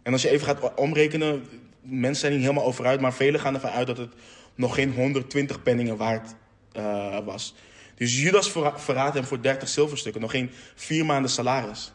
En 0.02 0.12
als 0.12 0.22
je 0.22 0.30
even 0.30 0.46
gaat 0.46 0.74
omrekenen, 0.76 1.46
mensen 1.90 2.20
zijn 2.20 2.32
niet 2.32 2.42
helemaal 2.42 2.66
over 2.66 2.86
uit, 2.86 3.02
maar 3.02 3.14
velen 3.14 3.40
gaan 3.40 3.54
ervan 3.54 3.70
uit 3.70 3.88
dat 3.88 3.98
het 3.98 4.14
nog 4.56 4.76
geen 4.76 4.94
120 4.94 5.64
penningen 5.64 5.98
waard 5.98 6.36
uh, 6.78 7.20
was. 7.26 7.56
Dus 7.96 8.22
Judas 8.22 8.52
verraadt 8.76 9.14
hem 9.14 9.24
voor 9.24 9.42
30 9.42 9.70
zilverstukken, 9.70 10.22
nog 10.22 10.32
geen 10.32 10.50
vier 10.76 11.06
maanden 11.06 11.32
salaris. 11.32 11.94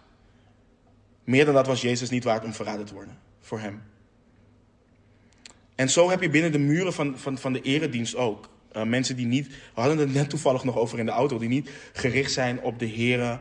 Meer 1.25 1.45
dan 1.45 1.55
dat 1.55 1.67
was 1.67 1.81
Jezus 1.81 2.11
niet 2.11 2.25
waard 2.25 2.45
om 2.45 2.53
verraden 2.53 2.87
te 2.87 2.95
worden 2.95 3.19
voor 3.41 3.61
hem. 3.61 3.83
En 5.75 5.91
zo 5.91 6.11
heb 6.11 6.23
je 6.23 6.31
binnen 6.31 6.53
de 6.53 6.59
muren 6.59 6.93
van, 6.93 7.19
van, 7.19 7.39
van 7.39 7.53
de 7.53 7.61
eredienst 7.61 8.17
ook. 8.17 8.49
Uh, 8.77 8.83
mensen 8.83 9.17
die 9.17 9.27
niet, 9.27 9.47
we 9.49 9.81
hadden 9.81 9.99
het 9.99 10.15
net 10.15 10.31
toevallig 10.31 10.65
nog 10.65 10.77
over 10.77 10.99
in 10.99 11.07
de 11.07 11.13
auto, 11.13 11.39
die 11.39 11.49
niet 11.49 11.71
gericht 11.93 12.33
zijn 12.33 12.61
op 12.61 12.79
de 12.79 12.87
heren 12.87 13.41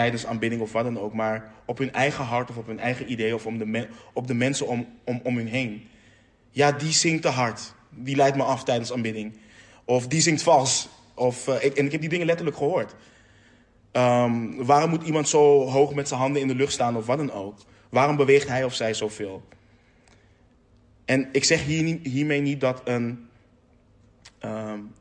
tijdens 0.00 0.26
aanbidding 0.26 0.62
of 0.62 0.72
wat 0.72 0.84
dan 0.84 0.98
ook, 0.98 1.12
maar 1.12 1.52
op 1.64 1.78
hun 1.78 1.92
eigen 1.92 2.24
hart 2.24 2.50
of 2.50 2.56
op 2.56 2.66
hun 2.66 2.78
eigen 2.78 3.10
idee 3.10 3.34
of 3.34 3.46
om 3.46 3.58
de 3.58 3.88
op 4.12 4.26
de 4.26 4.34
mensen 4.34 4.66
om, 4.66 4.86
om, 5.04 5.20
om 5.22 5.36
hun 5.36 5.46
heen. 5.46 5.88
Ja, 6.50 6.72
die 6.72 6.92
zingt 6.92 7.22
te 7.22 7.28
hard. 7.28 7.74
Die 7.90 8.16
leidt 8.16 8.36
me 8.36 8.42
af 8.42 8.64
tijdens 8.64 8.92
aanbidding. 8.92 9.38
Of 9.84 10.06
die 10.06 10.20
zingt 10.20 10.42
vals. 10.42 10.88
Of, 11.14 11.48
uh, 11.48 11.64
ik, 11.64 11.76
en 11.76 11.84
ik 11.84 11.92
heb 11.92 12.00
die 12.00 12.10
dingen 12.10 12.26
letterlijk 12.26 12.56
gehoord. 12.56 12.94
Um, 13.92 14.64
waarom 14.64 14.90
moet 14.90 15.02
iemand 15.02 15.28
zo 15.28 15.68
hoog 15.68 15.94
met 15.94 16.08
zijn 16.08 16.20
handen 16.20 16.42
in 16.42 16.48
de 16.48 16.54
lucht 16.54 16.72
staan 16.72 16.96
of 16.96 17.06
wat 17.06 17.18
dan 17.18 17.32
ook? 17.32 17.58
Waarom 17.88 18.16
beweegt 18.16 18.48
hij 18.48 18.64
of 18.64 18.74
zij 18.74 18.94
zoveel? 18.94 19.42
En 21.04 21.28
ik 21.32 21.44
zeg 21.44 21.64
hier, 21.64 21.98
hiermee 22.02 22.40
niet 22.40 22.60
dat 22.60 22.80
een, 22.84 23.28
um, 24.44 24.92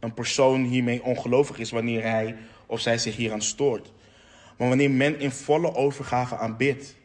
een 0.00 0.14
persoon 0.14 0.64
hiermee 0.64 1.02
ongelovig 1.02 1.58
is 1.58 1.70
wanneer 1.70 2.02
hij 2.02 2.36
of 2.66 2.80
zij 2.80 2.98
zich 2.98 3.16
hieraan 3.16 3.42
stoort. 3.42 3.92
Maar 4.58 4.68
wanneer 4.68 4.90
men 4.90 5.20
in 5.20 5.30
volle 5.30 5.74
overgave 5.74 6.36
aanbidt 6.36 6.96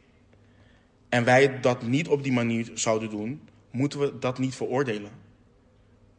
en 1.10 1.24
wij 1.24 1.60
dat 1.60 1.82
niet 1.82 2.08
op 2.08 2.24
die 2.24 2.32
manier 2.32 2.72
zouden 2.74 3.10
doen, 3.10 3.42
moeten 3.72 4.00
we 4.00 4.20
dat 4.20 4.40
niet 4.40 4.56
veroordelen. 4.56 5.12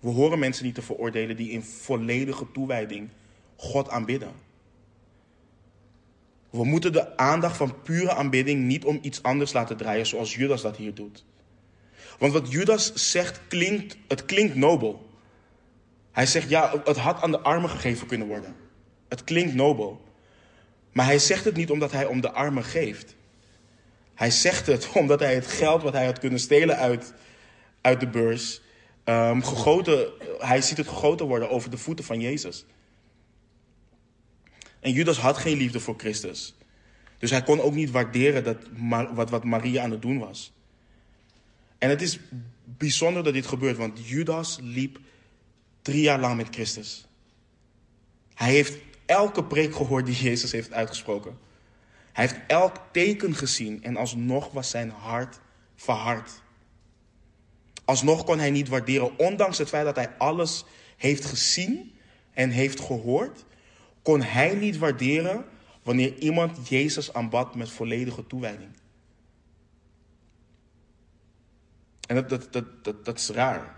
We 0.01 0.11
horen 0.11 0.39
mensen 0.39 0.65
niet 0.65 0.75
te 0.75 0.83
veroordelen 0.83 1.37
die 1.37 1.51
in 1.51 1.63
volledige 1.63 2.47
toewijding 2.53 3.09
God 3.57 3.89
aanbidden. 3.89 4.33
We 6.51 6.65
moeten 6.65 6.93
de 6.93 7.17
aandacht 7.17 7.57
van 7.57 7.83
pure 7.83 8.15
aanbidding 8.15 8.65
niet 8.65 8.85
om 8.85 8.99
iets 9.03 9.23
anders 9.23 9.53
laten 9.53 9.77
draaien 9.77 10.07
zoals 10.07 10.35
Judas 10.35 10.63
dat 10.63 10.77
hier 10.77 10.95
doet. 10.95 11.25
Want 12.19 12.33
wat 12.33 12.51
Judas 12.51 13.11
zegt, 13.11 13.41
klinkt, 13.49 13.97
het 14.09 14.25
klinkt 14.25 14.55
nobel. 14.55 15.11
Hij 16.13 16.27
zegt, 16.27 16.49
ja, 16.49 16.83
het 16.85 16.97
had 16.97 17.23
aan 17.23 17.31
de 17.31 17.41
armen 17.41 17.71
gegeven 17.71 18.07
kunnen 18.07 18.27
worden. 18.27 18.57
Het 19.09 19.25
klinkt 19.25 19.55
nobel. 19.55 20.04
Maar 20.95 21.07
hij 21.07 21.19
zegt 21.19 21.45
het 21.45 21.57
niet 21.57 21.71
omdat 21.71 21.93
hij 21.93 22.07
om 22.07 22.21
de 22.21 22.31
armen 22.31 22.65
geeft. 22.65 23.15
Hij 24.15 24.31
zegt 24.31 24.67
het 24.67 24.93
omdat 25.01 25.21
hij 25.21 25.35
het 25.35 25.47
geld 25.47 25.83
wat 25.83 25.93
hij 25.93 26.05
had 26.05 26.19
kunnen 26.19 26.39
stelen 26.39 26.77
uit, 26.77 27.15
uit 27.81 28.01
de 28.01 28.09
beurs, 28.09 28.61
um, 29.05 29.43
gegoten, 29.43 30.09
hij 30.39 30.63
ziet 30.63 30.77
het 30.77 30.89
gegoten 30.89 31.27
worden 31.27 31.51
over 31.51 31.71
de 31.71 31.79
voeten 31.79 32.05
van 32.05 32.21
Jezus. 32.21 32.65
En 34.81 34.93
Judas 34.93 35.19
had 35.19 35.37
geen 35.37 35.57
liefde 35.57 35.81
voor 35.81 35.95
Christus. 35.97 36.55
Dus 37.19 37.31
hij 37.31 37.43
kon 37.43 37.61
ook 37.61 37.75
niet 37.75 37.91
waarderen 37.91 38.45
dat, 38.45 38.57
wat, 39.15 39.31
wat 39.31 39.45
Maria 39.45 39.83
aan 39.83 39.91
het 39.91 40.03
doen 40.03 40.19
was. 40.19 40.53
En 41.79 41.89
het 41.89 42.03
is 42.03 42.19
bijzonder 42.65 43.25
dat 43.25 43.33
dit 43.33 43.47
gebeurt, 43.47 43.77
want 43.77 44.09
Judas 44.09 44.59
liep 44.63 44.99
drie 45.83 46.03
jaar 46.03 46.21
lang 46.21 46.37
met 46.37 46.49
Christus. 46.51 47.07
Hij 48.35 48.53
heeft 48.53 48.79
elke 49.07 49.45
preek 49.45 49.75
gehoord 49.75 50.07
die 50.07 50.15
Jezus 50.15 50.53
heeft 50.53 50.73
uitgesproken. 50.73 51.39
Hij 52.13 52.27
heeft 52.27 52.41
elk 52.47 52.77
teken 52.93 53.35
gezien 53.35 53.83
en 53.83 53.97
alsnog 53.97 54.51
was 54.51 54.71
zijn 54.71 54.91
hart 54.91 55.41
verhard. 55.75 56.43
Alsnog 57.85 58.25
kon 58.25 58.39
hij 58.39 58.51
niet 58.51 58.69
waarderen, 58.69 59.19
ondanks 59.19 59.59
het 59.59 59.69
feit 59.69 59.85
dat 59.85 59.97
hij 59.97 60.17
alles 60.19 60.65
heeft 60.97 61.25
gezien 61.25 61.93
en 62.33 62.51
heeft 62.51 62.81
gehoord, 62.81 63.45
kon 64.03 64.23
hij 64.23 64.55
niet 64.55 64.79
waarderen 64.79 65.45
wanneer 65.83 66.19
iemand 66.19 66.69
Jezus 66.69 67.13
aanbad 67.13 67.55
met 67.55 67.71
volledige 67.71 68.27
toewijding. 68.27 68.71
En 72.07 72.15
dat, 72.15 72.29
dat, 72.29 72.53
dat, 72.53 72.85
dat, 72.85 73.05
dat 73.05 73.19
is 73.19 73.29
raar. 73.29 73.77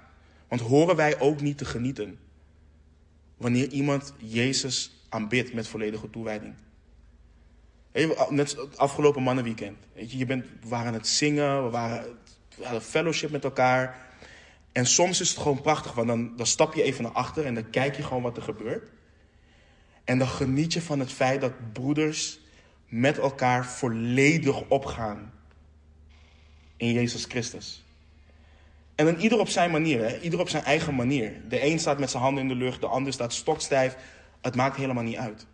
Want 0.49 0.61
horen 0.61 0.97
wij 0.97 1.21
ook 1.21 1.41
niet 1.41 1.59
te 1.59 1.65
genieten 1.65 2.19
wanneer 3.37 3.69
iemand 3.69 4.15
Jezus 4.19 4.96
aanbidt 5.09 5.55
met 5.55 5.69
volledige 5.69 6.11
toewijding? 6.11 6.55
Net 8.29 8.57
het 8.57 8.79
afgelopen 8.79 9.23
mannenweekend. 9.23 9.77
Je 9.95 10.27
bent, 10.27 10.45
we 10.61 10.69
waren 10.69 10.87
aan 10.87 10.95
het 10.95 11.09
zingen, 11.09 11.65
we 11.65 11.71
waren 11.71 12.19
we 12.57 12.63
hadden 12.63 12.83
fellowship 12.83 13.31
met 13.31 13.45
elkaar. 13.45 14.07
En 14.73 14.87
soms 14.87 15.21
is 15.21 15.29
het 15.29 15.39
gewoon 15.39 15.61
prachtig, 15.61 15.93
want 15.93 16.09
dan, 16.09 16.37
dan 16.37 16.47
stap 16.47 16.75
je 16.75 16.83
even 16.83 17.03
naar 17.03 17.13
achter 17.13 17.47
en 17.47 17.55
dan 17.55 17.71
kijk 17.71 17.97
je 17.97 18.03
gewoon 18.03 18.23
wat 18.23 18.37
er 18.37 18.43
gebeurt. 18.43 18.91
En 20.05 20.19
dan 20.19 20.29
geniet 20.29 20.73
je 20.73 20.83
van 20.83 20.99
het 20.99 21.13
feit 21.13 21.41
dat 21.41 21.73
broeders 21.73 22.39
met 22.89 23.19
elkaar 23.19 23.67
volledig 23.67 24.69
opgaan 24.69 25.33
in 26.77 26.93
Jezus 26.93 27.25
Christus. 27.25 27.85
En 28.95 29.05
dan 29.05 29.17
ieder 29.17 29.39
op 29.39 29.49
zijn 29.49 29.71
manier, 29.71 30.09
hè? 30.09 30.21
ieder 30.21 30.41
op 30.41 30.49
zijn 30.49 30.65
eigen 30.65 30.95
manier. 30.95 31.41
De 31.49 31.65
een 31.65 31.79
staat 31.79 31.99
met 31.99 32.11
zijn 32.11 32.23
handen 32.23 32.43
in 32.43 32.49
de 32.49 32.55
lucht, 32.55 32.81
de 32.81 32.87
ander 32.87 33.13
staat 33.13 33.33
stokstijf 33.33 33.97
Het 34.47 34.55
maakt 34.55 34.77
helemaal 34.77 35.03
niet 35.03 35.17
uit. 35.17 35.47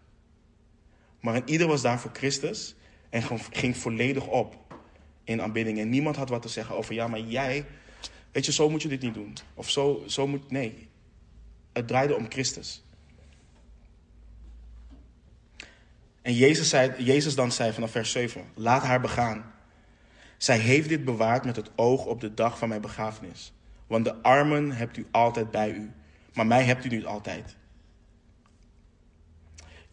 Maar 1.20 1.34
een 1.34 1.48
ieder 1.48 1.66
was 1.66 1.82
daar 1.82 2.00
voor 2.00 2.10
Christus 2.12 2.74
en 3.10 3.22
ging 3.50 3.76
volledig 3.76 4.26
op 4.26 4.74
in 5.24 5.42
aanbidding. 5.42 5.78
En 5.78 5.88
niemand 5.88 6.16
had 6.16 6.28
wat 6.28 6.42
te 6.42 6.48
zeggen 6.48 6.76
over, 6.76 6.94
ja, 6.94 7.06
maar 7.06 7.20
jij, 7.20 7.66
weet 8.32 8.46
je, 8.46 8.52
zo 8.52 8.70
moet 8.70 8.82
je 8.82 8.88
dit 8.88 9.02
niet 9.02 9.14
doen. 9.14 9.36
Of 9.54 9.70
zo, 9.70 10.02
zo 10.06 10.26
moet, 10.26 10.50
nee. 10.50 10.88
Het 11.72 11.88
draaide 11.88 12.16
om 12.16 12.30
Christus. 12.30 12.84
En 16.22 16.34
Jezus, 16.34 16.68
zei, 16.68 17.04
Jezus 17.04 17.34
dan 17.34 17.52
zei 17.52 17.72
vanaf 17.72 17.90
vers 17.90 18.10
7, 18.10 18.44
laat 18.54 18.82
haar 18.82 19.00
begaan. 19.00 19.52
Zij 20.36 20.58
heeft 20.58 20.88
dit 20.88 21.04
bewaard 21.04 21.44
met 21.44 21.56
het 21.56 21.70
oog 21.74 22.04
op 22.04 22.20
de 22.20 22.34
dag 22.34 22.58
van 22.58 22.68
mijn 22.68 22.80
begrafenis. 22.80 23.52
Want 23.86 24.04
de 24.04 24.22
armen 24.22 24.70
hebt 24.70 24.96
u 24.96 25.06
altijd 25.10 25.50
bij 25.50 25.70
u, 25.70 25.90
maar 26.34 26.46
mij 26.46 26.64
hebt 26.64 26.84
u 26.84 26.88
niet 26.88 27.04
altijd. 27.04 27.60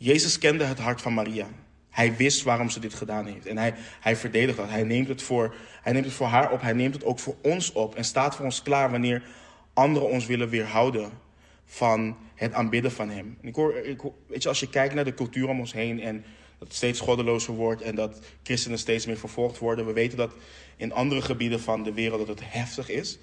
Jezus 0.02 0.38
kende 0.38 0.64
het 0.64 0.80
hart 0.80 1.02
van 1.02 1.14
Maria. 1.14 1.48
Hij 1.90 2.16
wist 2.16 2.44
waarom 2.44 2.70
ze 2.70 2.80
dit 2.80 2.94
gedaan 2.94 3.26
heeft. 3.26 3.46
En 3.46 3.58
hij, 3.58 3.74
hij 4.00 4.16
verdedigt 4.16 4.58
dat. 4.58 4.70
Hij 4.70 4.84
neemt, 4.84 5.08
het 5.08 5.22
voor, 5.22 5.56
hij 5.82 5.94
neemt 5.94 6.06
het 6.06 6.14
voor 6.14 6.28
haar 6.28 6.52
op. 6.52 6.62
Hij 6.62 6.74
neemt 6.74 6.94
het 6.94 7.04
ook 7.04 7.20
voor 7.20 7.36
ons 7.42 7.72
op. 7.72 7.96
En 7.96 8.04
staat 8.04 8.36
voor 8.36 8.46
ons 8.46 8.62
klaar 8.62 8.92
wanneer 8.92 9.24
anderen 9.74 10.10
ons 10.10 10.26
willen 10.26 10.50
weerhouden 10.50 11.12
van 11.66 12.18
het 12.36 12.54
aanbidden 12.54 12.92
van 12.92 13.10
hem. 13.10 13.38
En 13.42 13.48
ik 13.48 13.56
hoor, 13.56 13.76
ik 13.76 14.02
weet 14.28 14.44
je, 14.44 14.50
als 14.50 14.60
je 14.60 14.70
kijkt 14.70 14.94
naar 14.94 15.06
de 15.06 15.14
cultuur 15.14 15.48
om 15.48 15.60
ons 15.60 15.74
heen 15.74 16.02
en 16.02 16.26
dat 16.60 16.68
het 16.68 16.78
steeds 16.78 17.00
goddelozer 17.00 17.54
wordt 17.54 17.82
en 17.82 17.96
dat 17.96 18.20
christenen 18.44 18.80
steeds 18.80 19.06
meer 19.06 19.18
vervolgd 19.18 19.58
worden. 19.58 19.86
We 19.86 19.94
weten 19.94 20.18
dat 20.18 20.34
in 20.76 20.94
andere 20.94 21.22
gebieden 21.22 21.60
van 21.60 21.84
de 21.84 21.94
wereld 21.94 22.28
dat 22.28 22.40
het 22.40 22.52
heftig 22.52 22.90
is. 22.90 23.18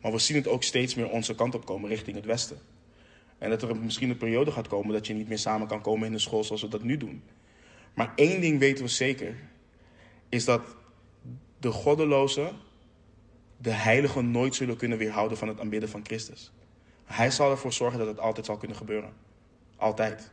Maar 0.00 0.12
we 0.12 0.18
zien 0.18 0.36
het 0.36 0.48
ook 0.48 0.62
steeds 0.62 0.94
meer 0.94 1.08
onze 1.08 1.34
kant 1.34 1.54
op 1.54 1.66
komen 1.66 1.88
richting 1.88 2.16
het 2.16 2.24
Westen. 2.24 2.58
En 3.42 3.50
dat 3.50 3.62
er 3.62 3.76
misschien 3.76 4.10
een 4.10 4.16
periode 4.16 4.50
gaat 4.50 4.68
komen 4.68 4.92
dat 4.92 5.06
je 5.06 5.14
niet 5.14 5.28
meer 5.28 5.38
samen 5.38 5.66
kan 5.66 5.80
komen 5.80 6.06
in 6.06 6.12
de 6.12 6.18
school 6.18 6.44
zoals 6.44 6.62
we 6.62 6.68
dat 6.68 6.82
nu 6.82 6.96
doen. 6.96 7.22
Maar 7.94 8.12
één 8.14 8.40
ding 8.40 8.58
weten 8.58 8.84
we 8.84 8.90
zeker, 8.90 9.34
is 10.28 10.44
dat 10.44 10.62
de 11.58 11.70
goddelozen 11.70 12.50
de 13.56 13.70
heiligen 13.70 14.30
nooit 14.30 14.54
zullen 14.54 14.76
kunnen 14.76 14.98
weerhouden 14.98 15.38
van 15.38 15.48
het 15.48 15.60
aanbidden 15.60 15.88
van 15.88 16.04
Christus. 16.04 16.52
Hij 17.04 17.30
zal 17.30 17.50
ervoor 17.50 17.72
zorgen 17.72 17.98
dat 17.98 18.08
het 18.08 18.20
altijd 18.20 18.46
zal 18.46 18.56
kunnen 18.56 18.76
gebeuren. 18.76 19.12
Altijd. 19.76 20.30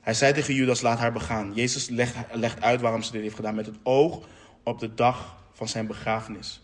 Hij 0.00 0.14
zei 0.14 0.32
tegen 0.32 0.54
Judas, 0.54 0.80
laat 0.80 0.98
haar 0.98 1.12
begaan. 1.12 1.54
Jezus 1.54 1.88
legt, 1.88 2.16
legt 2.32 2.62
uit 2.62 2.80
waarom 2.80 3.02
ze 3.02 3.12
dit 3.12 3.22
heeft 3.22 3.34
gedaan 3.34 3.54
met 3.54 3.66
het 3.66 3.78
oog 3.82 4.28
op 4.62 4.78
de 4.78 4.94
dag 4.94 5.44
van 5.52 5.68
zijn 5.68 5.86
begrafenis. 5.86 6.62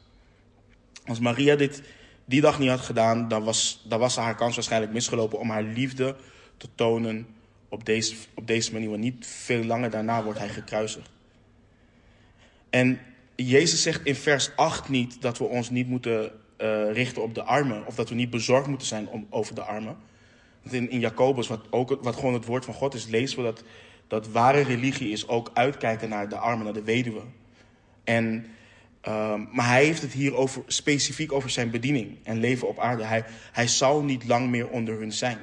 Als 1.06 1.20
Maria 1.20 1.56
dit 1.56 1.82
die 2.26 2.40
dag 2.40 2.58
niet 2.58 2.68
had 2.68 2.80
gedaan, 2.80 3.28
dan 3.28 3.44
was, 3.44 3.84
dan 3.88 3.98
was 3.98 4.16
haar 4.16 4.34
kans 4.34 4.54
waarschijnlijk 4.54 4.92
misgelopen 4.92 5.38
om 5.38 5.50
haar 5.50 5.62
liefde 5.62 6.16
te 6.56 6.68
tonen 6.74 7.26
op 7.68 7.86
deze, 7.86 8.14
op 8.34 8.46
deze 8.46 8.72
manier. 8.72 8.88
Want 8.88 9.00
niet 9.00 9.26
veel 9.26 9.64
langer 9.64 9.90
daarna 9.90 10.22
wordt 10.22 10.38
hij 10.38 10.48
gekruisigd. 10.48 11.10
En 12.70 13.00
Jezus 13.36 13.82
zegt 13.82 14.04
in 14.04 14.14
vers 14.14 14.56
8 14.56 14.88
niet 14.88 15.22
dat 15.22 15.38
we 15.38 15.44
ons 15.44 15.70
niet 15.70 15.88
moeten 15.88 16.32
uh, 16.58 16.92
richten 16.92 17.22
op 17.22 17.34
de 17.34 17.42
armen. 17.42 17.86
Of 17.86 17.94
dat 17.94 18.08
we 18.08 18.14
niet 18.14 18.30
bezorgd 18.30 18.66
moeten 18.66 18.86
zijn 18.86 19.08
om, 19.08 19.26
over 19.30 19.54
de 19.54 19.62
armen. 19.62 19.96
Want 20.62 20.74
in, 20.74 20.90
in 20.90 21.00
Jacobus, 21.00 21.46
wat, 21.46 21.60
ook, 21.70 21.98
wat 22.02 22.14
gewoon 22.14 22.34
het 22.34 22.44
woord 22.44 22.64
van 22.64 22.74
God 22.74 22.94
is, 22.94 23.06
lezen 23.06 23.38
we 23.38 23.44
dat, 23.44 23.62
dat 24.06 24.28
ware 24.28 24.60
religie 24.60 25.10
is 25.10 25.28
ook 25.28 25.50
uitkijken 25.54 26.08
naar 26.08 26.28
de 26.28 26.36
armen, 26.36 26.64
naar 26.64 26.74
de 26.74 26.82
weduwe. 26.82 27.22
En, 28.04 28.46
uh, 29.08 29.34
maar 29.52 29.66
hij 29.66 29.84
heeft 29.84 30.02
het 30.02 30.12
hier 30.12 30.34
over, 30.34 30.62
specifiek 30.66 31.32
over 31.32 31.50
zijn 31.50 31.70
bediening 31.70 32.18
en 32.22 32.38
leven 32.38 32.68
op 32.68 32.78
aarde. 32.78 33.04
Hij, 33.04 33.24
hij 33.52 33.68
zal 33.68 34.02
niet 34.02 34.26
lang 34.26 34.50
meer 34.50 34.68
onder 34.68 34.98
hun 34.98 35.12
zijn. 35.12 35.38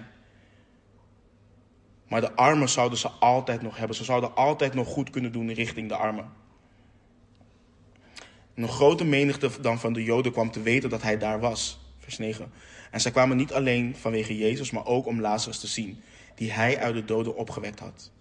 Maar 2.08 2.22
de 2.22 2.36
armen 2.36 2.70
zouden 2.70 2.98
ze 2.98 3.10
altijd 3.10 3.62
nog 3.62 3.78
hebben. 3.78 3.96
Ze 3.96 4.04
zouden 4.04 4.36
altijd 4.36 4.74
nog 4.74 4.88
goed 4.88 5.10
kunnen 5.10 5.32
doen 5.32 5.54
richting 5.54 5.90
de 5.90 5.96
armen. 5.96 6.32
een 8.56 8.68
grote 8.68 9.06
menigte 9.06 9.50
dan 9.62 9.80
van 9.80 9.94
de 9.94 10.04
Joden 10.04 10.32
kwam 10.32 10.52
te 10.52 10.62
weten 10.62 10.90
dat 10.90 11.02
hij 11.02 11.18
daar 11.18 11.40
was. 11.40 11.80
Vers 11.98 12.18
9. 12.18 12.52
En 12.92 13.02
zij 13.02 13.12
kwamen 13.12 13.38
niet 13.38 13.54
alleen 13.54 13.96
vanwege 13.96 14.38
Jezus, 14.38 14.72
maar 14.72 14.86
ook 14.86 15.06
om 15.06 15.22
Lazarus 15.22 15.60
te 15.60 15.68
zien, 15.68 16.02
die 16.36 16.52
hij 16.52 16.80
uit 16.80 16.94
de 16.94 17.06
doden 17.06 17.36
opgewekt 17.36 17.80
had. 17.80 18.12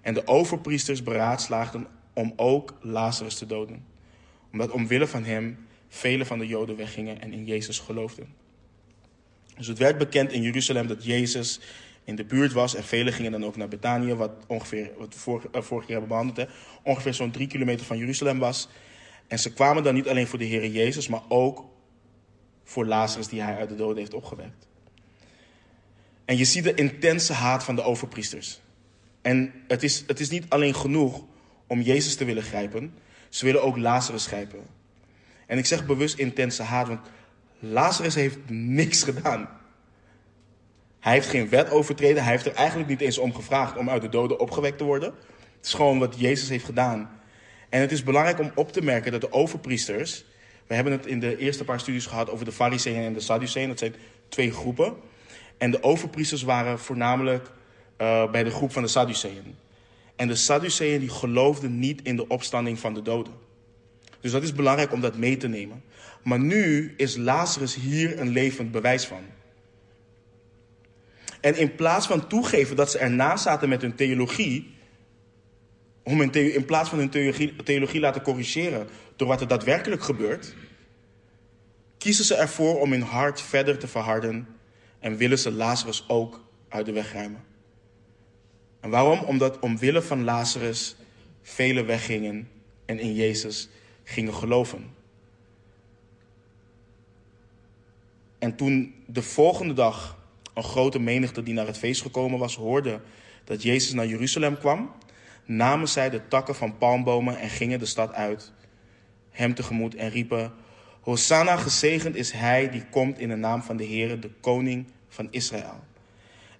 En 0.00 0.14
de 0.14 0.26
overpriesters 0.26 1.02
beraadslaagden 1.02 1.86
om 2.12 2.32
ook 2.36 2.74
Lazarus 2.80 3.38
te 3.38 3.46
doden, 3.46 3.84
omdat 4.54 4.70
omwille 4.70 5.06
van 5.06 5.24
hem 5.24 5.66
vele 5.88 6.24
van 6.24 6.38
de 6.38 6.46
Joden 6.46 6.76
weggingen 6.76 7.20
en 7.20 7.32
in 7.32 7.44
Jezus 7.44 7.78
geloofden. 7.78 8.34
Dus 9.56 9.66
het 9.66 9.78
werd 9.78 9.98
bekend 9.98 10.32
in 10.32 10.42
Jeruzalem 10.42 10.86
dat 10.86 11.04
Jezus 11.04 11.60
in 12.04 12.16
de 12.16 12.24
buurt 12.24 12.52
was. 12.52 12.74
En 12.74 12.84
velen 12.84 13.12
gingen 13.12 13.32
dan 13.32 13.44
ook 13.44 13.56
naar 13.56 13.68
Betanië, 13.68 14.14
wat 14.14 14.32
ongeveer, 14.46 14.90
wat 14.98 15.14
we 15.14 15.20
vorige, 15.62 15.86
uh, 15.86 15.88
hebben 15.88 16.08
behandeld, 16.08 16.36
hè, 16.36 16.44
ongeveer 16.82 17.14
zo'n 17.14 17.30
drie 17.30 17.46
kilometer 17.46 17.86
van 17.86 17.98
Jeruzalem 17.98 18.38
was. 18.38 18.68
En 19.26 19.38
ze 19.38 19.52
kwamen 19.52 19.82
dan 19.82 19.94
niet 19.94 20.08
alleen 20.08 20.26
voor 20.26 20.38
de 20.38 20.44
Heer 20.44 20.66
Jezus, 20.66 21.08
maar 21.08 21.22
ook 21.28 21.64
voor 22.64 22.86
Lazarus 22.86 23.28
die 23.28 23.42
hij 23.42 23.56
uit 23.56 23.68
de 23.68 23.76
dood 23.76 23.96
heeft 23.96 24.14
opgewekt. 24.14 24.68
En 26.24 26.36
je 26.36 26.44
ziet 26.44 26.64
de 26.64 26.74
intense 26.74 27.32
haat 27.32 27.64
van 27.64 27.76
de 27.76 27.82
overpriesters. 27.82 28.60
En 29.22 29.52
het 29.68 29.82
is, 29.82 30.04
het 30.06 30.20
is 30.20 30.30
niet 30.30 30.44
alleen 30.48 30.74
genoeg 30.74 31.24
om 31.66 31.80
Jezus 31.80 32.16
te 32.16 32.24
willen 32.24 32.42
grijpen, 32.42 32.94
ze 33.34 33.44
willen 33.44 33.62
ook 33.62 33.76
Lazarus 33.76 34.26
grijpen. 34.26 34.66
En 35.46 35.58
ik 35.58 35.66
zeg 35.66 35.86
bewust 35.86 36.18
intense 36.18 36.62
haat, 36.62 36.88
want 36.88 37.00
Lazarus 37.58 38.14
heeft 38.14 38.38
niks 38.48 39.02
gedaan. 39.02 39.48
Hij 41.00 41.12
heeft 41.12 41.28
geen 41.28 41.48
wet 41.48 41.70
overtreden. 41.70 42.22
Hij 42.22 42.32
heeft 42.32 42.46
er 42.46 42.54
eigenlijk 42.54 42.88
niet 42.88 43.00
eens 43.00 43.18
om 43.18 43.34
gevraagd 43.34 43.76
om 43.76 43.90
uit 43.90 44.02
de 44.02 44.08
doden 44.08 44.40
opgewekt 44.40 44.78
te 44.78 44.84
worden. 44.84 45.14
Het 45.56 45.66
is 45.66 45.74
gewoon 45.74 45.98
wat 45.98 46.20
Jezus 46.20 46.48
heeft 46.48 46.64
gedaan. 46.64 47.20
En 47.68 47.80
het 47.80 47.92
is 47.92 48.02
belangrijk 48.02 48.38
om 48.38 48.50
op 48.54 48.72
te 48.72 48.82
merken 48.82 49.12
dat 49.12 49.20
de 49.20 49.32
overpriesters. 49.32 50.24
We 50.66 50.74
hebben 50.74 50.92
het 50.92 51.06
in 51.06 51.20
de 51.20 51.36
eerste 51.36 51.64
paar 51.64 51.80
studies 51.80 52.06
gehad 52.06 52.30
over 52.30 52.44
de 52.44 52.52
Fariseeën 52.52 53.04
en 53.04 53.12
de 53.12 53.20
Sadduceeën. 53.20 53.68
Dat 53.68 53.78
zijn 53.78 53.94
twee 54.28 54.52
groepen. 54.52 54.96
En 55.58 55.70
de 55.70 55.82
overpriesters 55.82 56.42
waren 56.42 56.78
voornamelijk 56.78 57.50
uh, 57.98 58.30
bij 58.30 58.44
de 58.44 58.50
groep 58.50 58.72
van 58.72 58.82
de 58.82 58.88
Sadduceeën. 58.88 59.56
En 60.16 60.28
de 60.28 60.34
Sadduceeën 60.34 61.00
die 61.00 61.08
geloofden 61.08 61.78
niet 61.78 62.02
in 62.02 62.16
de 62.16 62.28
opstanding 62.28 62.78
van 62.78 62.94
de 62.94 63.02
doden. 63.02 63.32
Dus 64.20 64.32
dat 64.32 64.42
is 64.42 64.52
belangrijk 64.52 64.92
om 64.92 65.00
dat 65.00 65.16
mee 65.16 65.36
te 65.36 65.48
nemen. 65.48 65.82
Maar 66.22 66.40
nu 66.40 66.94
is 66.96 67.16
Lazarus 67.16 67.74
hier 67.74 68.20
een 68.20 68.28
levend 68.28 68.70
bewijs 68.70 69.04
van. 69.06 69.22
En 71.40 71.56
in 71.56 71.74
plaats 71.74 72.06
van 72.06 72.26
toegeven 72.26 72.76
dat 72.76 72.90
ze 72.90 72.98
ernaast 72.98 73.42
zaten 73.42 73.68
met 73.68 73.82
hun 73.82 73.94
theologie, 73.94 74.74
om 76.02 76.18
hun 76.18 76.32
in 76.32 76.64
plaats 76.64 76.88
van 76.88 76.98
hun 76.98 77.10
theologie, 77.10 77.56
theologie 77.56 78.00
laten 78.00 78.22
corrigeren 78.22 78.88
door 79.16 79.28
wat 79.28 79.40
er 79.40 79.48
daadwerkelijk 79.48 80.02
gebeurt, 80.02 80.54
kiezen 81.98 82.24
ze 82.24 82.34
ervoor 82.34 82.80
om 82.80 82.90
hun 82.90 83.02
hart 83.02 83.40
verder 83.40 83.78
te 83.78 83.88
verharden 83.88 84.46
en 84.98 85.16
willen 85.16 85.38
ze 85.38 85.52
Lazarus 85.52 86.04
ook 86.08 86.44
uit 86.68 86.86
de 86.86 86.92
weg 86.92 87.12
ruimen. 87.12 87.44
En 88.84 88.90
waarom? 88.90 89.18
Omdat 89.18 89.58
omwille 89.58 90.02
van 90.02 90.24
Lazarus 90.24 90.96
velen 91.42 91.86
weggingen 91.86 92.48
en 92.84 92.98
in 92.98 93.14
Jezus 93.14 93.68
gingen 94.02 94.34
geloven. 94.34 94.90
En 98.38 98.56
toen 98.56 98.94
de 99.06 99.22
volgende 99.22 99.74
dag 99.74 100.18
een 100.54 100.62
grote 100.62 100.98
menigte 100.98 101.42
die 101.42 101.54
naar 101.54 101.66
het 101.66 101.78
feest 101.78 102.02
gekomen 102.02 102.38
was, 102.38 102.56
hoorde 102.56 103.00
dat 103.44 103.62
Jezus 103.62 103.92
naar 103.92 104.06
Jeruzalem 104.06 104.58
kwam, 104.58 104.92
namen 105.44 105.88
zij 105.88 106.10
de 106.10 106.28
takken 106.28 106.54
van 106.54 106.78
palmbomen 106.78 107.38
en 107.38 107.50
gingen 107.50 107.78
de 107.78 107.86
stad 107.86 108.12
uit, 108.12 108.52
hem 109.30 109.54
tegemoet 109.54 109.94
en 109.94 110.10
riepen, 110.10 110.52
Hosanna, 111.00 111.56
gezegend 111.56 112.16
is 112.16 112.30
hij 112.30 112.70
die 112.70 112.84
komt 112.90 113.18
in 113.18 113.28
de 113.28 113.36
naam 113.36 113.62
van 113.62 113.76
de 113.76 113.86
Heere, 113.86 114.18
de 114.18 114.30
koning 114.40 114.86
van 115.08 115.28
Israël. 115.30 115.84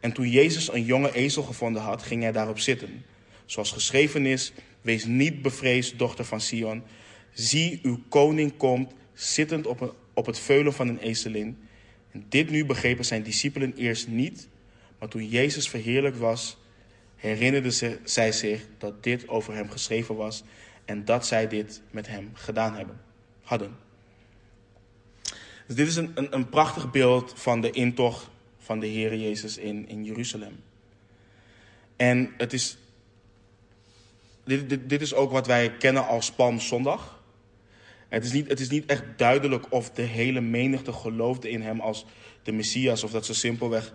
En 0.05 0.13
toen 0.13 0.29
Jezus 0.29 0.73
een 0.73 0.85
jonge 0.85 1.15
ezel 1.15 1.43
gevonden 1.43 1.83
had, 1.83 2.03
ging 2.03 2.23
hij 2.23 2.33
daarop 2.33 2.59
zitten. 2.59 3.05
Zoals 3.45 3.73
geschreven 3.73 4.27
is, 4.27 4.53
wees 4.81 5.05
niet 5.05 5.43
bevreesd, 5.43 5.99
dochter 5.99 6.25
van 6.25 6.41
Sion. 6.41 6.83
Zie, 7.33 7.81
uw 7.83 8.01
koning 8.09 8.57
komt, 8.57 8.93
zittend 9.13 9.67
op, 9.67 9.81
een, 9.81 9.91
op 10.15 10.27
het 10.27 10.39
veulen 10.39 10.73
van 10.73 10.89
een 10.89 10.99
ezelin. 10.99 11.59
En 12.11 12.27
dit 12.29 12.51
nu 12.51 12.65
begrepen 12.65 13.05
zijn 13.05 13.23
discipelen 13.23 13.75
eerst 13.77 14.09
niet, 14.09 14.49
maar 14.99 15.09
toen 15.09 15.29
Jezus 15.29 15.69
verheerlijkt 15.69 16.19
was, 16.19 16.57
herinnerden 17.17 17.99
zij 18.05 18.33
zich 18.33 18.67
dat 18.79 19.03
dit 19.03 19.29
over 19.29 19.55
hem 19.55 19.71
geschreven 19.71 20.17
was 20.17 20.43
en 20.85 21.05
dat 21.05 21.27
zij 21.27 21.49
dit 21.49 21.83
met 21.91 22.07
hem 22.07 22.31
gedaan 22.33 22.75
hebben, 22.75 23.01
hadden. 23.43 23.77
Dus 25.67 25.77
dit 25.77 25.87
is 25.87 25.97
een, 25.97 26.11
een, 26.15 26.35
een 26.35 26.49
prachtig 26.49 26.91
beeld 26.91 27.33
van 27.37 27.61
de 27.61 27.71
intocht 27.71 28.33
van 28.65 28.79
de 28.79 28.87
Heer 28.87 29.17
Jezus 29.17 29.57
in, 29.57 29.89
in 29.89 30.05
Jeruzalem. 30.05 30.63
En 31.97 32.35
het 32.37 32.53
is, 32.53 32.77
dit, 34.45 34.69
dit, 34.69 34.89
dit 34.89 35.01
is 35.01 35.15
ook 35.15 35.31
wat 35.31 35.47
wij 35.47 35.77
kennen 35.77 36.07
als 36.07 36.33
Palmzondag. 36.33 37.23
Het 38.09 38.25
is, 38.25 38.33
niet, 38.33 38.49
het 38.49 38.61
is 38.61 38.69
niet 38.69 38.87
echt 38.87 39.05
duidelijk 39.17 39.73
of 39.73 39.91
de 39.91 40.03
hele 40.03 40.41
menigte 40.41 40.93
geloofde 40.93 41.51
in 41.51 41.63
hem 41.63 41.81
als 41.81 42.07
de 42.43 42.53
Messias. 42.53 43.05
Of 43.05 43.11
dat 43.11 43.27
ze 43.27 43.35
simpelweg 43.35 43.93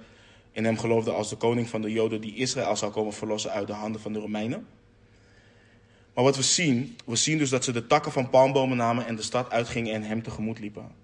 in 0.51 0.65
hem 0.65 0.77
geloofden 0.77 1.15
als 1.15 1.29
de 1.29 1.35
koning 1.35 1.69
van 1.69 1.81
de 1.81 1.91
Joden 1.91 2.21
die 2.21 2.35
Israël 2.35 2.75
zou 2.75 2.91
komen 2.91 3.13
verlossen 3.13 3.51
uit 3.51 3.67
de 3.67 3.73
handen 3.73 4.01
van 4.01 4.13
de 4.13 4.19
Romeinen. 4.19 4.67
Maar 6.13 6.23
wat 6.23 6.35
we 6.35 6.43
zien, 6.43 6.97
we 7.05 7.15
zien 7.15 7.37
dus 7.37 7.49
dat 7.49 7.63
ze 7.63 7.71
de 7.71 7.87
takken 7.87 8.11
van 8.11 8.29
palmbomen 8.29 8.77
namen 8.77 9.05
en 9.05 9.15
de 9.15 9.21
stad 9.21 9.51
uitgingen 9.51 9.93
en 9.93 10.03
hem 10.03 10.23
tegemoet 10.23 10.59
liepen. 10.59 10.98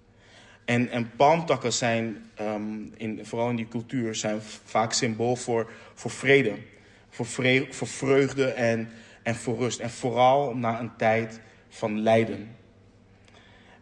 En, 0.66 0.90
en 0.90 1.10
palmtakken 1.16 1.72
zijn, 1.72 2.16
ehm, 2.34 2.62
in, 2.96 3.26
vooral 3.26 3.50
in 3.50 3.56
die 3.56 3.68
cultuur, 3.68 4.14
zijn 4.14 4.40
vaak 4.64 4.92
symbool 4.92 5.36
voor, 5.36 5.70
voor 5.94 6.10
vrede. 6.10 6.54
Voor, 7.10 7.26
voor 7.70 7.88
vreugde 7.88 8.46
en, 8.46 8.88
en 9.22 9.34
voor 9.34 9.58
rust. 9.58 9.80
En 9.80 9.90
vooral 9.90 10.56
na 10.56 10.80
een 10.80 10.96
tijd 10.96 11.40
van 11.68 12.00
lijden. 12.00 12.56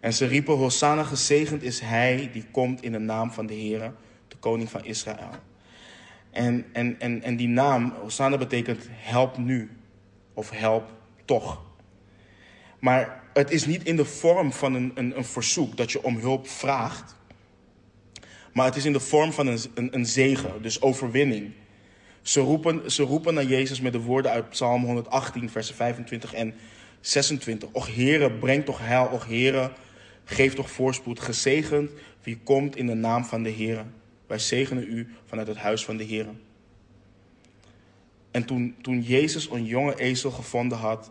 En 0.01 0.13
ze 0.13 0.27
riepen, 0.27 0.55
Hosanna 0.55 1.03
gezegend 1.03 1.63
is 1.63 1.81
hij 1.81 2.31
die 2.33 2.45
komt 2.51 2.83
in 2.83 2.93
de 2.93 2.99
naam 2.99 3.33
van 3.33 3.47
de 3.47 3.55
Heer, 3.55 3.93
de 4.29 4.37
koning 4.37 4.71
van 4.71 4.85
Israël. 4.85 5.31
En, 6.31 6.67
en, 6.73 7.01
en, 7.01 7.23
en 7.23 7.37
die 7.37 7.49
naam, 7.49 7.93
Hosanna 8.01 8.39
betekent 8.39 8.89
help 8.91 9.37
nu. 9.39 9.71
Of 10.35 10.51
help 10.51 10.91
toch. 11.25 11.64
Maar 12.85 13.23
het 13.33 13.51
is 13.51 13.67
niet 13.67 13.85
in 13.85 13.97
de 13.97 14.05
vorm 14.05 14.53
van 14.53 14.75
een, 14.75 14.93
een, 14.95 15.17
een 15.17 15.25
verzoek 15.25 15.77
dat 15.77 15.93
je 15.93 16.03
om 16.03 16.17
hulp 16.17 16.49
vraagt. 16.49 17.17
Maar 18.53 18.67
het 18.67 18.77
is 18.77 18.85
in 18.85 18.93
de 18.93 19.01
vorm 19.01 19.33
van 19.33 19.47
een, 19.47 19.59
een, 19.75 19.95
een 19.95 20.07
zegen, 20.07 20.63
dus 20.63 20.83
overwinning. 20.83 21.53
Ze 22.23 22.41
roepen, 22.41 22.93
ze 22.93 23.03
roepen 23.03 23.35
naar 23.35 23.45
Jezus 23.45 23.81
met 23.81 23.93
de 23.93 24.01
woorden 24.01 24.31
uit 24.31 24.49
Psalm 24.49 24.85
118, 24.85 25.51
versen 25.51 25.75
25 25.75 26.35
en 26.35 26.55
26. 27.01 27.69
Och 27.73 27.95
Heere, 27.95 28.31
breng 28.31 28.65
toch 28.65 28.79
heil. 28.79 29.09
Och 29.13 29.27
Heere, 29.27 29.73
geef 30.25 30.55
toch 30.55 30.71
voorspoed. 30.71 31.21
Gezegend 31.21 31.91
wie 32.23 32.39
komt 32.39 32.77
in 32.77 32.87
de 32.87 32.95
naam 32.95 33.25
van 33.25 33.43
de 33.43 33.53
Heere. 33.53 33.85
Wij 34.27 34.39
zegenen 34.39 34.85
u 34.89 35.09
vanuit 35.25 35.49
het 35.49 35.57
huis 35.57 35.85
van 35.85 35.97
de 35.97 36.07
Heere. 36.07 36.31
En 38.31 38.45
toen, 38.45 38.75
toen 38.81 39.01
Jezus 39.01 39.51
een 39.51 39.65
jonge 39.65 39.99
ezel 39.99 40.31
gevonden 40.31 40.79
had, 40.79 41.11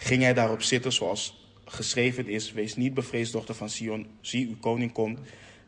ging 0.00 0.22
hij 0.22 0.34
daarop 0.34 0.62
zitten 0.62 0.92
zoals 0.92 1.48
geschreven 1.64 2.28
is. 2.28 2.52
Wees 2.52 2.76
niet 2.76 2.94
bevreesd, 2.94 3.32
dochter 3.32 3.54
van 3.54 3.70
Sion. 3.70 4.06
Zie, 4.20 4.48
uw 4.48 4.56
koning 4.56 4.92
komt, 4.92 5.18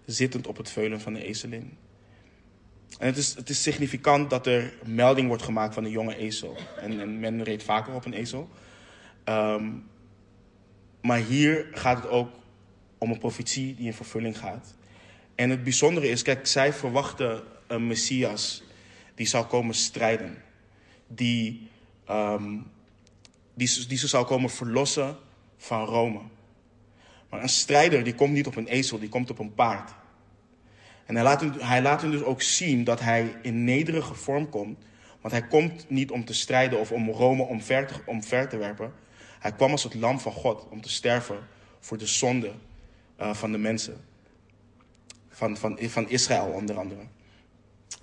zittend 0.05 0.47
op 0.47 0.57
het 0.57 0.71
veulen 0.71 1.01
van 1.01 1.13
de 1.13 1.25
ezelin. 1.25 1.77
En 2.99 3.07
het 3.07 3.17
is, 3.17 3.35
het 3.35 3.49
is 3.49 3.63
significant 3.63 4.31
dat 4.31 4.47
er 4.47 4.75
melding 4.85 5.29
wordt 5.29 5.43
gemaakt 5.43 5.75
van 5.75 5.85
een 5.85 5.91
jonge 5.91 6.17
ezel. 6.17 6.57
En, 6.81 7.01
en 7.01 7.21
men 7.21 7.43
reed 7.43 7.63
vaker 7.63 7.95
op 7.95 8.05
een 8.05 8.13
ezel. 8.13 8.49
Ehm, 9.25 9.71
maar 11.01 11.19
hier 11.19 11.69
gaat 11.73 12.03
het 12.03 12.11
ook 12.11 12.31
om 12.99 13.11
een 13.11 13.19
profetie 13.19 13.75
die 13.75 13.87
in 13.87 13.95
vervulling 13.95 14.39
gaat. 14.39 14.75
En 15.35 15.51
het 15.51 15.63
bijzondere 15.63 16.09
is, 16.09 16.23
kijk, 16.23 16.47
zij 16.47 16.73
verwachten 16.73 17.43
een 17.67 17.87
Messias 17.87 18.63
die 19.15 19.27
zou 19.27 19.47
komen 19.47 19.75
strijden. 19.75 20.43
Die, 21.07 21.69
um, 22.11 22.67
die, 23.55 23.87
die 23.87 23.99
ze 23.99 24.09
zou 24.09 24.27
komen 24.27 24.51
verlossen 24.51 25.17
van 25.57 25.85
Rome. 25.85 26.21
Maar 27.31 27.43
een 27.43 27.49
strijder 27.49 28.05
die 28.05 28.15
komt 28.15 28.33
niet 28.33 28.47
op 28.47 28.57
een 28.57 28.67
ezel, 28.67 28.99
die 28.99 29.09
komt 29.09 29.31
op 29.31 29.39
een 29.39 29.55
paard. 29.55 29.91
En 31.07 31.15
hij 31.15 31.25
laat, 31.25 31.45
hij 31.59 31.83
laat 31.83 32.03
hem 32.03 32.11
dus 32.11 32.23
ook 32.23 32.43
zien 32.43 32.85
dat 32.85 33.01
hij 33.01 33.37
in 33.43 33.65
nederige 33.65 34.15
vorm 34.15 34.49
komt. 34.49 34.79
Want 35.21 35.35
hij 35.35 35.47
komt 35.47 35.85
niet 35.89 36.11
om 36.11 36.25
te 36.25 36.35
strijden 36.35 36.79
of 36.79 36.93
om 36.93 37.11
Rome 37.11 37.43
omver 37.43 37.87
te, 37.87 37.95
omver 38.07 38.49
te 38.49 38.57
werpen. 38.57 38.93
Hij 39.39 39.53
kwam 39.53 39.71
als 39.71 39.83
het 39.83 39.95
lam 39.95 40.21
van 40.21 40.33
God 40.33 40.67
om 40.71 40.81
te 40.81 40.89
sterven 40.89 41.39
voor 41.81 41.99
de 41.99 42.07
zonde 42.07 42.53
uh, 43.21 43.35
van 43.35 43.53
de 43.53 43.59
mensen. 43.59 44.05
Van, 45.29 45.57
van, 45.57 45.79
van 45.81 46.09
Israël 46.09 46.47
onder 46.47 46.79
andere. 46.79 47.01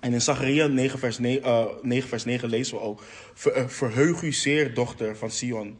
En 0.00 0.12
in 0.12 0.20
Zachariah 0.20 0.72
9 0.72 0.98
vers 0.98 1.18
9, 1.18 1.48
uh, 1.48 1.64
9 1.82 2.08
vers 2.08 2.24
9 2.24 2.48
lezen 2.48 2.76
we 2.76 2.82
ook. 2.82 3.04
Uh, 3.46 3.68
verheug 3.68 4.22
u 4.22 4.32
zeer, 4.32 4.74
dochter 4.74 5.16
van 5.16 5.30
Sion. 5.30 5.78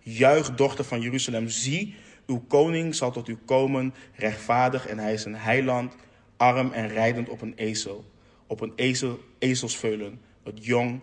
Juich, 0.00 0.54
dochter 0.54 0.84
van 0.84 1.00
Jeruzalem. 1.00 1.48
Zie, 1.48 1.94
uw 2.26 2.44
koning 2.48 2.94
zal 2.94 3.12
tot 3.12 3.28
u 3.28 3.38
komen, 3.44 3.94
rechtvaardig 4.14 4.86
en 4.86 4.98
hij 4.98 5.12
is 5.12 5.24
een 5.24 5.36
heiland, 5.36 5.94
arm 6.36 6.72
en 6.72 6.88
rijdend 6.88 7.28
op 7.28 7.40
een 7.40 7.54
ezel. 7.56 8.04
Op 8.46 8.60
een 8.60 8.72
ezel, 8.76 9.20
ezelsveulen, 9.38 10.20
het 10.44 10.64
jong 10.64 11.00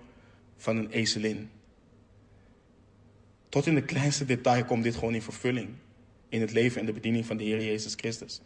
van 0.57 0.77
een 0.77 0.89
ezelin. 0.89 1.49
Tot 3.49 3.65
in 3.65 3.75
de 3.75 3.83
kleinste 3.83 4.25
detail 4.25 4.65
komt 4.65 4.83
dit 4.83 4.95
gewoon 4.95 5.13
in 5.13 5.21
vervulling. 5.21 5.69
In 6.29 6.41
het 6.41 6.51
leven 6.51 6.79
en 6.79 6.85
de 6.85 6.93
bediening 6.93 7.25
van 7.25 7.37
de 7.37 7.43
Heer 7.43 7.63
Jezus 7.63 7.93
Christus. 7.95 8.41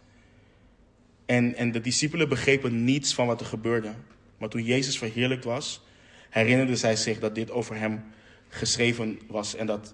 En, 1.34 1.56
en 1.56 1.72
de 1.72 1.82
discipelen 1.82 2.30
begrepen 2.30 2.84
niets 2.84 3.14
van 3.14 3.28
wat 3.28 3.40
er 3.40 3.46
gebeurde. 3.46 3.94
Maar 4.38 4.50
toen 4.50 4.64
Jezus 4.64 4.98
verheerlijkt 4.98 5.44
was, 5.44 5.82
herinnerden 6.30 6.78
zij 6.78 6.96
zich 6.96 7.20
dat 7.20 7.36
dit 7.36 7.52
over 7.52 7.76
hem 7.76 8.04
geschreven 8.48 9.20
was 9.28 9.56
en 9.56 9.66
dat 9.66 9.94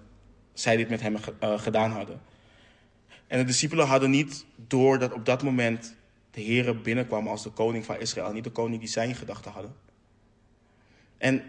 zij 0.52 0.76
dit 0.76 0.88
met 0.88 1.00
hem 1.00 1.16
uh, 1.42 1.58
gedaan 1.58 1.90
hadden. 1.90 2.20
En 3.26 3.38
de 3.38 3.44
discipelen 3.44 3.86
hadden 3.86 4.10
niet 4.10 4.44
door 4.56 4.98
dat 4.98 5.12
op 5.12 5.24
dat 5.24 5.42
moment 5.42 5.94
de 6.30 6.40
Heer 6.40 6.80
binnenkwam 6.80 7.28
als 7.28 7.42
de 7.42 7.50
koning 7.50 7.84
van 7.84 8.00
Israël, 8.00 8.32
niet 8.32 8.44
de 8.44 8.50
koning 8.50 8.80
die 8.80 8.88
zij 8.88 9.08
in 9.08 9.14
gedachten 9.14 9.52
hadden. 9.52 9.74
En 11.18 11.42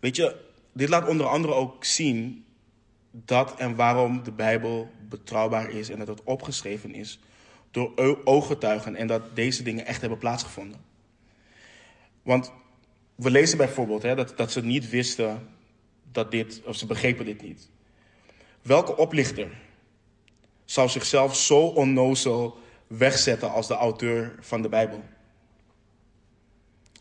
weet 0.00 0.16
je, 0.16 0.36
dit 0.72 0.88
laat 0.88 1.08
onder 1.08 1.26
andere 1.26 1.54
ook 1.54 1.84
zien 1.84 2.44
dat 3.10 3.56
en 3.56 3.74
waarom 3.74 4.22
de 4.22 4.32
Bijbel 4.32 4.90
betrouwbaar 5.08 5.70
is 5.70 5.88
en 5.88 5.98
dat 5.98 6.08
het 6.08 6.22
opgeschreven 6.24 6.94
is 6.94 7.18
door 7.70 8.18
ooggetuigen 8.24 8.96
en 8.96 9.06
dat 9.06 9.36
deze 9.36 9.62
dingen 9.62 9.86
echt 9.86 10.00
hebben 10.00 10.18
plaatsgevonden. 10.18 10.80
Want 12.22 12.52
we 13.14 13.30
lezen 13.30 13.58
bijvoorbeeld 13.58 14.02
hè, 14.02 14.14
dat, 14.14 14.36
dat 14.36 14.52
ze 14.52 14.64
niet 14.64 14.90
wisten 14.90 15.48
dat 16.12 16.30
dit, 16.30 16.62
of 16.64 16.76
ze 16.76 16.86
begrepen 16.86 17.24
dit 17.24 17.42
niet. 17.42 17.68
Welke 18.62 18.96
oplichter 18.96 19.48
zou 20.64 20.88
zichzelf 20.88 21.36
zo 21.36 21.60
onnozel 21.60 22.58
wegzetten 22.86 23.50
als 23.50 23.66
de 23.66 23.74
auteur 23.74 24.34
van 24.40 24.62
de 24.62 24.68
Bijbel? 24.68 25.02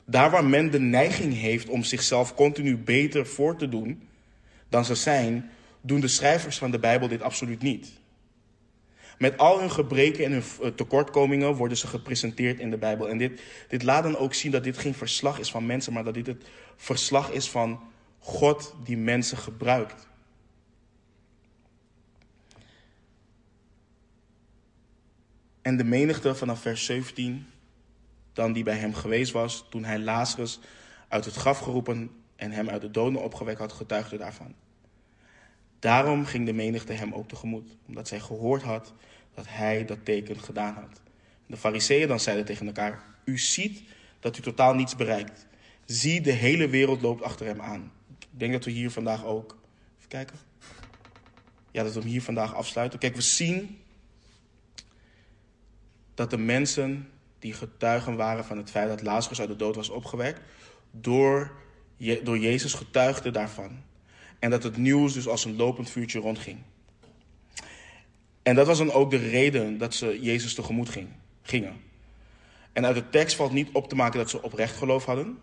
Daar 0.05 0.31
waar 0.31 0.45
men 0.45 0.71
de 0.71 0.79
neiging 0.79 1.33
heeft 1.33 1.69
om 1.69 1.83
zichzelf 1.83 2.35
continu 2.35 2.77
beter 2.77 3.27
voor 3.27 3.55
te 3.55 3.69
doen 3.69 4.07
dan 4.69 4.85
ze 4.85 4.95
zijn, 4.95 5.51
doen 5.81 5.99
de 5.99 6.07
schrijvers 6.07 6.57
van 6.57 6.71
de 6.71 6.79
Bijbel 6.79 7.07
dit 7.07 7.21
absoluut 7.21 7.61
niet. 7.61 7.98
Met 9.19 9.37
al 9.37 9.59
hun 9.59 9.71
gebreken 9.71 10.25
en 10.25 10.31
hun 10.31 10.43
eh, 10.61 10.67
tekortkomingen 10.67 11.55
worden 11.55 11.77
ze 11.77 11.87
gepresenteerd 11.87 12.59
in 12.59 12.69
de 12.69 12.77
Bijbel. 12.77 13.09
En 13.09 13.17
dit, 13.17 13.41
dit 13.67 13.83
laat 13.83 14.03
dan 14.03 14.17
ook 14.17 14.33
zien 14.33 14.51
dat 14.51 14.63
dit 14.63 14.77
geen 14.77 14.93
verslag 14.93 15.39
is 15.39 15.51
van 15.51 15.65
mensen, 15.65 15.93
maar 15.93 16.03
dat 16.03 16.13
dit 16.13 16.27
het 16.27 16.45
verslag 16.75 17.31
is 17.31 17.49
van 17.49 17.79
God 18.19 18.75
die 18.83 18.97
mensen 18.97 19.37
gebruikt. 19.37 20.07
En 25.61 25.77
de 25.77 25.83
menigte 25.83 26.35
vanaf 26.35 26.61
vers 26.61 26.85
17, 26.85 27.47
dan 28.33 28.53
die 28.53 28.63
bij 28.63 28.77
hem 28.77 28.93
geweest 28.93 29.31
was, 29.31 29.65
toen 29.69 29.83
hij 29.83 29.99
Lazarus 29.99 30.59
uit 31.07 31.25
het 31.25 31.35
graf 31.35 31.59
geroepen 31.59 32.11
en 32.35 32.51
hem 32.51 32.69
uit 32.69 32.81
de 32.81 32.91
doden 32.91 33.21
opgewekt 33.21 33.59
had, 33.59 33.71
getuigde 33.71 34.17
daarvan. 34.17 34.55
Daarom 35.79 36.25
ging 36.25 36.45
de 36.45 36.53
menigte 36.53 36.93
hem 36.93 37.13
ook 37.13 37.27
tegemoet, 37.27 37.75
omdat 37.87 38.07
zij 38.07 38.19
gehoord 38.19 38.61
had 38.61 38.93
dat 39.33 39.45
hij 39.47 39.85
dat 39.85 40.05
teken 40.05 40.39
gedaan 40.39 40.73
had. 40.73 41.01
De 41.45 41.57
fariseeën 41.57 42.07
dan 42.07 42.19
zeiden 42.19 42.45
tegen 42.45 42.65
elkaar, 42.65 43.03
u 43.25 43.37
ziet 43.37 43.83
dat 44.19 44.37
u 44.37 44.41
totaal 44.41 44.73
niets 44.73 44.95
bereikt. 44.95 45.47
Zie, 45.85 46.21
de 46.21 46.31
hele 46.31 46.69
wereld 46.69 47.01
loopt 47.01 47.21
achter 47.21 47.45
hem 47.45 47.61
aan. 47.61 47.91
Ik 48.19 48.27
denk 48.29 48.51
dat 48.51 48.65
we 48.65 48.71
hier 48.71 48.91
vandaag 48.91 49.25
ook, 49.25 49.57
even 49.97 50.09
kijken. 50.09 50.37
Ja, 51.71 51.83
dat 51.83 51.93
we 51.93 51.99
hem 51.99 52.09
hier 52.09 52.21
vandaag 52.21 52.55
afsluiten. 52.55 52.99
Kijk, 52.99 53.15
we 53.15 53.21
zien 53.21 53.79
dat 56.13 56.29
de 56.29 56.37
mensen 56.37 57.09
die 57.39 57.53
getuigen 57.53 58.15
waren 58.15 58.45
van 58.45 58.57
het 58.57 58.69
feit 58.69 58.87
dat 58.87 59.01
Lazarus 59.01 59.39
uit 59.39 59.49
de 59.49 59.55
dood 59.55 59.75
was 59.75 59.89
opgewekt, 59.89 60.41
door, 60.91 61.51
door 62.23 62.37
Jezus 62.37 62.73
getuigden 62.73 63.33
daarvan. 63.33 63.83
En 64.39 64.49
dat 64.49 64.63
het 64.63 64.77
nieuws 64.77 65.13
dus 65.13 65.27
als 65.27 65.45
een 65.45 65.55
lopend 65.55 65.89
vuurtje 65.89 66.19
rondging. 66.19 66.57
En 68.43 68.55
dat 68.55 68.67
was 68.67 68.77
dan 68.77 68.91
ook 68.91 69.09
de 69.11 69.29
reden 69.29 69.77
dat 69.77 69.93
ze 69.93 70.19
Jezus 70.21 70.53
tegemoet 70.53 70.89
ging, 70.89 71.07
gingen. 71.41 71.73
En 72.73 72.85
uit 72.85 72.95
de 72.95 73.09
tekst 73.09 73.35
valt 73.35 73.51
niet 73.51 73.69
op 73.73 73.89
te 73.89 73.95
maken 73.95 74.19
dat 74.19 74.29
ze 74.29 74.41
oprecht 74.41 74.77
geloof 74.77 75.05
hadden, 75.05 75.39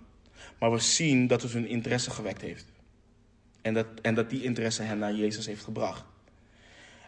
maar 0.59 0.73
we 0.73 0.79
zien 0.79 1.27
dat 1.27 1.43
het 1.43 1.53
hun 1.53 1.69
interesse 1.69 2.11
gewekt 2.11 2.41
heeft. 2.41 2.67
En 3.63 3.75
dat, 3.75 3.87
en 4.03 4.15
dat 4.15 4.31
die 4.31 4.43
interesse 4.43 4.83
hen 4.83 4.99
naar 4.99 5.15
Jezus 5.15 5.47
heeft 5.47 5.65
gebracht. 5.65 6.05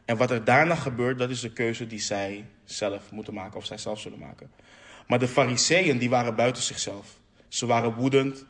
En 0.05 0.17
wat 0.17 0.31
er 0.31 0.45
daarna 0.45 0.75
gebeurt, 0.75 1.19
dat 1.19 1.31
is 1.31 1.41
de 1.41 1.53
keuze 1.53 1.87
die 1.87 2.01
zij 2.01 2.45
zelf 2.65 3.11
moeten 3.11 3.35
maken 3.35 3.57
of 3.57 3.67
zij 3.67 3.79
zelf 3.79 4.01
zullen 4.01 4.19
maken. 4.19 4.51
Maar 5.07 5.19
de 5.19 5.29
fariseeën 5.29 5.99
die 5.99 6.11
waren 6.11 6.35
buiten 6.35 6.63
zichzelf. 6.63 7.19
Ze 7.49 7.67
waren 7.67 7.95
woedend. 7.95 8.45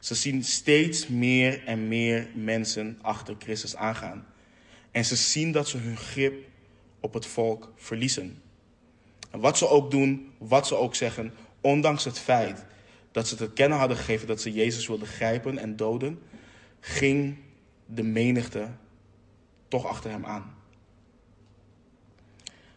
Ze 0.00 0.14
zien 0.14 0.44
steeds 0.44 1.08
meer 1.08 1.64
en 1.64 1.88
meer 1.88 2.28
mensen 2.34 2.98
achter 3.02 3.34
Christus 3.38 3.76
aangaan. 3.76 4.26
En 4.90 5.04
ze 5.04 5.16
zien 5.16 5.52
dat 5.52 5.68
ze 5.68 5.76
hun 5.76 5.96
grip 5.96 6.48
op 7.00 7.14
het 7.14 7.26
volk 7.26 7.72
verliezen. 7.76 8.42
En 9.30 9.40
wat 9.40 9.58
ze 9.58 9.68
ook 9.68 9.90
doen, 9.90 10.32
wat 10.38 10.66
ze 10.66 10.74
ook 10.74 10.94
zeggen, 10.94 11.32
ondanks 11.60 12.04
het 12.04 12.18
feit 12.18 12.64
dat 13.12 13.28
ze 13.28 13.36
te 13.36 13.50
kennen 13.50 13.78
hadden 13.78 13.96
gegeven 13.96 14.26
dat 14.26 14.40
ze 14.40 14.52
Jezus 14.52 14.86
wilden 14.86 15.08
grijpen 15.08 15.58
en 15.58 15.76
doden, 15.76 16.18
ging 16.80 17.36
de 17.86 18.02
menigte 18.02 18.68
toch 19.68 19.86
achter 19.86 20.10
hem 20.10 20.24
aan. 20.24 20.54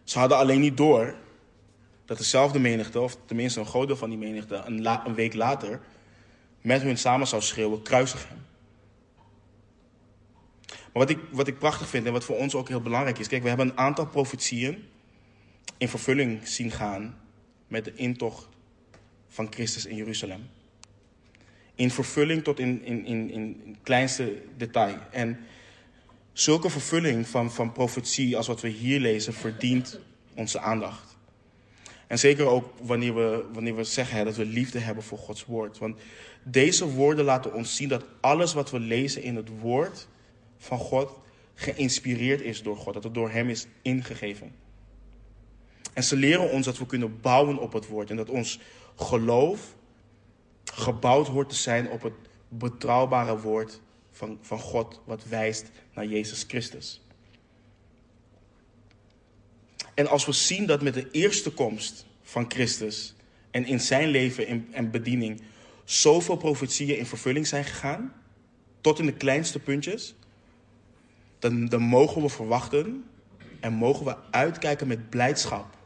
Ze 0.03 0.19
hadden 0.19 0.37
alleen 0.37 0.59
niet 0.59 0.77
door 0.77 1.15
dat 2.05 2.17
dezelfde 2.17 2.59
menigte, 2.59 2.99
of 2.99 3.17
tenminste 3.25 3.59
een 3.59 3.65
groot 3.65 3.87
deel 3.87 3.95
van 3.95 4.09
die 4.09 4.19
menigte, 4.19 4.55
een, 4.55 4.85
een 4.85 5.15
week 5.15 5.33
later 5.33 5.81
met 6.63 6.81
hun 6.81 6.97
samen 6.97 7.27
zou 7.27 7.41
schreeuwen: 7.41 7.81
kruisig 7.81 8.27
hem. 8.27 8.41
Maar 10.67 11.01
wat 11.05 11.09
ik, 11.09 11.19
wat 11.31 11.47
ik 11.47 11.59
prachtig 11.59 11.89
vind 11.89 12.05
en 12.05 12.11
wat 12.11 12.23
voor 12.23 12.37
ons 12.37 12.55
ook 12.55 12.67
heel 12.67 12.81
belangrijk 12.81 13.19
is. 13.19 13.27
Kijk, 13.27 13.41
we 13.41 13.47
hebben 13.47 13.67
een 13.67 13.77
aantal 13.77 14.07
profetieën 14.07 14.83
in 15.77 15.89
vervulling 15.89 16.47
zien 16.47 16.71
gaan 16.71 17.17
met 17.67 17.85
de 17.85 17.93
intocht 17.95 18.47
van 19.27 19.47
Christus 19.49 19.85
in 19.85 19.95
Jeruzalem. 19.95 20.49
In 21.75 21.91
vervulling 21.91 22.43
tot 22.43 22.59
in, 22.59 22.83
in, 22.85 23.05
in, 23.05 23.31
in 23.31 23.77
kleinste 23.83 24.41
detail. 24.57 24.97
En 25.11 25.39
zulke 26.33 26.69
vervulling 26.69 27.27
van, 27.27 27.51
van 27.51 27.71
profetie 27.71 28.37
als 28.37 28.47
wat 28.47 28.61
we 28.61 28.67
hier 28.67 28.99
lezen 28.99 29.33
verdient 29.33 29.99
onze 30.35 30.59
aandacht. 30.59 31.12
En 32.07 32.19
zeker 32.19 32.45
ook 32.45 32.73
wanneer 32.81 33.15
we, 33.15 33.45
wanneer 33.53 33.75
we 33.75 33.83
zeggen 33.83 34.25
dat 34.25 34.35
we 34.35 34.45
liefde 34.45 34.79
hebben 34.79 35.03
voor 35.03 35.17
Gods 35.17 35.45
woord. 35.45 35.77
Want 35.77 35.99
deze 36.43 36.89
woorden 36.89 37.25
laten 37.25 37.53
ons 37.53 37.75
zien 37.75 37.89
dat 37.89 38.05
alles 38.19 38.53
wat 38.53 38.71
we 38.71 38.79
lezen 38.79 39.21
in 39.21 39.35
het 39.35 39.49
woord 39.59 40.07
van 40.57 40.77
God 40.77 41.19
geïnspireerd 41.53 42.41
is 42.41 42.63
door 42.63 42.77
God. 42.77 42.93
Dat 42.93 43.03
het 43.03 43.13
door 43.13 43.29
Hem 43.29 43.49
is 43.49 43.67
ingegeven. 43.81 44.55
En 45.93 46.03
ze 46.03 46.15
leren 46.15 46.51
ons 46.51 46.65
dat 46.65 46.77
we 46.77 46.85
kunnen 46.85 47.21
bouwen 47.21 47.57
op 47.57 47.73
het 47.73 47.87
woord. 47.87 48.09
En 48.09 48.15
dat 48.15 48.29
ons 48.29 48.59
geloof 48.95 49.75
gebouwd 50.63 51.27
hoort 51.27 51.49
te 51.49 51.55
zijn 51.55 51.89
op 51.89 52.01
het 52.01 52.13
betrouwbare 52.47 53.39
woord 53.39 53.81
van, 54.11 54.37
van 54.41 54.59
God. 54.59 55.01
Wat 55.05 55.25
wijst 55.25 55.71
naar 55.93 56.05
Jezus 56.05 56.43
Christus. 56.47 57.01
En 59.93 60.07
als 60.07 60.25
we 60.25 60.31
zien 60.31 60.65
dat 60.65 60.81
met 60.81 60.93
de 60.93 61.11
eerste 61.11 61.51
komst 61.51 62.05
van 62.21 62.45
Christus 62.47 63.15
en 63.51 63.65
in 63.65 63.79
zijn 63.79 64.09
leven 64.09 64.67
en 64.71 64.91
bediening 64.91 65.41
zoveel 65.83 66.35
profetieën 66.35 66.97
in 66.97 67.05
vervulling 67.05 67.47
zijn 67.47 67.63
gegaan, 67.63 68.13
tot 68.81 68.99
in 68.99 69.05
de 69.05 69.13
kleinste 69.13 69.59
puntjes, 69.59 70.15
dan, 71.39 71.65
dan 71.65 71.81
mogen 71.81 72.21
we 72.21 72.29
verwachten 72.29 73.05
en 73.59 73.73
mogen 73.73 74.05
we 74.05 74.15
uitkijken 74.31 74.87
met 74.87 75.09
blijdschap 75.09 75.77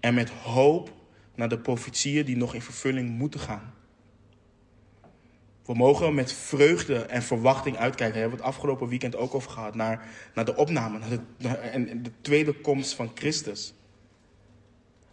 en 0.00 0.14
met 0.14 0.30
hoop 0.30 0.92
naar 1.34 1.48
de 1.48 1.58
profetieën 1.58 2.24
die 2.24 2.36
nog 2.36 2.54
in 2.54 2.62
vervulling 2.62 3.10
moeten 3.10 3.40
gaan. 3.40 3.74
We 5.68 5.74
mogen 5.74 6.14
met 6.14 6.32
vreugde 6.32 6.98
en 6.98 7.22
verwachting 7.22 7.76
uitkijken. 7.76 8.12
Daar 8.12 8.22
hebben 8.22 8.38
we 8.38 8.44
het 8.44 8.54
afgelopen 8.54 8.88
weekend 8.88 9.16
ook 9.16 9.34
over 9.34 9.50
gehad. 9.50 9.74
Naar, 9.74 10.08
naar 10.34 10.44
de 10.44 10.56
opname 10.56 10.98
naar 10.98 11.08
de, 11.38 11.48
en 11.48 12.02
de 12.02 12.10
tweede 12.20 12.52
komst 12.52 12.94
van 12.94 13.10
Christus. 13.14 13.74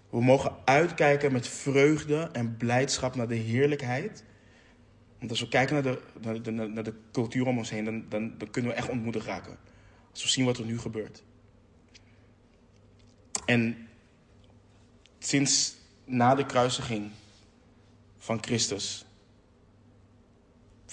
We 0.10 0.22
mogen 0.22 0.56
uitkijken 0.66 1.32
met 1.32 1.48
vreugde 1.48 2.30
en 2.32 2.58
blijdschap 2.58 3.16
naar 3.16 3.28
de 3.28 3.36
heerlijkheid. 3.36 4.24
Want 5.20 5.32
als 5.32 5.40
we 5.40 5.48
kijken 5.48 5.74
naar 5.74 5.84
de, 5.84 6.02
naar 6.22 6.42
de, 6.42 6.52
naar 6.52 6.84
de 6.84 6.94
cultuur 7.12 7.46
om 7.46 7.58
ons 7.58 7.70
heen, 7.70 7.86
dan, 7.86 8.06
dan, 8.10 8.38
dan 8.38 8.50
kunnen 8.50 8.72
we 8.72 8.78
echt 8.78 8.90
ontmoedigd 8.90 9.26
raken. 9.26 9.58
Als 10.12 10.24
we 10.24 10.30
zien 10.30 10.46
wat 10.46 10.58
er 10.58 10.66
nu 10.66 10.80
gebeurt. 10.80 11.24
En 13.46 13.88
sinds 15.20 15.76
na 16.06 16.36
de 16.36 16.46
kruisiging 16.46 17.12
van 18.18 18.44
Christus 18.44 19.06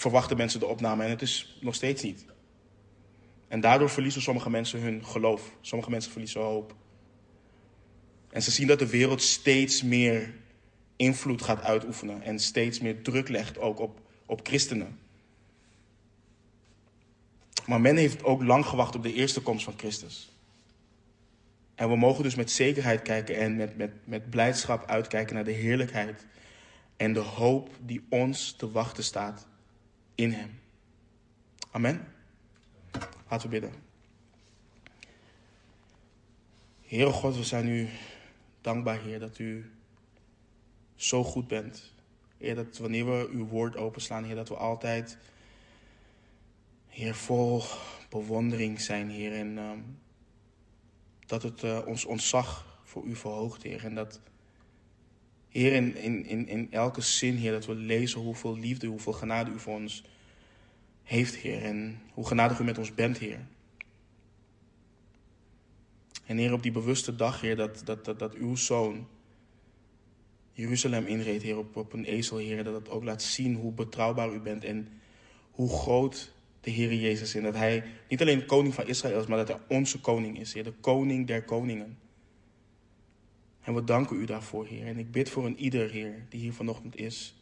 verwachten 0.03 0.37
mensen 0.37 0.59
de 0.59 0.65
opname 0.65 1.03
en 1.03 1.09
het 1.09 1.21
is 1.21 1.57
nog 1.61 1.75
steeds 1.75 2.03
niet. 2.03 2.25
En 3.47 3.61
daardoor 3.61 3.89
verliezen 3.89 4.21
sommige 4.21 4.49
mensen 4.49 4.81
hun 4.81 5.05
geloof. 5.05 5.51
Sommige 5.61 5.89
mensen 5.89 6.11
verliezen 6.11 6.41
hoop. 6.41 6.75
En 8.29 8.41
ze 8.41 8.51
zien 8.51 8.67
dat 8.67 8.79
de 8.79 8.89
wereld 8.89 9.21
steeds 9.21 9.83
meer 9.83 10.33
invloed 10.95 11.41
gaat 11.41 11.61
uitoefenen 11.61 12.21
en 12.21 12.39
steeds 12.39 12.79
meer 12.79 13.01
druk 13.01 13.29
legt 13.29 13.57
ook 13.57 13.79
op, 13.79 13.99
op 14.25 14.39
christenen. 14.43 14.99
Maar 17.65 17.81
men 17.81 17.97
heeft 17.97 18.23
ook 18.23 18.43
lang 18.43 18.65
gewacht 18.65 18.95
op 18.95 19.03
de 19.03 19.13
eerste 19.13 19.41
komst 19.41 19.63
van 19.63 19.77
Christus. 19.77 20.31
En 21.75 21.89
we 21.89 21.95
mogen 21.95 22.23
dus 22.23 22.35
met 22.35 22.51
zekerheid 22.51 23.01
kijken 23.01 23.35
en 23.35 23.55
met, 23.55 23.77
met, 23.77 23.91
met 24.03 24.29
blijdschap 24.29 24.85
uitkijken 24.85 25.35
naar 25.35 25.43
de 25.43 25.51
heerlijkheid 25.51 26.25
en 26.97 27.13
de 27.13 27.19
hoop 27.19 27.69
die 27.81 28.05
ons 28.09 28.51
te 28.51 28.71
wachten 28.71 29.03
staat 29.03 29.51
in 30.15 30.31
Hem. 30.31 30.59
Amen. 31.71 32.07
Laten 33.29 33.49
we 33.49 33.59
bidden. 33.59 33.73
Heere 36.81 37.11
God, 37.11 37.35
we 37.35 37.43
zijn 37.43 37.67
u 37.67 37.89
dankbaar, 38.61 38.99
Heer, 38.99 39.19
dat 39.19 39.39
u 39.39 39.71
zo 40.95 41.23
goed 41.23 41.47
bent. 41.47 41.93
Heer, 42.37 42.55
dat 42.55 42.77
wanneer 42.77 43.05
we 43.05 43.29
uw 43.31 43.45
woord 43.45 43.75
openslaan, 43.75 44.23
Heer, 44.23 44.35
dat 44.35 44.49
we 44.49 44.55
altijd, 44.55 45.17
Heer, 46.87 47.15
vol 47.15 47.63
bewondering 48.09 48.81
zijn, 48.81 49.09
Heer. 49.09 49.33
En 49.33 49.57
um, 49.57 49.99
dat 51.25 51.43
het 51.43 51.63
uh, 51.63 51.79
ons 51.85 52.05
ontzag 52.05 52.79
voor 52.83 53.03
u 53.03 53.15
verhoogt, 53.15 53.63
Heer. 53.63 53.85
En 53.85 53.95
dat, 53.95 54.19
Heer, 55.53 55.73
in, 55.73 55.95
in, 56.25 56.47
in 56.47 56.71
elke 56.71 57.01
zin, 57.01 57.35
Heer, 57.35 57.51
dat 57.51 57.65
we 57.65 57.75
lezen 57.75 58.21
hoeveel 58.21 58.57
liefde, 58.57 58.87
hoeveel 58.87 59.13
genade 59.13 59.51
u 59.51 59.59
voor 59.59 59.73
ons 59.75 60.03
heeft, 61.03 61.35
Heer. 61.35 61.61
En 61.61 62.01
hoe 62.13 62.27
genadig 62.27 62.59
u 62.59 62.63
met 62.63 62.77
ons 62.77 62.93
bent, 62.93 63.17
Heer. 63.17 63.39
En 66.25 66.37
Heer, 66.37 66.53
op 66.53 66.63
die 66.63 66.71
bewuste 66.71 67.15
dag, 67.15 67.41
Heer, 67.41 67.55
dat, 67.55 67.81
dat, 67.85 68.05
dat, 68.05 68.19
dat 68.19 68.33
uw 68.33 68.55
zoon 68.55 69.07
Jeruzalem 70.51 71.05
inreed, 71.05 71.41
Heer, 71.41 71.57
op, 71.57 71.75
op 71.75 71.93
een 71.93 72.05
ezel, 72.05 72.37
Heer, 72.37 72.63
dat 72.63 72.73
het 72.73 72.89
ook 72.89 73.03
laat 73.03 73.21
zien 73.21 73.55
hoe 73.55 73.71
betrouwbaar 73.71 74.33
u 74.33 74.39
bent 74.39 74.63
en 74.63 74.87
hoe 75.51 75.69
groot 75.69 76.33
de 76.61 76.71
Heer 76.71 76.93
Jezus 76.93 77.35
is. 77.35 77.43
Dat 77.43 77.55
Hij 77.55 77.83
niet 78.09 78.21
alleen 78.21 78.45
koning 78.45 78.73
van 78.73 78.87
Israël 78.87 79.19
is, 79.19 79.27
maar 79.27 79.45
dat 79.45 79.47
Hij 79.47 79.77
onze 79.77 79.99
koning 79.99 80.39
is, 80.39 80.53
Heer, 80.53 80.63
de 80.63 80.73
koning 80.81 81.27
der 81.27 81.43
koningen. 81.43 81.97
En 83.63 83.73
we 83.73 83.83
danken 83.83 84.17
u 84.17 84.25
daarvoor, 84.25 84.65
Heer. 84.65 84.85
En 84.85 84.97
ik 84.97 85.11
bid 85.11 85.29
voor 85.29 85.45
een 85.45 85.59
ieder, 85.59 85.89
Heer, 85.89 86.25
die 86.29 86.39
hier 86.39 86.53
vanochtend 86.53 86.95
is. 86.95 87.35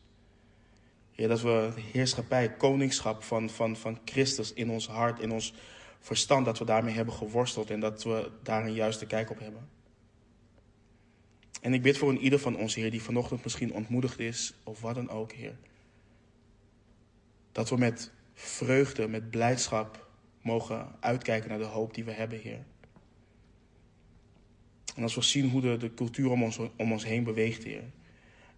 Heer, 1.12 1.28
dat 1.28 1.42
we 1.42 1.72
de 1.76 1.82
heerschappij, 1.82 2.54
koningschap 2.54 3.24
van, 3.24 3.50
van, 3.50 3.76
van 3.76 4.00
Christus 4.06 4.54
in 4.54 4.70
ons 4.70 4.88
hart, 4.88 5.20
in 5.20 5.32
ons 5.32 5.54
verstand, 6.00 6.46
dat 6.46 6.60
we 6.60 6.66
daarmee 6.66 6.94
hebben 6.94 7.14
geworsteld 7.14 7.70
en 7.70 7.80
dat 7.80 8.04
we 8.04 8.32
daar 8.44 8.66
een 8.66 8.74
juiste 8.74 9.06
kijk 9.06 9.30
op 9.30 9.40
hebben. 9.40 9.70
En 11.62 11.74
ik 11.74 11.82
bid 11.82 11.98
voor 11.98 12.10
een 12.10 12.20
ieder 12.20 12.40
van 12.40 12.58
ons, 12.58 12.76
Heer, 12.76 12.92
die 12.92 13.02
vanochtend 13.02 13.44
misschien 13.44 13.74
ontmoedigd 13.74 14.20
is, 14.20 14.54
of 14.64 14.82
wat 14.82 14.96
dan 14.96 15.10
ook, 15.10 15.32
Heer. 15.32 15.56
Dat 17.52 17.70
we 17.70 17.78
met 17.78 18.12
vreugde, 18.34 19.08
met 19.08 19.30
blijdschap 19.30 20.08
mogen 20.42 20.96
uitkijken 21.00 21.50
naar 21.50 21.58
de 21.58 21.64
hoop 21.64 21.94
die 21.94 22.04
we 22.04 22.12
hebben, 22.12 22.40
Heer. 22.40 22.66
En 24.96 25.04
als 25.04 25.16
we 25.16 25.22
zien 25.22 25.50
hoe 25.50 25.62
de, 25.62 25.78
de 25.78 25.94
cultuur 25.94 26.30
om 26.30 26.44
ons, 26.44 26.60
om 26.76 26.92
ons 26.92 27.06
heen 27.06 27.24
beweegt, 27.24 27.64
Heer. 27.64 27.84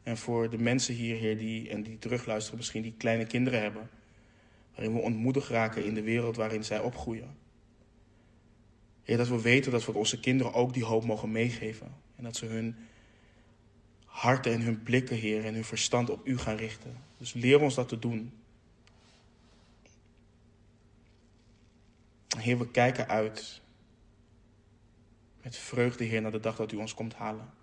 En 0.04 0.18
voor 0.18 0.50
de 0.50 0.58
mensen 0.58 0.96
hier, 0.96 1.16
Heer, 1.16 1.38
die, 1.38 1.70
en 1.70 1.84
die 1.84 2.00
terugluisteren, 2.00 2.58
misschien 2.58 2.82
die 2.82 2.94
kleine 2.98 3.26
kinderen 3.26 3.62
hebben. 3.62 3.90
Waarin 4.76 4.94
we 4.94 5.02
ontmoedigd 5.02 5.50
raken 5.50 5.86
in 5.86 5.94
de 5.94 6.02
wereld 6.02 6.36
waarin 6.36 6.64
zij 6.64 6.80
opgroeien. 6.80 7.36
Heer, 9.04 9.18
dat 9.18 9.28
we 9.28 9.42
weten 9.42 9.72
dat 9.72 9.86
we 9.86 9.94
onze 9.94 10.20
kinderen 10.20 10.54
ook 10.54 10.74
die 10.74 10.84
hoop 10.84 11.06
mogen 11.06 11.32
meegeven. 11.32 11.88
En 12.16 12.24
dat 12.24 12.36
ze 12.36 12.46
hun 12.46 12.76
harten 14.06 14.54
en 14.54 14.62
hun 14.62 14.84
blikken, 14.84 15.18
Heer, 15.18 15.46
en 15.46 15.54
hun 15.54 15.64
verstand 15.64 16.10
op 16.10 16.28
U 16.28 16.38
gaan 16.38 16.56
richten. 16.56 16.98
Dus 17.18 17.34
leer 17.34 17.62
ons 17.62 17.76
dat 17.76 17.88
te 17.88 18.00
doen. 18.00 18.32
Heer, 22.38 22.58
we 22.58 22.72
kijken 22.72 23.08
uit 23.08 23.62
met 25.44 25.58
vreugde, 25.58 26.04
Heer, 26.04 26.22
naar 26.22 26.32
de 26.32 26.40
dag 26.40 26.56
dat 26.56 26.72
u 26.72 26.76
ons 26.78 26.94
komt 26.94 27.14
halen. 27.14 27.54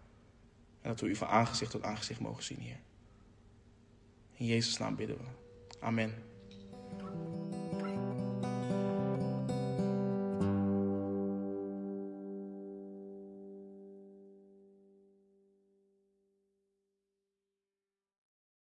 En 0.81 0.89
dat 0.89 1.01
we 1.01 1.07
u 1.07 1.17
van 1.17 1.29
aangezicht 1.29 1.71
tot 1.71 1.83
aangezicht 1.83 2.21
mogen 2.21 2.43
zien, 2.43 2.59
Heer. 2.59 2.81
In 4.37 4.47
Jezus' 4.47 4.79
naam 4.79 4.97
bidden 4.97 5.17
we. 5.17 5.25
Amen. 5.81 6.15